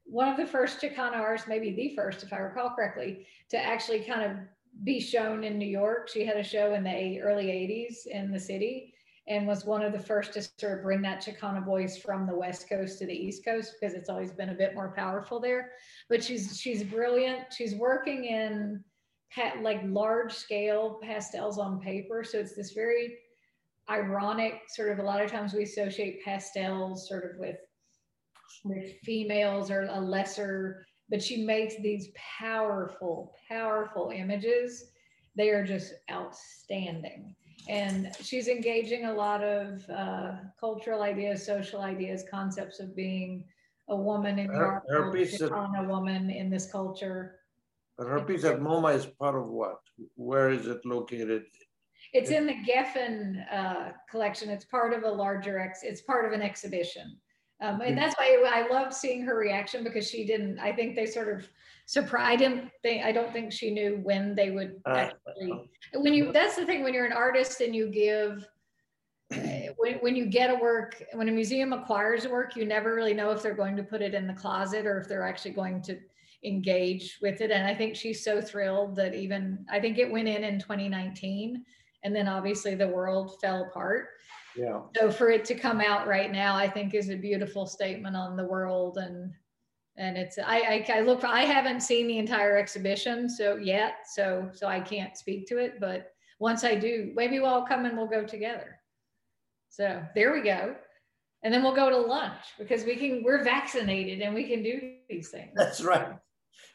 [0.04, 4.00] one of the first Chicana artists, maybe the first, if I recall correctly, to actually
[4.00, 4.38] kind of
[4.84, 6.08] be shown in New York.
[6.08, 8.94] She had a show in the early 80s in the city
[9.28, 12.34] and was one of the first to sort of bring that Chicana voice from the
[12.34, 15.72] West Coast to the East Coast because it's always been a bit more powerful there.
[16.08, 17.52] But she's she's brilliant.
[17.52, 18.84] She's working in
[19.60, 22.24] like large scale pastels on paper.
[22.24, 23.18] So it's this very
[23.88, 27.56] ironic sort of a lot of times we associate pastels sort of with
[28.64, 34.90] with females or a lesser but she makes these powerful powerful images
[35.36, 37.34] they are just outstanding
[37.68, 43.44] and she's engaging a lot of uh, cultural ideas social ideas concepts of being
[43.88, 47.40] a woman in Her- her piece of- a woman in this culture
[47.98, 49.80] But her piece at MoMA is part of what?
[50.16, 51.44] Where is it located?
[52.12, 54.50] It's in the Geffen uh, collection.
[54.50, 55.82] It's part of a larger ex.
[55.82, 57.18] It's part of an exhibition,
[57.60, 60.58] um, and that's why I loved seeing her reaction because she didn't.
[60.58, 61.48] I think they sort of
[61.86, 62.32] surprised.
[62.32, 63.04] I didn't think.
[63.04, 65.70] I don't think she knew when they would Uh, actually.
[65.94, 66.82] When you, that's the thing.
[66.84, 68.46] When you're an artist and you give.
[69.32, 72.94] uh, When, when you get a work, when a museum acquires a work, you never
[72.94, 75.52] really know if they're going to put it in the closet or if they're actually
[75.52, 75.98] going to
[76.44, 77.50] engage with it.
[77.50, 81.64] And I think she's so thrilled that even, I think it went in in 2019
[82.04, 84.10] and then obviously the world fell apart.
[84.56, 84.80] Yeah.
[84.96, 88.36] So for it to come out right now, I think is a beautiful statement on
[88.36, 89.32] the world and
[89.98, 94.50] and it's I, I I look I haven't seen the entire exhibition so yet so
[94.52, 97.96] so I can't speak to it but once I do maybe we'll all come and
[97.96, 98.78] we'll go together.
[99.70, 100.74] So there we go.
[101.42, 104.94] And then we'll go to lunch because we can we're vaccinated and we can do
[105.08, 106.16] these things That's right.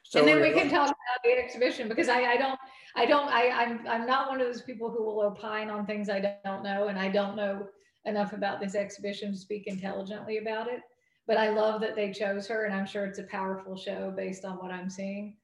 [0.03, 2.59] So and then we can talk about the exhibition because I, I don't
[2.95, 6.09] I don't I I'm I'm not one of those people who will opine on things
[6.09, 7.67] I don't know and I don't know
[8.05, 10.81] enough about this exhibition to speak intelligently about it.
[11.27, 14.43] But I love that they chose her and I'm sure it's a powerful show based
[14.43, 15.37] on what I'm seeing.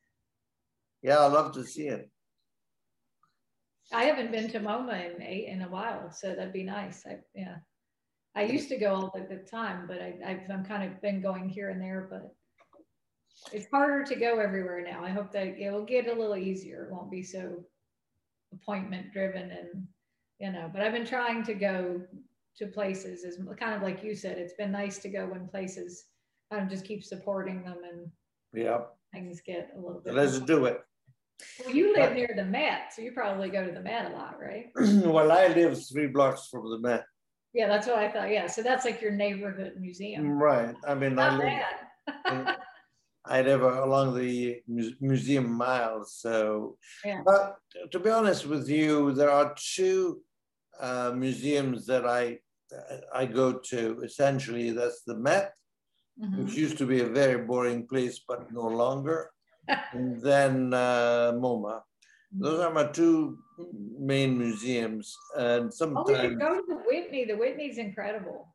[1.02, 2.10] Yeah, I love to see it.
[3.94, 7.06] I haven't been to MoMA in eight in a while, so that'd be nice.
[7.06, 7.58] I yeah.
[8.36, 11.22] I used to go all the, the time, but I, I've I'm kind of been
[11.22, 12.36] going here and there, but
[13.52, 15.04] it's harder to go everywhere now.
[15.04, 16.86] I hope that it will get a little easier.
[16.86, 17.64] It won't be so
[18.54, 19.88] appointment driven and
[20.40, 22.02] you know, but I've been trying to go
[22.58, 26.06] to places is kind of like you said, it's been nice to go when places
[26.52, 28.12] kind of just keep supporting them and
[28.54, 28.82] Yeah,
[29.14, 30.14] things get a little bit.
[30.14, 30.82] let's do it.
[31.60, 34.16] Well, you live uh, near the Met, so you probably go to the Met a
[34.16, 34.72] lot, right?
[34.76, 37.06] well, I live three blocks from the Met.
[37.54, 38.30] Yeah, that's what I thought.
[38.32, 40.26] Yeah, so that's like your neighborhood museum.
[40.26, 40.76] Mm, right.
[40.88, 41.62] I mean, I Not live,
[42.28, 42.58] bad.
[43.30, 46.16] I live along the mu- museum miles.
[46.16, 47.22] So, Yeah.
[47.26, 47.58] but
[47.92, 50.22] to be honest with you, there are two
[50.80, 52.40] uh, museums that I
[53.14, 54.02] I go to.
[54.04, 55.54] Essentially, that's the Met,
[56.22, 56.38] Mhm.
[56.38, 59.32] which used to be a very boring place, but no longer,
[59.94, 61.82] and then uh, MoMA.
[62.32, 63.40] Those are my two
[64.12, 66.10] main museums, and sometimes.
[66.10, 67.24] Oh, should go to the Whitney.
[67.26, 68.54] The Whitney's incredible.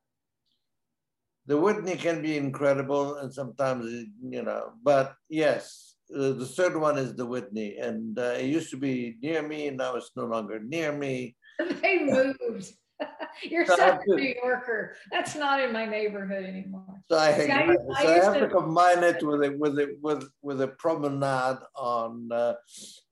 [1.46, 4.72] The Whitney can be incredible, and sometimes you know.
[4.82, 9.42] But yes, the third one is the Whitney, and uh, it used to be near
[9.42, 11.34] me, and now it's no longer near me.
[11.82, 12.70] they moved.
[13.42, 14.94] You're So such a New Yorker.
[15.10, 17.02] That's not in my neighborhood anymore.
[17.10, 19.78] So I, See, I- so I I have to to- combine it with a with
[19.78, 22.54] a with with a promenade on uh,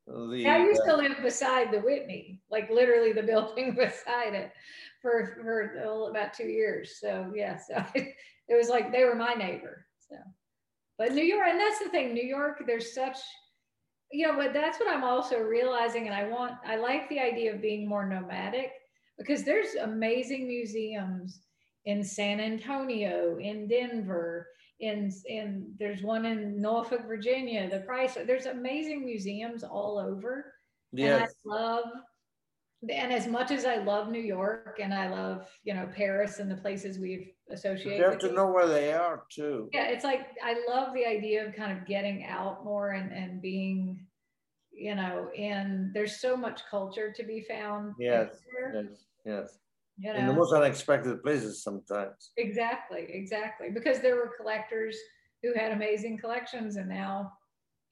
[0.07, 0.45] the.
[0.47, 4.53] I used uh, to live beside the Whitney, like literally the building beside it
[5.01, 6.99] for, for about two years.
[7.01, 9.87] So yeah, so it was like they were my neighbor.
[10.09, 10.17] So,
[10.99, 13.17] but New York, and that's the thing, New York, there's such,
[14.13, 16.07] you know, but that's what I'm also realizing.
[16.07, 18.73] And I want, I like the idea of being more nomadic
[19.19, 21.41] because there's amazing museums
[21.85, 24.49] in San Antonio, in Denver,
[24.81, 28.17] in in there's one in Norfolk, Virginia, the Price.
[28.27, 30.55] There's amazing museums all over.
[31.15, 31.85] And I love
[32.89, 36.51] and as much as I love New York and I love, you know, Paris and
[36.51, 37.99] the places we've associated.
[37.99, 39.69] you have to know where they are too.
[39.73, 43.43] Yeah, it's like I love the idea of kind of getting out more and, and
[43.43, 44.07] being,
[44.73, 47.95] you know, in there's so much culture to be found.
[47.99, 48.29] Yes,
[48.75, 48.87] Yes,
[49.27, 49.59] yes.
[49.99, 52.33] You In the most unexpected places sometimes.
[52.39, 53.69] exactly, exactly.
[53.69, 54.97] Because there were collectors
[55.43, 57.33] who had amazing collections and now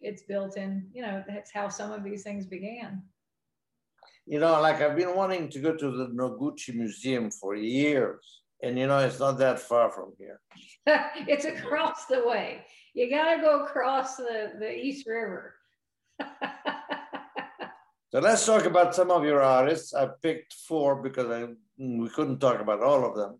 [0.00, 3.02] it's built in, you know, that's how some of these things began.
[4.28, 8.78] You know, like I've been wanting to go to the Noguchi Museum for years, and
[8.78, 10.40] you know, it's not that far from here.
[11.26, 12.64] it's across the way.
[12.94, 15.54] You got to go across the, the East River.
[18.10, 19.92] So let's talk about some of your artists.
[19.92, 23.38] I picked four because I, we couldn't talk about all of them.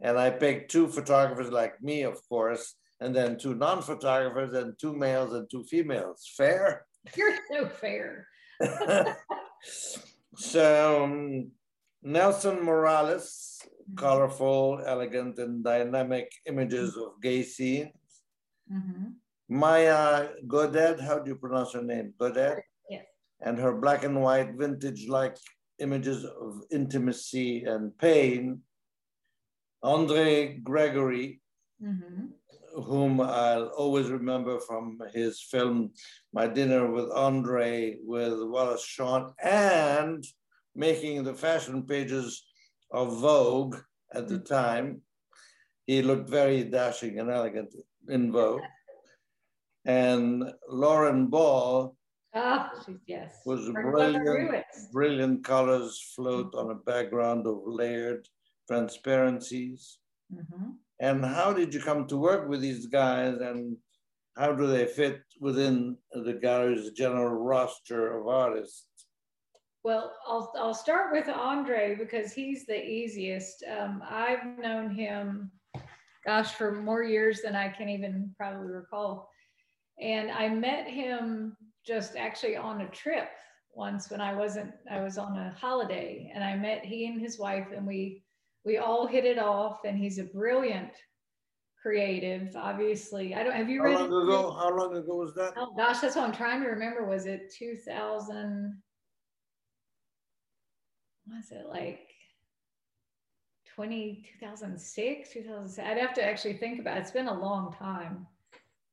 [0.00, 4.96] And I picked two photographers like me, of course, and then two non-photographers and two
[4.96, 6.26] males and two females.
[6.38, 6.86] Fair?
[7.16, 8.26] You're so fair.
[10.36, 11.50] so um,
[12.02, 13.60] Nelson Morales,
[13.96, 17.92] colorful, elegant, and dynamic images of gay scenes.
[18.72, 19.14] Mhm.
[19.48, 22.14] Maya Goded, how do you pronounce her name?
[22.18, 22.58] Goded?
[22.90, 23.06] Yes.
[23.40, 25.36] And her black and white vintage-like
[25.78, 28.62] images of intimacy and pain.
[29.82, 31.40] Andre Gregory,
[31.82, 32.32] Mhm.
[32.84, 35.92] Whom I'll always remember from his film
[36.32, 40.24] My Dinner with Andre with Wallace Shawn and
[40.74, 42.44] making the fashion pages
[42.90, 43.76] of Vogue
[44.12, 45.00] at the time.
[45.86, 47.74] He looked very dashing and elegant
[48.08, 48.62] in Vogue.
[49.88, 51.94] And Lauren Ball,
[52.34, 53.36] she's, yes.
[53.46, 54.64] Was brilliant.
[54.92, 58.26] Brilliant colors float on a background of layered
[58.66, 59.98] transparencies.
[60.34, 60.74] Mhm.
[60.98, 63.76] And how did you come to work with these guys and
[64.36, 68.86] how do they fit within the gallery's general roster of artists?
[69.82, 73.62] Well, I'll, I'll start with Andre because he's the easiest.
[73.64, 75.50] Um, I've known him,
[76.24, 79.30] gosh, for more years than I can even probably recall.
[80.00, 81.56] And I met him
[81.86, 83.28] just actually on a trip
[83.72, 87.38] once when I wasn't, I was on a holiday and I met he and his
[87.38, 88.24] wife and we,
[88.66, 90.90] we all hit it off and he's a brilliant
[91.80, 93.32] creative, obviously.
[93.32, 94.10] I don't, have you How read?
[94.10, 95.52] long ago, how long ago was that?
[95.56, 97.06] Oh gosh, that's what I'm trying to remember.
[97.06, 98.76] Was it 2000?
[101.28, 102.08] Was it like
[103.76, 105.90] 20, 2006, 2007?
[105.90, 107.02] I'd have to actually think about it.
[107.02, 108.26] It's been a long time.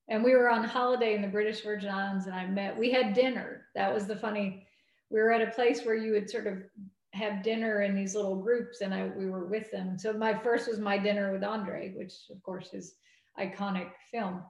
[0.07, 3.15] And we were on holiday in the British Virgin Islands and I met, we had
[3.15, 3.65] dinner.
[3.73, 4.67] That was the funny,
[5.09, 6.57] we were at a place where you would sort of
[7.13, 9.97] have dinner in these little groups and I, we were with them.
[9.97, 12.95] So my first was my dinner with Andre, which of course is
[13.39, 14.43] iconic film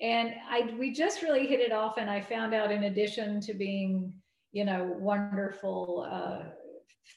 [0.00, 1.98] and I we just really hit it off.
[1.98, 4.12] And I found out, in addition to being,
[4.52, 6.50] you know, wonderful uh,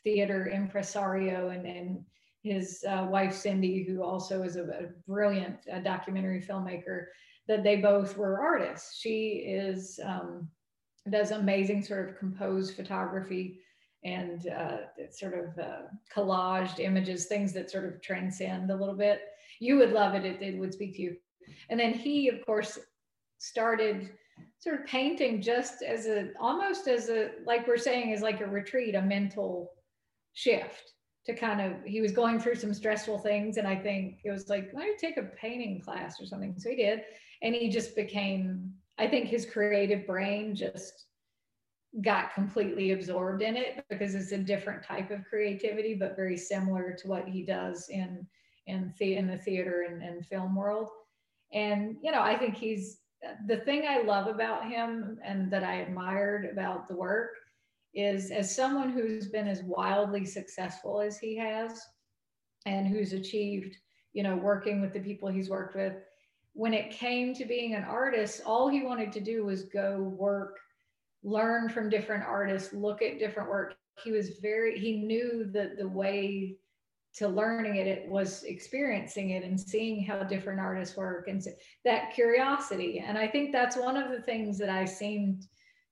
[0.04, 2.06] theater impresario, and and
[2.44, 7.06] his uh, wife Cindy, who also is a, a brilliant uh, documentary filmmaker,
[7.48, 9.00] that they both were artists.
[9.00, 10.48] She is um,
[11.10, 13.60] does amazing sort of composed photography
[14.08, 14.78] and uh,
[15.12, 15.82] sort of uh,
[16.16, 19.22] collaged images, things that sort of transcend a little bit.
[19.60, 21.18] You would love it; it, it would speak to you.
[21.70, 22.80] And then he, of course,
[23.38, 24.12] started
[24.60, 28.48] sort of painting just as a almost as a like we're saying is like a
[28.48, 29.72] retreat, a mental
[30.34, 30.94] shift
[31.26, 33.58] to kind of he was going through some stressful things.
[33.58, 36.56] And I think it was like, why don't you take a painting class or something?
[36.58, 37.02] So he did.
[37.42, 41.07] And he just became, I think his creative brain just
[42.02, 46.96] got completely absorbed in it because it's a different type of creativity, but very similar
[47.00, 48.26] to what he does in
[48.68, 50.90] in the in the theater and, and film world.
[51.54, 53.00] And you know, I think he's
[53.48, 57.32] the thing I love about him and that I admired about the work
[57.94, 61.82] is as someone who's been as wildly successful as he has
[62.66, 63.76] and who's achieved,
[64.14, 65.94] you know, working with the people he's worked with,
[66.54, 70.58] when it came to being an artist, all he wanted to do was go work,
[71.24, 73.76] learn from different artists, look at different work.
[74.04, 76.58] He was very, he knew that the way
[77.16, 81.44] to learning it, it was experiencing it and seeing how different artists work and
[81.84, 83.04] that curiosity.
[83.06, 85.40] And I think that's one of the things that I seem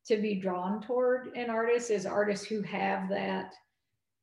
[0.05, 3.55] to be drawn toward in artists is artists who have that,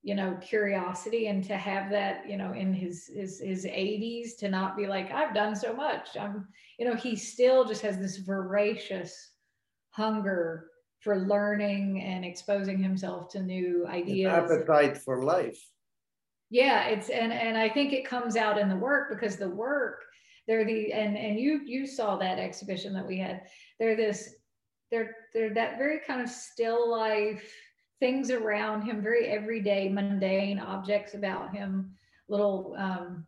[0.04, 4.48] you know, curiosity and to have that, you know, in his his his 80s to
[4.48, 6.16] not be like, I've done so much.
[6.16, 6.46] I'm,
[6.78, 9.32] you know, he still just has this voracious
[9.90, 10.68] hunger
[11.02, 14.32] for learning and exposing himself to new ideas.
[14.32, 15.60] An appetite for life.
[16.50, 20.04] Yeah it's and and i think it comes out in the work because the work
[20.46, 23.42] they're the and and you you saw that exhibition that we had.
[23.78, 24.34] They're this
[24.90, 27.54] they're they're that very kind of still life
[28.00, 31.92] things around him very everyday mundane objects about him
[32.28, 33.24] little um,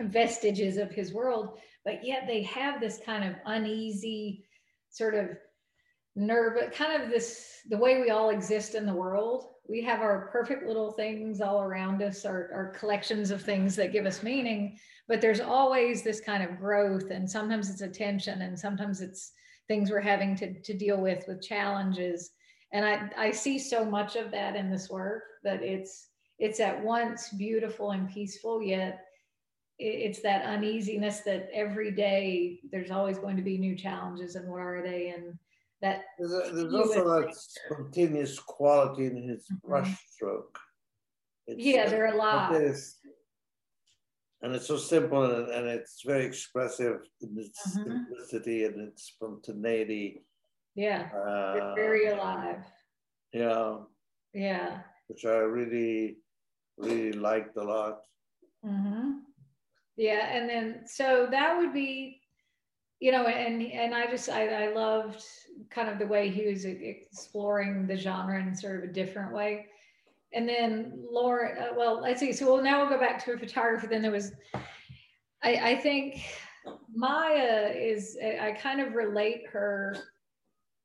[0.00, 1.58] vestiges of his world.
[1.84, 4.44] But yet they have this kind of uneasy
[4.90, 5.30] sort of
[6.18, 10.28] nerve kind of this the way we all exist in the world we have our
[10.32, 14.78] perfect little things all around us, our, our collections of things that give us meaning,
[15.06, 19.32] but there's always this kind of growth and sometimes it's attention and sometimes it's
[19.68, 22.30] things we're having to, to deal with with challenges.
[22.72, 26.06] And I, I see so much of that in this work that it's
[26.38, 29.04] it's at once beautiful and peaceful, yet
[29.80, 34.60] it's that uneasiness that every day there's always going to be new challenges and what
[34.60, 35.36] are they and
[35.80, 39.72] that there's, a, there's also that spontaneous quality in his mm-hmm.
[39.72, 40.56] brushstroke.
[41.46, 42.52] Yeah, there are a lot.
[42.52, 47.90] and it's so simple and, and, it's very expressive in its mm-hmm.
[47.90, 50.24] simplicity and its spontaneity.
[50.74, 52.64] Yeah, uh, very alive.
[53.32, 53.78] Yeah.
[54.34, 54.80] Yeah.
[55.06, 56.18] Which I really,
[56.76, 58.00] really liked a lot.
[58.64, 59.10] Mm-hmm.
[59.96, 62.20] Yeah, and then so that would be
[63.00, 65.22] you know and and i just I, I loved
[65.70, 69.66] kind of the way he was exploring the genre in sort of a different way.
[70.32, 72.32] And then laura uh, well let's see.
[72.32, 74.32] So well now we'll go back to a photographer then there was
[75.42, 76.22] i i think
[76.94, 79.96] maya is i kind of relate her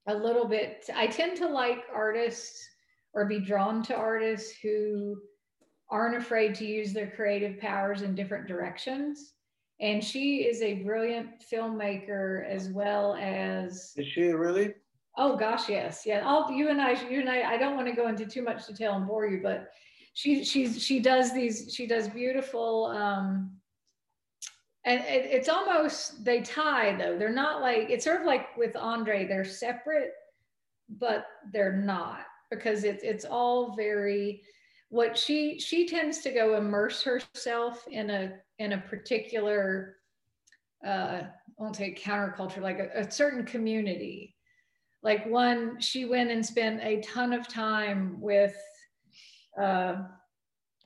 [0.08, 0.90] a little bit.
[0.94, 2.68] I tend to like artists
[3.14, 5.18] or be drawn to artists who
[5.90, 9.33] aren't afraid to use their creative powers in different directions
[9.84, 14.74] and she is a brilliant filmmaker as well as is she really?
[15.18, 16.04] Oh gosh yes.
[16.06, 18.42] Yeah all you and i you and i i don't want to go into too
[18.42, 19.70] much detail and bore you but
[20.14, 23.52] she she's she does these she does beautiful um
[24.86, 27.18] and it, it's almost they tie though.
[27.18, 30.12] They're not like it's sort of like with andre they're separate
[30.98, 34.42] but they're not because it's it's all very
[34.90, 38.34] what she she tends to go immerse herself in a
[38.64, 39.98] in a particular
[40.86, 41.28] uh, I
[41.58, 44.36] won't say counterculture, like a, a, certain community.
[45.02, 48.56] Like one, she went and spent a ton of time with
[49.60, 49.96] uh,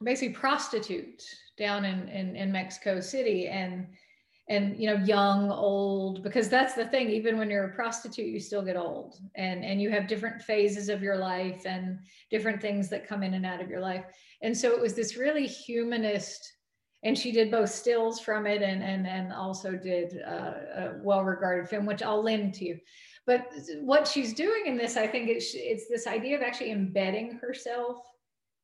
[0.03, 3.87] basically prostitutes down in, in, in Mexico City and
[4.49, 8.39] and you know young old because that's the thing even when you're a prostitute you
[8.39, 11.99] still get old and and you have different phases of your life and
[12.31, 14.05] different things that come in and out of your life
[14.41, 16.56] and so it was this really humanist
[17.03, 21.69] and she did both stills from it and and and also did uh, a well-regarded
[21.69, 22.79] film which i'll lend to you.
[23.25, 23.51] But
[23.81, 27.97] what she's doing in this i think it's it's this idea of actually embedding herself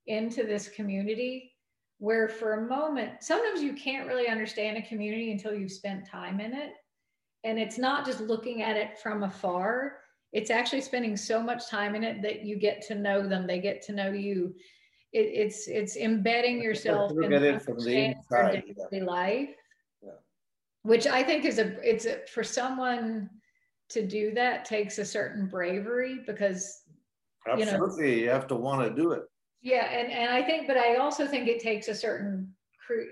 [0.07, 1.53] into this community
[1.99, 6.41] where for a moment sometimes you can't really understand a community until you've spent time
[6.41, 6.73] in it.
[7.45, 9.99] And it's not just looking at it from afar.
[10.34, 13.47] It's actually spending so much time in it that you get to know them.
[13.47, 14.53] They get to know you
[15.14, 19.03] it, it's it's embedding yourself in it from the inside, yeah.
[19.03, 19.49] life
[20.02, 20.10] yeah.
[20.81, 23.30] which i think is a it's a, for someone
[23.90, 26.81] to do that takes a certain bravery because
[27.48, 29.23] absolutely you, know, you have to want to do it
[29.61, 32.52] yeah and and i think but i also think it takes a certain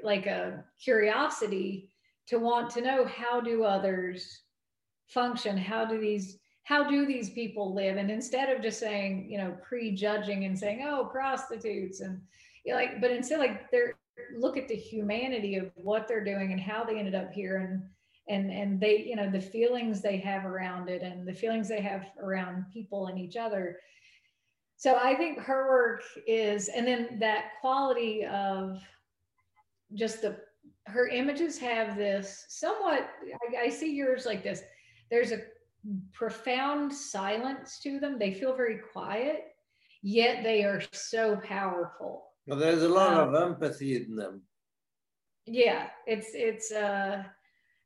[0.04, 1.90] like a curiosity
[2.28, 4.42] to want to know how do others
[5.08, 7.98] function how do these how do these people live?
[7.98, 12.22] And instead of just saying you know prejudging and saying oh prostitutes and
[12.66, 13.96] you know, like but instead like they're
[14.38, 17.84] look at the humanity of what they're doing and how they ended up here and
[18.30, 21.82] and and they you know the feelings they have around it and the feelings they
[21.82, 23.78] have around people and each other.
[24.78, 28.82] So i think her work is and then that quality of
[29.94, 30.38] just the
[30.88, 33.10] her images have this somewhat
[33.54, 34.64] I, I see yours like this.
[35.10, 35.42] There's a
[36.14, 38.20] profound silence to them.
[38.20, 39.44] They feel very quiet,
[40.02, 42.24] yet they are so powerful.
[42.48, 44.42] Well, there's a lot um, of empathy in them.
[45.46, 47.24] Yeah, it's it's uh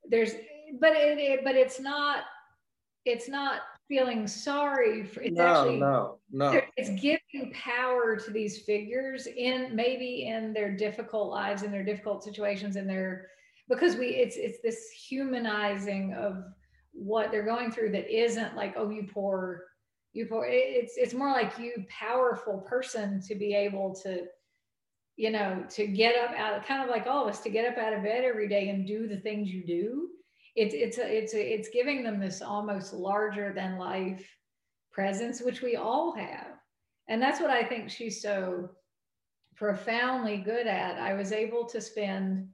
[0.09, 0.33] there's
[0.79, 2.23] but it, it but it's not
[3.05, 6.59] it's not feeling sorry for it's no, actually no, no.
[6.75, 12.23] it's giving power to these figures in maybe in their difficult lives in their difficult
[12.23, 13.27] situations in their
[13.69, 16.43] because we it's it's this humanizing of
[16.95, 19.63] what they're going through that isn't like oh you poor
[20.13, 24.25] you poor it's it's more like you powerful person to be able to
[25.17, 27.77] you know to get up out kind of like all of us to get up
[27.77, 30.09] out of bed every day and do the things you do.
[30.55, 34.25] It's it's a, it's a, it's giving them this almost larger than life
[34.91, 36.47] presence which we all have.
[37.07, 38.69] And that's what i think she's so
[39.55, 40.97] profoundly good at.
[40.97, 42.47] I was able to spend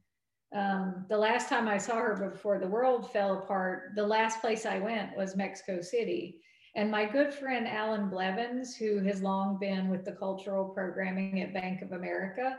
[0.54, 4.66] um, the last time i saw her before the world fell apart the last place
[4.66, 6.40] i went was mexico city
[6.76, 11.54] and my good friend alan blevins who has long been with the cultural programming at
[11.54, 12.58] bank of america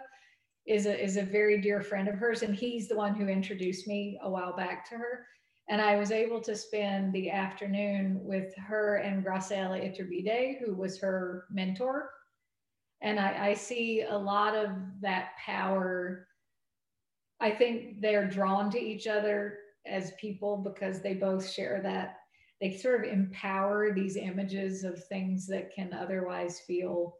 [0.66, 3.86] is a, is a very dear friend of hers and he's the one who introduced
[3.86, 5.26] me a while back to her
[5.68, 10.98] and I was able to spend the afternoon with her and Graciela Iturbide, who was
[11.00, 12.10] her mentor.
[13.00, 14.70] And I, I see a lot of
[15.00, 16.26] that power.
[17.42, 22.18] I think they're drawn to each other as people because they both share that.
[22.60, 27.16] They sort of empower these images of things that can otherwise feel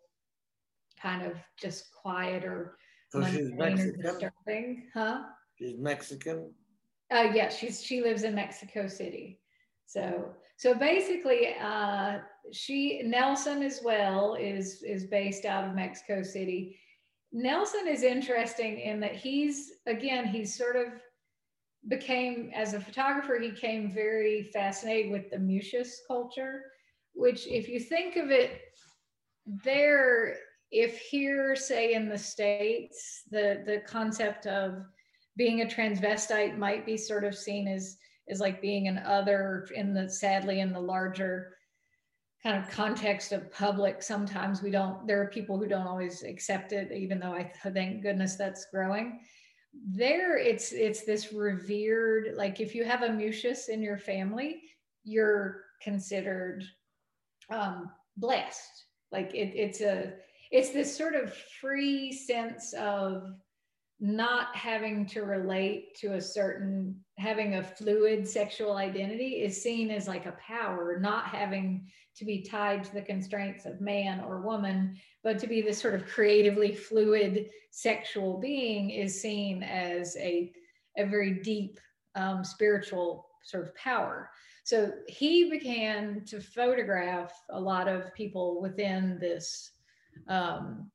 [1.01, 2.77] kind of just quiet or
[3.09, 4.01] so she's Mexican.
[4.01, 4.85] disturbing.
[4.95, 5.25] Huh?
[5.59, 6.55] She's Mexican.
[7.11, 9.41] Uh, yeah, she's she lives in Mexico City.
[9.87, 12.19] So so basically, uh,
[12.53, 16.79] she Nelson as well is is based out of Mexico City.
[17.33, 20.89] Nelson is interesting in that he's again he's sort of
[21.89, 26.63] became as a photographer he came very fascinated with the Muxe culture,
[27.15, 28.61] which if you think of it,
[29.65, 30.37] there
[30.71, 34.85] if here say in the states the the concept of
[35.37, 37.97] being a transvestite might be sort of seen as
[38.29, 41.57] as like being an other in the sadly in the larger
[42.43, 46.73] kind of context of public sometimes we don't there are people who don't always accept
[46.73, 49.21] it even though i thank goodness that's growing.
[49.89, 54.63] There it's it's this revered like if you have a muxe in your family
[55.05, 56.63] you're considered
[57.51, 58.85] um blessed.
[59.11, 60.15] Like it, it's a
[60.51, 63.35] it's this sort of free sense of
[64.01, 70.09] not having to relate to a certain having a fluid sexual identity is seen as
[70.09, 71.87] like a power not having
[72.17, 75.95] to be tied to the constraints of man or woman but to be this sort
[75.95, 80.53] of creatively fluid sexual being is seen as a,
[80.99, 81.79] a very deep
[82.17, 84.31] um, spiritual sort of power.
[84.65, 89.73] So he began to photograph a lot of people within this
[90.29, 90.91] um,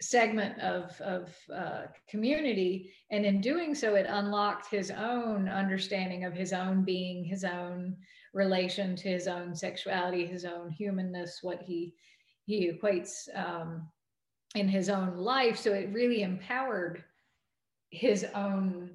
[0.00, 2.92] segment of, of uh, community.
[3.10, 7.96] And in doing so, it unlocked his own understanding of his own being, his own
[8.34, 11.94] relation to his own sexuality, his own humanness, what he,
[12.44, 13.88] he equates um,
[14.54, 15.56] in his own life.
[15.56, 17.02] So it really empowered
[17.90, 18.90] his own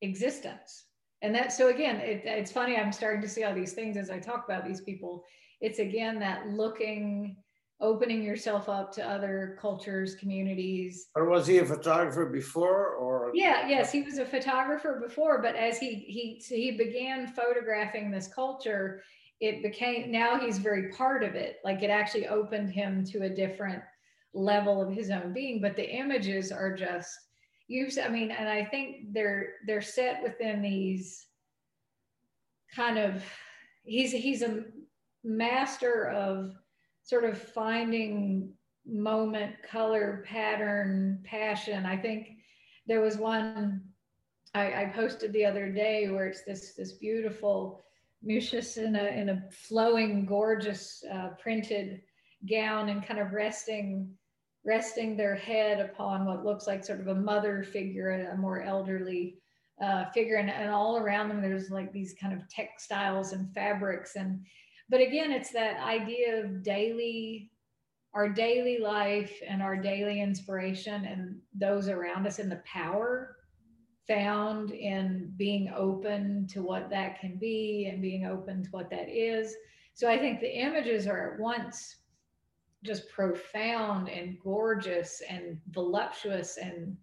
[0.00, 0.84] existence.
[1.22, 4.10] And that, so again, it, it's funny, I'm starting to see all these things as
[4.10, 5.24] I talk about these people.
[5.60, 7.36] It's again that looking
[7.80, 11.08] opening yourself up to other cultures, communities.
[11.14, 13.30] Or was he a photographer before or?
[13.34, 18.28] Yeah, yes, he was a photographer before, but as he, he, he began photographing this
[18.28, 19.02] culture,
[19.40, 21.58] it became, now he's very part of it.
[21.64, 23.82] Like it actually opened him to a different
[24.32, 27.10] level of his own being, but the images are just,
[27.68, 31.26] you've I mean, and I think they're, they're set within these
[32.74, 33.22] kind of,
[33.84, 34.64] he's, he's a
[35.22, 36.54] master of
[37.06, 38.52] sort of finding
[38.84, 41.86] moment, color, pattern, passion.
[41.86, 42.36] I think
[42.86, 43.80] there was one
[44.54, 47.82] I, I posted the other day where it's this this beautiful
[48.26, 52.02] Muxes in a in a flowing, gorgeous uh, printed
[52.48, 54.10] gown and kind of resting
[54.64, 59.36] resting their head upon what looks like sort of a mother figure, a more elderly
[59.80, 64.16] uh, figure, and, and all around them there's like these kind of textiles and fabrics
[64.16, 64.40] and
[64.88, 67.50] but again, it's that idea of daily,
[68.14, 73.36] our daily life and our daily inspiration and those around us and the power
[74.06, 79.08] found in being open to what that can be and being open to what that
[79.08, 79.54] is.
[79.94, 81.96] So I think the images are at once
[82.84, 86.96] just profound and gorgeous and voluptuous and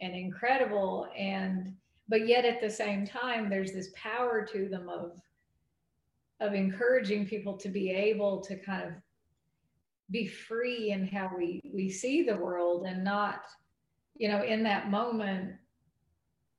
[0.00, 1.72] and incredible and
[2.08, 5.18] but yet at the same time there's this power to them of
[6.42, 8.92] of encouraging people to be able to kind of
[10.10, 13.42] be free in how we we see the world and not
[14.16, 15.54] you know in that moment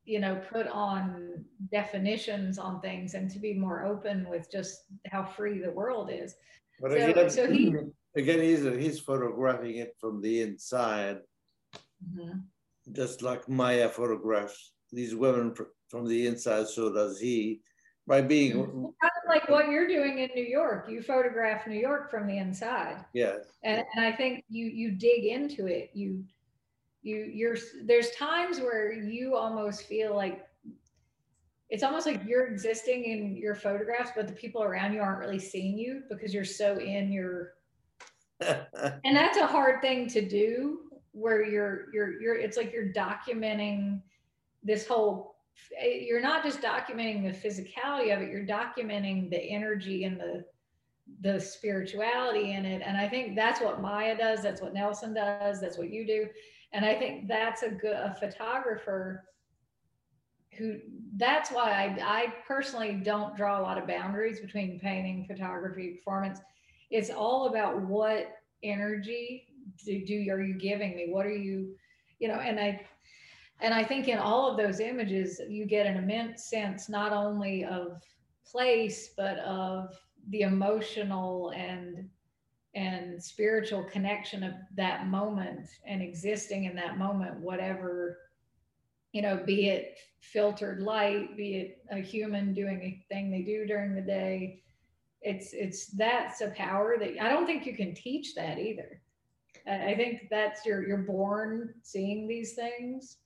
[0.05, 5.23] you know put on definitions on things and to be more open with just how
[5.23, 6.35] free the world is
[6.81, 7.75] But So- again, so he-
[8.21, 11.19] again, he's, he's photographing it from the inside,
[12.03, 12.43] Mhm.
[12.91, 15.53] just like Maya photographs these women
[15.91, 17.61] from the inside, so does he.
[18.07, 18.93] By being, of
[19.33, 20.87] like what you're doing in new york.
[20.89, 23.03] You photograph new york from the inside.
[23.13, 25.91] Yes, and, and i think you you dig into it.
[25.93, 26.23] You
[27.03, 30.45] you you're there's times where you almost feel like
[31.69, 35.39] it's almost like you're existing in your photographs but the people around you aren't really
[35.39, 37.53] seeing you because you're so in your
[38.41, 40.79] and that's a hard thing to do
[41.11, 44.01] where you're you're you're it's like you're documenting
[44.63, 45.32] this whole
[45.79, 50.43] Eh, you're not just documenting the physicality of it you're documenting the energy and the
[51.21, 52.81] the spirituality in it.
[52.85, 56.27] And i think that's what maya does that's what nelson does that's what you do.
[56.71, 59.25] And i think that's a good a photographer
[60.57, 60.77] who
[61.17, 66.39] that's why I, I personally don't draw a lot of boundaries between painting photography performance.
[66.91, 69.47] It's all about what energy
[69.83, 71.07] do, do are you giving me?
[71.09, 71.75] What are you
[72.23, 72.79] you know and i
[73.63, 77.65] and i think in all of those images you get an immense sense not only
[77.65, 78.01] of
[78.45, 79.97] place but of
[80.29, 82.07] the emotional and
[82.75, 88.17] and spiritual connection of that moment and existing in that moment whatever
[89.11, 93.65] you know be it filtered light be it a human doing a thing they do
[93.65, 94.61] during the day.
[95.21, 99.01] It's it's that's a power that i don't think you can teach that either.
[99.65, 103.17] I think that's you're you're born seeing these things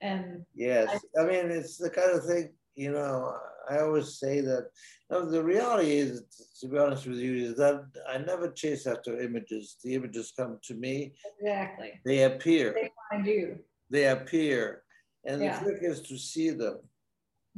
[0.00, 0.88] and yes.
[1.18, 3.36] I mean, it's the kind of thing, you know,
[3.70, 4.70] I always say that
[5.10, 6.22] the reality is,
[6.60, 9.76] to be honest with you, is that I never chase after images.
[9.84, 13.58] The images come to me, exactly they appear, they find you
[13.90, 14.82] they appear.
[15.24, 15.58] And Yeah.
[15.58, 16.78] the trick is to see them.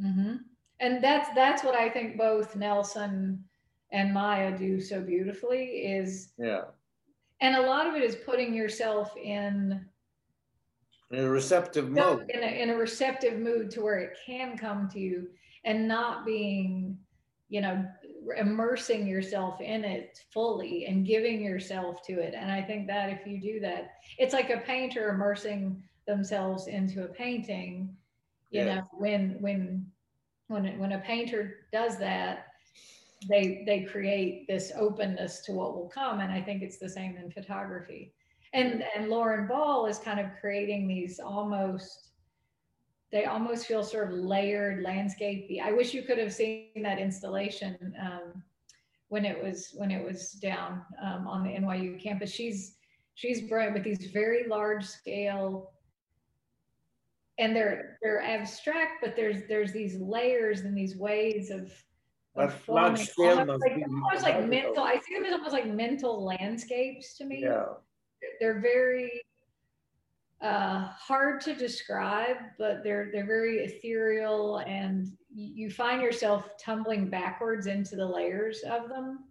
[0.01, 0.37] hmm
[0.81, 3.45] And that's that's what I think both Nelson
[3.93, 5.65] and Maya do so beautifully
[5.99, 6.65] is, Yeah.
[7.41, 9.85] and a lot of it is putting yourself in
[11.11, 12.31] In a receptive mode.
[12.31, 15.29] in a, in a receptive mood to where it can come to you
[15.65, 16.97] and not being,
[17.49, 17.85] you know,
[18.37, 22.35] immersing yourself in it fully and giving yourself to it.
[22.35, 27.05] And I think that if you do that, it's like a painter immersing themselves into
[27.05, 27.97] a painting.
[28.51, 28.75] You Yeah.
[28.77, 29.91] know, when when
[30.47, 32.47] when it- when a painter does that,
[33.29, 36.21] they they create this openness to what will come.
[36.21, 38.13] And I think it's the same in photography.
[38.53, 42.11] And and Lauren Ball is kind of creating these almost
[43.13, 45.61] they almost feel sort of layered landscapey.
[45.61, 48.43] I wish you could have seen that installation um,
[49.09, 52.31] when it was when it was down um, on the NYU campus.
[52.31, 52.77] She's
[53.15, 55.73] she's brilliant with these very large scale,
[57.39, 61.73] and they're they're abstract, but there's there's these layers and these ways of.
[62.33, 64.85] But large scale almost like, almost like mental.
[64.85, 67.65] I see them as almost like mental landscapes to me Yeah.
[68.41, 69.23] They're very
[70.41, 77.67] uh, hard to describe, but they're they're very ethereal, and you find yourself tumbling backwards
[77.67, 79.25] into the layers of them.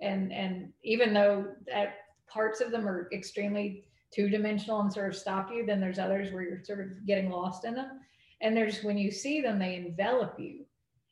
[0.00, 1.94] And and even though that
[2.28, 6.32] parts of them are extremely two dimensional and sort of stop you, then there's others
[6.32, 8.00] where you're sort of getting lost in them.
[8.40, 10.64] And there's when you see them, they envelop you,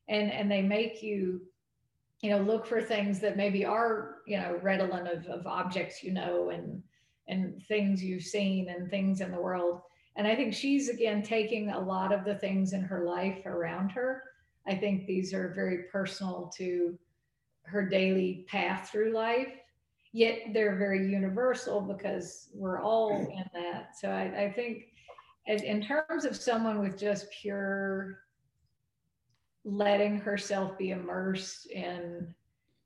[0.08, 1.40] and and they make you
[2.20, 6.12] you know look for things that maybe are you know redolent of, of objects you
[6.12, 6.82] know and
[7.30, 9.80] and things you've seen and things in the world.
[10.16, 13.90] And I think she's again taking a lot of the things in her life around
[13.92, 14.24] her.
[14.66, 16.98] I think these are very personal to
[17.64, 19.52] her daily path through life,
[20.12, 23.32] yet they're very universal because we're all mm.
[23.32, 23.96] in that.
[23.98, 24.88] So I, I think
[25.46, 28.18] as, in terms of someone with just pure
[29.64, 32.34] letting herself be immersed in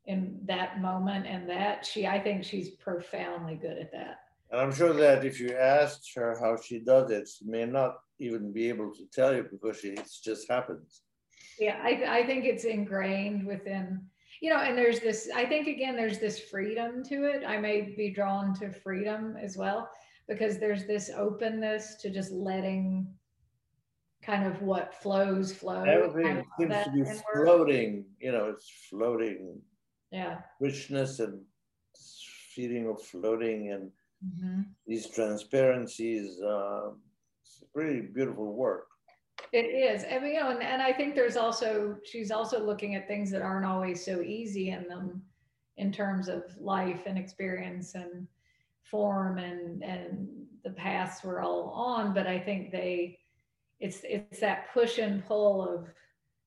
[0.06, 4.74] in that moment and that she i think she's profoundly good at that And I'm
[4.74, 8.68] sure that if you asked her how she does it, she may not even be
[8.68, 11.02] able to tell you because she, it just happens.
[11.58, 14.02] yeah I, I think it's ingrained within
[14.40, 17.44] you know and there's this i think again there's this freedom to it.
[17.46, 19.88] I may be drawn to freedom as well
[20.28, 23.06] because there's this openness to just letting
[24.22, 25.82] kind of what flows flow.
[25.82, 27.04] Everything seems to be
[27.34, 29.60] floating, you know, it's floating,
[30.10, 30.38] yeah.
[30.60, 31.42] Richness and
[32.54, 33.90] feeling of floating and
[34.24, 34.66] Mhm.
[34.86, 36.40] these transparencies.
[36.42, 37.02] Um,
[37.42, 38.88] it's really beautiful work.
[39.52, 40.04] It is.
[40.04, 43.42] Mean, you know, and, and I think there's also, she's also looking at things that
[43.42, 45.22] aren't always so easy in them
[45.76, 48.26] in terms of life and experience and
[48.82, 50.28] form and, and
[50.62, 52.14] the paths we're all on.
[52.14, 53.18] But I think they,
[53.80, 55.88] it's it's that push and pull of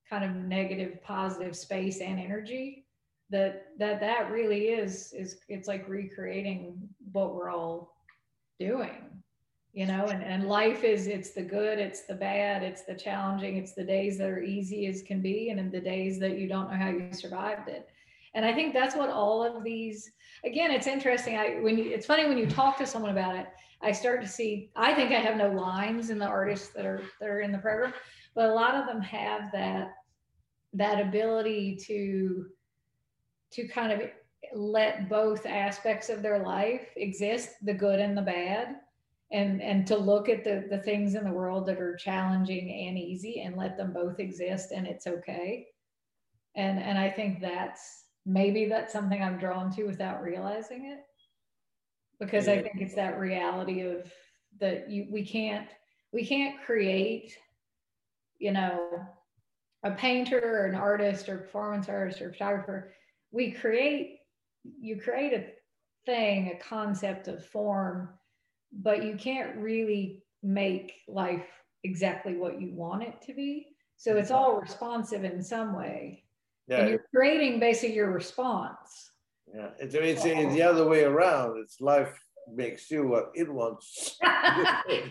[0.08, 2.86] kind of negative positive space and energy
[3.30, 6.78] that that that really is is it's like recreating
[7.12, 7.94] what we're all
[8.58, 9.18] doing
[9.72, 13.56] you know and, and life is it's the good it's the bad it's the challenging
[13.56, 16.48] it's the days that are easy as can be and in the days that you
[16.48, 17.88] don't know how you survived it.
[18.34, 20.10] And i think that's what all of these
[20.44, 23.46] again it's interesting i when you it's funny when you talk to someone about it
[23.82, 27.02] i start to see i think i have no lines in the artists that are
[27.20, 27.92] that are in the program
[28.34, 29.92] but a lot of them have that
[30.72, 32.46] that ability to
[33.52, 34.08] to kind of
[34.54, 38.76] let both aspects of their life exist the good and the bad
[39.30, 42.98] and and to look at the the things in the world that are challenging and
[42.98, 45.66] easy and let them both exist and it's okay
[46.56, 51.00] and and i think that's maybe that's something i'm drawn to without realizing it
[52.18, 52.54] because yeah.
[52.54, 54.10] i think it's that reality of
[54.60, 55.68] that you we can't
[56.12, 57.36] we can't create
[58.38, 59.06] you know
[59.84, 62.92] a painter or an artist or performance artist or photographer
[63.30, 64.18] we create
[64.80, 65.44] you create a
[66.06, 68.08] thing a concept of form
[68.72, 71.46] but you can't really make life
[71.84, 73.66] exactly what you want it to be.
[73.96, 76.24] So it's all responsive in some way.
[76.68, 76.80] Yeah.
[76.80, 79.10] and you're creating basically your response.
[79.54, 81.58] Yeah it's, it's, it's the other way around.
[81.62, 82.12] It's life
[82.54, 84.18] makes you what it wants.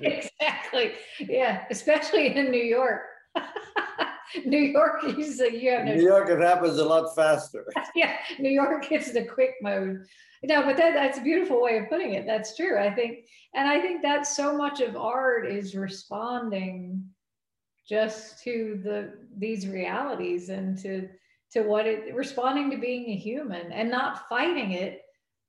[0.02, 0.92] Exactly.
[1.20, 3.02] Yeah especially in new york
[4.46, 5.96] New York, you say you have no.
[5.96, 7.66] New York, it happens a lot faster.
[7.96, 10.06] yeah, New York it's the quick mode.
[10.44, 12.26] No, but that, that's a beautiful way of putting it.
[12.26, 12.78] That's true.
[12.80, 17.04] I think, and I think that so much of art is responding
[17.88, 21.08] just to the these realities and to
[21.54, 25.02] to what it responding to being a human and not fighting it,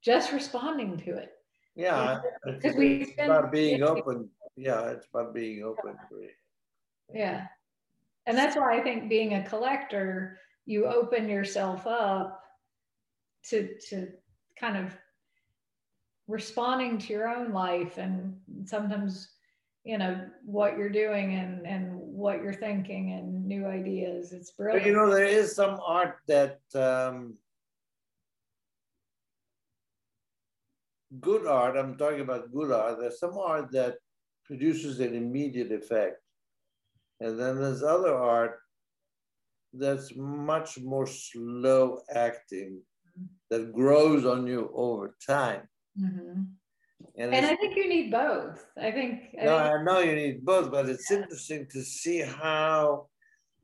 [0.02, 1.32] just responding to it.
[1.74, 4.28] Yeah, because we it's about being open.
[4.56, 5.96] Yeah, it's about being open.
[7.12, 7.46] Yeah
[8.28, 12.44] and that's why I think being a collector, you open yourself up
[13.48, 14.08] to to
[14.60, 14.94] kind of
[16.28, 18.36] responding to your own life and
[18.66, 19.30] sometimes
[19.84, 24.34] you know what you're doing and and what you're thinking and new ideas.
[24.34, 27.38] It's brilliant but you know there is some art that um
[31.20, 33.96] good art i'm talking about good art there's some art that
[34.44, 36.20] produces an immediate effect
[37.20, 38.58] and then there's other art
[39.72, 42.80] that's much more slow acting
[43.50, 45.62] that grows on you over time.
[46.00, 46.42] Mm-hmm.
[47.16, 48.64] And, and I think you need both.
[48.80, 49.20] I think.
[49.40, 49.74] I no, think...
[49.74, 53.06] I know you need both, but it's interesting to see how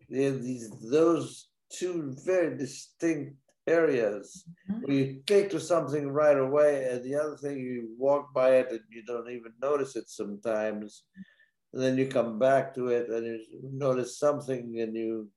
[0.09, 3.37] these those two very distinct
[3.67, 4.83] areas mm-hmm.
[4.83, 8.71] where you take to something right away, and the other thing you walk by it
[8.71, 11.05] and you don't even notice it sometimes
[11.75, 13.41] and then you come back to it and you
[13.73, 15.29] notice something and you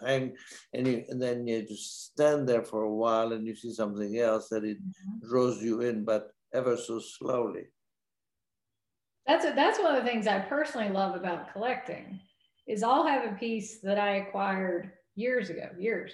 [0.00, 0.34] hang
[0.72, 4.18] and you and then you just stand there for a while and you see something
[4.18, 5.28] else that it mm-hmm.
[5.28, 7.64] draws you in but ever so slowly
[9.26, 12.20] that's a, that's one of the things i personally love about collecting
[12.68, 16.12] is i'll have a piece that i acquired years ago years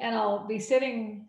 [0.00, 1.21] and i'll be sitting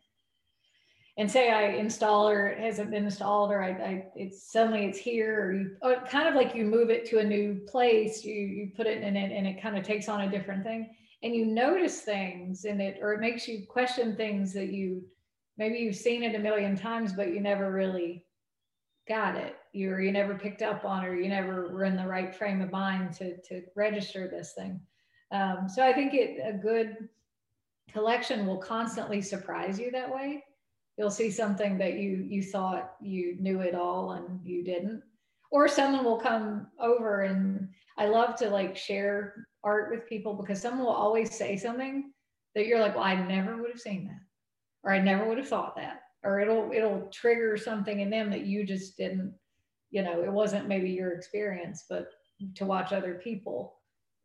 [1.18, 4.98] and say I install or it hasn't been installed or I, I it's suddenly it's
[4.98, 8.34] here or you or kind of like you move it to a new place you
[8.34, 10.96] you put it in it and it kind of takes on a different thing.
[11.22, 15.04] And you notice things in it or it makes you question things that you
[15.58, 18.26] maybe you've seen it a million times but you never really
[19.08, 19.56] got it.
[19.72, 22.62] You or you never picked up on or you never were in the right frame
[22.62, 24.80] of mind to to register this thing.
[25.32, 27.10] Um, so i think it a good
[27.92, 30.44] collection will constantly surprise you that way
[30.98, 35.02] you'll see something that you you thought you knew it all and you didn't.
[35.52, 40.60] Or someone will come over and i love to like share art with people because
[40.60, 42.12] someone will always say something
[42.56, 44.20] that you're like well i never would have seen that
[44.84, 48.48] or i never would have thought that or it'll it'll trigger something in them that
[48.48, 49.32] you just didn't
[49.92, 52.08] you know it wasn't maybe your experience but
[52.56, 53.76] to watch other people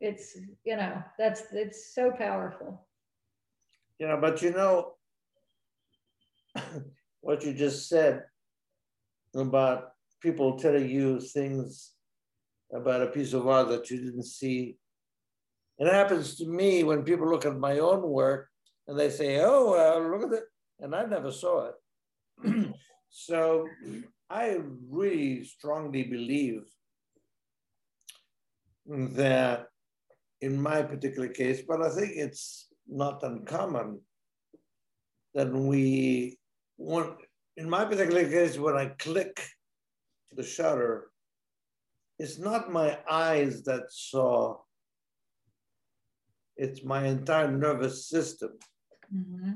[0.01, 2.87] it's you know that's it's so powerful.
[3.99, 4.93] Yeah but you know
[7.21, 8.23] what you just said
[9.35, 9.91] about
[10.21, 11.93] people telling you things
[12.73, 14.77] about a piece of art that you didn't see.
[15.77, 18.49] It happens to me when people look at my own work
[18.87, 20.43] and they say, oh, well, look at it.
[20.79, 22.73] And I never saw it.
[23.09, 23.67] so
[24.29, 24.59] I
[24.89, 26.63] really strongly believe
[28.85, 29.67] that
[30.41, 34.01] in my particular case, but I think it's not uncommon
[35.35, 36.38] that we
[36.79, 37.11] when,
[37.57, 39.45] in my particular case, when I click
[40.31, 41.11] the shutter,
[42.17, 44.57] it's not my eyes that saw
[46.55, 48.51] it's my entire nervous system.
[49.13, 49.51] Mm-hmm.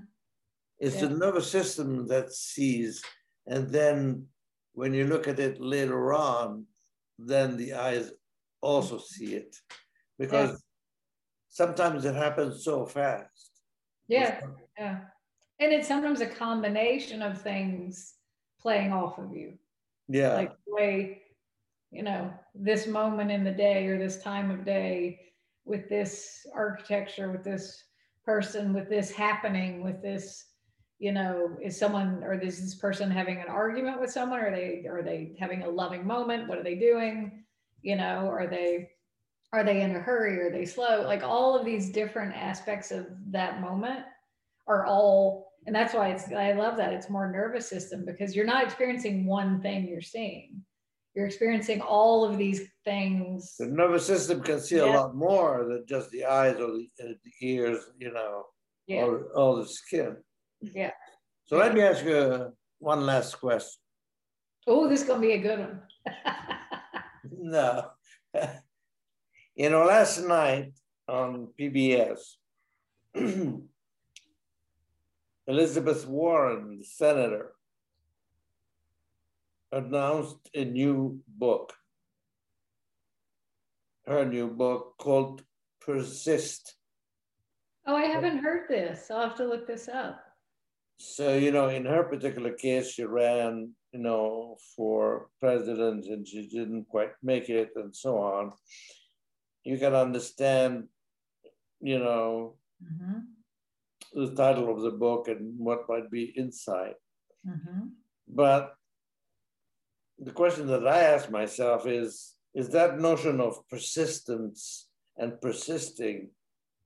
[0.80, 1.08] It's yeah.
[1.08, 3.04] the nervous system that sees,
[3.46, 4.28] and then
[4.74, 6.66] when you look at it later on,
[7.20, 8.12] then the eyes
[8.62, 9.56] also see it
[10.18, 10.56] because yeah.
[11.50, 13.52] sometimes it happens so fast.
[14.08, 14.40] Yeah,
[14.78, 15.00] yeah.
[15.60, 18.16] And it's sometimes a combination of things
[18.60, 19.54] playing off of you.
[20.08, 20.36] Yeah.
[20.36, 21.22] Like the way,
[21.92, 25.20] you know, this moment in the day or this time of day
[25.66, 27.84] with this architecture, with this
[28.26, 30.46] person, with this happening, with this,
[31.00, 34.40] you know, is someone or is this person having an argument with someone?
[34.40, 36.48] Are they are they having a loving moment?
[36.48, 37.44] What are they doing?
[37.82, 38.90] You know, are they
[39.52, 40.40] are they in a hurry?
[40.42, 41.04] Are they slow?
[41.04, 44.06] Like all of these different aspects of that moment
[44.68, 48.46] are all and that's why it's i love that it's more nervous system because you're
[48.46, 50.62] not experiencing one thing you're seeing.
[51.16, 53.56] You're experiencing all of these things.
[53.60, 54.86] The nervous system can see yeah.
[54.86, 58.46] a lot more than just the eyes or the, uh, the ears you know
[58.88, 59.04] yeah.
[59.04, 60.18] or, all the skin.
[60.60, 60.92] Yeah.
[61.46, 63.80] So let me ask you one last question.
[64.66, 65.82] Oh this is going to be a good one.
[67.32, 67.90] No.
[69.56, 70.74] You know last night
[71.08, 72.22] on pbs
[75.48, 77.54] Elizabeth Warren, the senator,
[79.72, 81.74] announced a new book.
[84.06, 85.44] Her new book called
[85.82, 86.76] Persist.
[87.86, 89.12] Oh, I haven't heard this.
[89.12, 90.24] I'll have to look this up.
[90.98, 96.48] So, you know, in her particular case, she ran, you know, for president and she
[96.48, 98.54] didn't quite make it and so on.
[99.66, 100.88] You can understand,
[101.82, 103.33] you know, mm-hmm
[104.14, 106.96] the title of the book and what might be inside.
[107.48, 107.88] Mm-hmm.
[108.28, 108.76] But
[110.20, 114.88] the question that I ask myself is is that notion of persistence
[115.18, 116.30] and persisting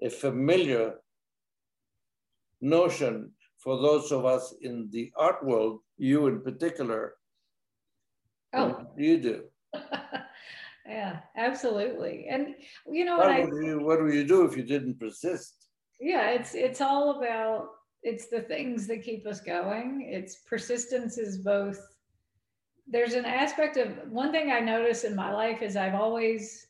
[0.01, 0.95] a familiar
[2.61, 7.15] notion for those of us in the art world, you in particular?
[8.53, 9.43] Oh, you do.
[10.87, 12.27] yeah, absolutely.
[12.29, 12.55] And
[12.89, 15.56] you know what, what, I, you, what would you do if you didn't persist?
[15.99, 17.69] Yeah it's it's all about
[18.03, 20.07] it's the things that keep us going.
[20.09, 21.79] It's persistence is both
[22.87, 26.67] there's an aspect of one thing i notice in my life is i've always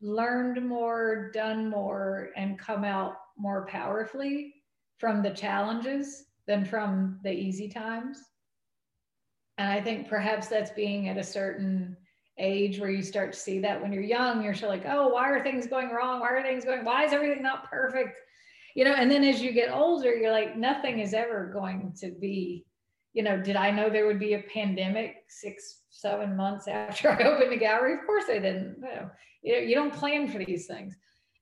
[0.00, 4.54] learned more done more and come out more powerfully
[4.98, 8.18] from the challenges than from the easy times.
[9.58, 11.96] And i think perhaps that's being at a certain
[12.38, 15.42] age where you start to see that when you're young, you're like, oh, why are
[15.42, 16.20] things going wrong?
[16.20, 18.18] Why are things going, why is everything not perfect?
[18.74, 22.10] You know, and then as you get older, you're like, nothing is ever going to
[22.10, 22.66] be,
[23.14, 27.24] you know, did I know there would be a pandemic six, seven months after I
[27.24, 27.94] opened the gallery?
[27.94, 28.76] Of course I didn't.
[28.80, 29.10] No.
[29.42, 30.94] You, know, you don't plan for these things.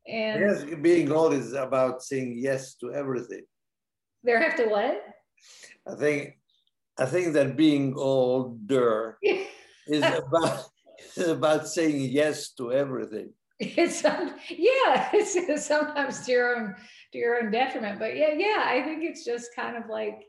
[0.06, 3.42] And yes, being old is about saying yes to everything.
[4.22, 5.02] There have to what?
[5.86, 6.38] I think
[6.98, 9.18] I think that being older
[9.86, 10.66] is about
[11.04, 13.32] it's about saying yes to everything.
[13.60, 16.74] It's um, yeah, it's sometimes to your own
[17.12, 18.00] to your own detriment.
[18.00, 20.24] But yeah, yeah, I think it's just kind of like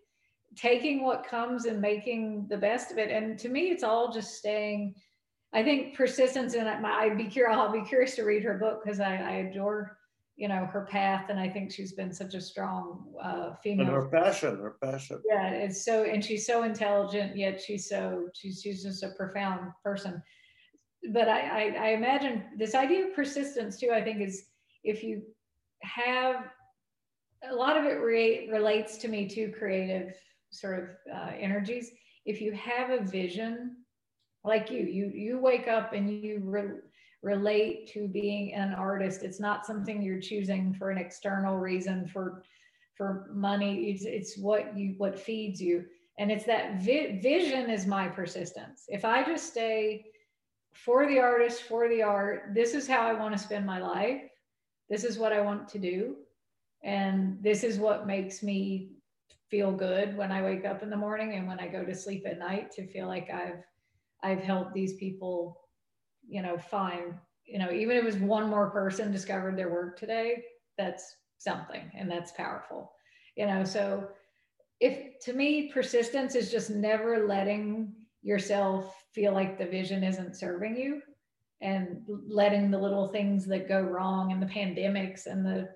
[0.56, 3.10] taking what comes and making the best of it.
[3.10, 4.94] And to me, it's all just staying.
[5.54, 7.58] I think persistence and I'd be curious.
[7.58, 9.98] I'll be curious to read her book because I, I adore
[10.36, 13.96] you know her path and i think she's been such a strong uh, female and
[13.96, 18.62] her passion her passion yeah it's so and she's so intelligent yet she's so she's,
[18.62, 20.22] she's just a profound person
[21.14, 24.46] but I, I, I imagine this idea of persistence too, I think is
[24.84, 25.22] if you
[25.82, 26.46] have
[27.50, 30.16] a lot of it re- relates to me to creative
[30.52, 31.92] sort of uh, energies.
[32.26, 33.78] If you have a vision,
[34.44, 36.80] like you, you you wake up and you re-
[37.22, 39.24] relate to being an artist.
[39.24, 42.44] It's not something you're choosing for an external reason for
[42.96, 43.90] for money.
[43.92, 45.86] It's it's what you what feeds you,
[46.18, 48.86] and it's that vi- vision is my persistence.
[48.88, 50.06] If I just stay
[50.76, 52.52] for the artist, for the art.
[52.54, 54.24] This is how I want to spend my life.
[54.90, 56.18] This is what I want to do.
[56.84, 58.92] And this is what makes me
[59.50, 62.26] feel good when I wake up in the morning and when I go to sleep
[62.28, 63.64] at night to feel like I've
[64.22, 65.62] I've helped these people,
[66.28, 67.14] you know, find,
[67.46, 70.44] you know, even if it was one more person discovered their work today,
[70.78, 72.92] that's something and that's powerful.
[73.36, 74.08] You know, so
[74.80, 77.94] if to me persistence is just never letting
[78.24, 81.02] yourself feel like the vision isn't serving you
[81.62, 85.68] and letting the little things that go wrong and the pandemics and the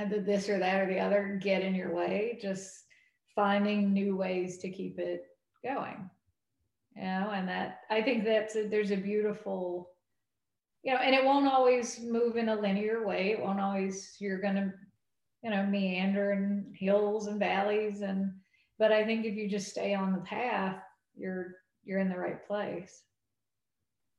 [0.00, 2.84] and the this or that or the other get in your way just
[3.34, 5.22] finding new ways to keep it
[5.64, 6.10] going
[6.96, 9.90] you know and that i think that's a, there's a beautiful
[10.82, 13.32] you know, and it won't always move in a linear way.
[13.32, 14.72] It won't always, you're to,
[15.42, 18.00] you know, meander and hills and valleys.
[18.00, 18.32] And,
[18.78, 20.80] but I think if you just stay on the path,
[21.16, 21.56] you're,
[21.88, 23.02] you're in the right place.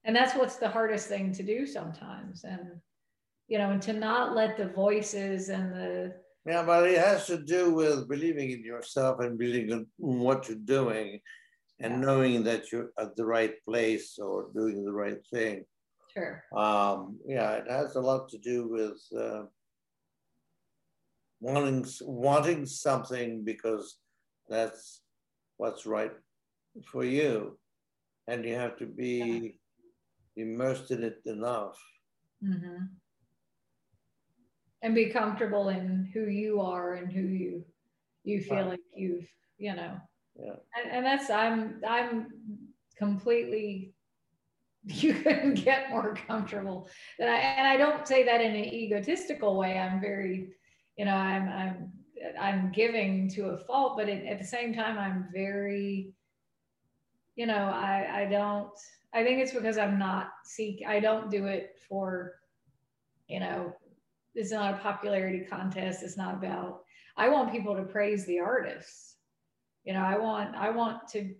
[0.03, 2.43] And that's what's the hardest thing to do sometimes.
[2.43, 2.81] And,
[3.47, 6.15] you know, and to not let the voices and the,
[6.45, 10.57] yeah, but it has to do with believing in yourself and believing in what you're
[10.57, 11.19] doing
[11.79, 11.99] and yeah.
[11.99, 15.65] knowing that you're at the right place or doing the right thing.
[16.13, 16.43] Sure.
[16.55, 19.43] Um, yeah, it has a lot to do with uh,
[21.39, 23.97] wanting wanting something because
[24.47, 25.01] that's
[25.57, 26.13] what's right
[26.85, 27.58] for you,
[28.29, 29.55] and you have to be
[30.35, 30.43] yeah.
[30.43, 31.77] immersed in it enough.
[32.43, 32.85] Mm-hmm.
[34.81, 37.65] And be comfortable in who you are and who you
[38.23, 39.27] you feel like you've
[39.57, 39.97] you know.
[40.35, 40.55] Yeah.
[40.77, 42.27] And, and that's I'm I'm
[42.97, 43.93] completely
[44.85, 46.89] you couldn't get more comfortable.
[47.19, 49.77] And I, and I don't say that in an egotistical way.
[49.77, 50.49] I'm very,
[50.97, 51.91] you know, I'm, I'm,
[52.39, 56.13] I'm giving to a fault, but it, at the same time, I'm very,
[57.39, 58.69] you know, I, I don't,
[59.13, 62.33] I think it's because I'm not seek, I don't do it for,
[63.29, 63.73] you know,
[64.35, 66.03] it's not a popularity contest.
[66.03, 66.81] It's not about,
[67.15, 69.15] I want people to praise the artists.
[69.85, 71.33] You know, I want, I want to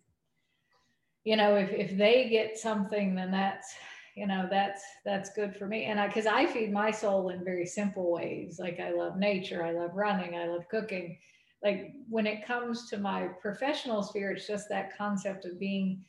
[1.25, 3.75] you know if, if they get something then that's
[4.15, 7.43] you know that's that's good for me and i because i feed my soul in
[7.43, 11.17] very simple ways like i love nature i love running i love cooking
[11.63, 16.03] like when it comes to my professional sphere it's just that concept of being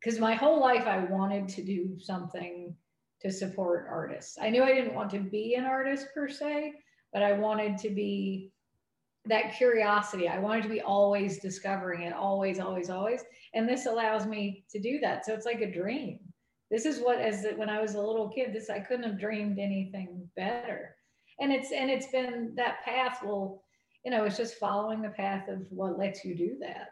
[0.00, 2.74] because my whole life i wanted to do something
[3.20, 6.72] to support artists i knew i didn't want to be an artist per se
[7.12, 8.52] but i wanted to be
[9.26, 10.28] that curiosity.
[10.28, 13.22] I wanted to be always discovering it, always, always, always.
[13.54, 15.24] And this allows me to do that.
[15.24, 16.18] So it's like a dream.
[16.70, 19.58] This is what, as when I was a little kid, this I couldn't have dreamed
[19.58, 20.96] anything better.
[21.40, 23.18] And it's and it's been that path.
[23.22, 23.62] Will
[24.04, 24.24] you know?
[24.24, 26.88] It's just following the path of what lets you do that.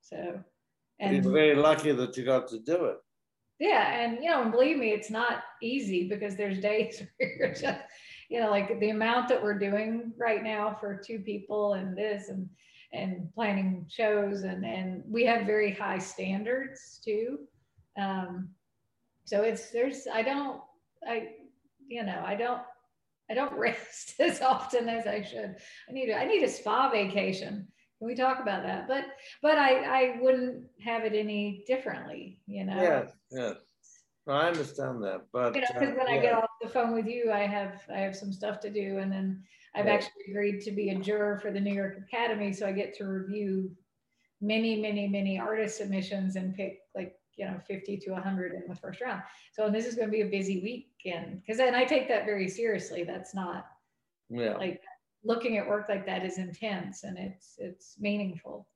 [0.00, 0.40] So,
[1.00, 2.96] and you're very lucky that you got to do it.
[3.58, 7.54] Yeah, and you know, and believe me, it's not easy because there's days where you're
[7.54, 7.80] just
[8.28, 12.28] you know, like the amount that we're doing right now for two people and this
[12.28, 12.48] and
[12.92, 17.38] and planning shows and and we have very high standards too.
[17.98, 18.50] Um,
[19.24, 20.60] so it's there's I don't
[21.06, 21.28] I
[21.86, 22.62] you know I don't
[23.30, 25.56] I don't rest as often as I should.
[25.88, 27.68] I need a, I need a spa vacation.
[27.98, 28.88] Can we talk about that?
[28.88, 29.04] But
[29.42, 32.40] but I I wouldn't have it any differently.
[32.46, 32.80] You know.
[32.80, 33.12] Yes.
[33.30, 33.54] Yes.
[34.26, 36.14] I understand that, but you know, because uh, when yeah.
[36.14, 38.98] I get off the phone with you, I have I have some stuff to do,
[38.98, 39.42] and then
[39.74, 42.96] I've actually agreed to be a juror for the New York Academy, so I get
[42.98, 43.70] to review
[44.40, 48.74] many, many, many artist submissions and pick like you know 50 to 100 in the
[48.76, 49.22] first round.
[49.52, 52.48] So this is going to be a busy weekend because then I take that very
[52.48, 53.04] seriously.
[53.04, 53.66] That's not
[54.30, 54.80] yeah like
[55.24, 58.66] looking at work like that is intense and it's it's meaningful.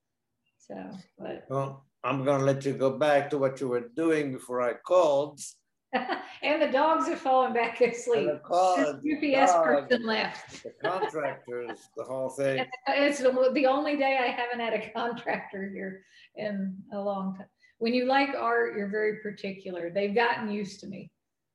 [0.58, 4.32] So, but well, I'm going to let you go back to what you were doing
[4.32, 5.40] before I called.
[5.92, 8.28] and the dogs have fallen back asleep.
[8.48, 10.62] The UPS person left.
[10.62, 12.66] the contractors, the whole thing.
[12.88, 16.04] It's the, the only day I haven't had a contractor here
[16.36, 17.46] in a long time.
[17.78, 19.90] When you like art, you're very particular.
[19.90, 21.10] They've gotten used to me.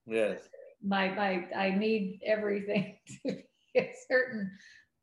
[0.06, 0.40] Yes.
[0.82, 3.36] My, my, I need everything to
[3.74, 4.52] be a certain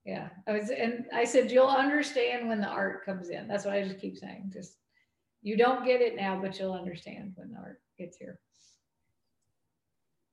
[0.06, 3.74] yeah i was and i said you'll understand when the art comes in that's what
[3.74, 4.78] i just keep saying just
[5.42, 8.38] you don't get it now, but you'll understand when art gets here.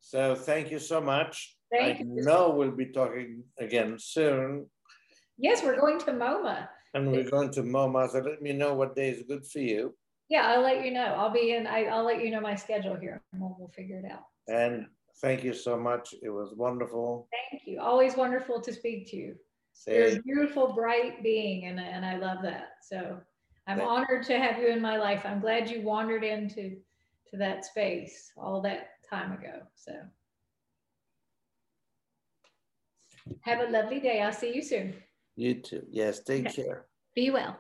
[0.01, 1.55] So thank you so much.
[1.72, 2.22] Thank I you.
[2.23, 4.68] know we'll be talking again soon.
[5.38, 6.68] Yes, we're going to MoMA.
[6.93, 9.95] And we're going to MoMA, so let me know what day is good for you.
[10.29, 11.15] Yeah, I'll let you know.
[11.17, 13.97] I'll be in, I, will let you know my schedule here and we'll, we'll figure
[13.97, 14.23] it out.
[14.47, 14.87] And
[15.21, 16.13] thank you so much.
[16.21, 17.27] It was wonderful.
[17.51, 17.79] Thank you.
[17.79, 19.35] Always wonderful to speak to you.
[19.73, 22.69] Say You're a beautiful, bright being, and, and I love that.
[22.81, 23.19] So
[23.67, 25.21] I'm honored to have you in my life.
[25.23, 26.77] I'm glad you wandered into
[27.29, 29.61] to that space all that time ago.
[29.75, 29.93] So
[33.41, 34.21] have a lovely day.
[34.21, 34.95] I'll see you soon.
[35.35, 35.83] You too.
[35.91, 36.63] Yes, take okay.
[36.63, 36.85] care.
[37.13, 37.59] Be well.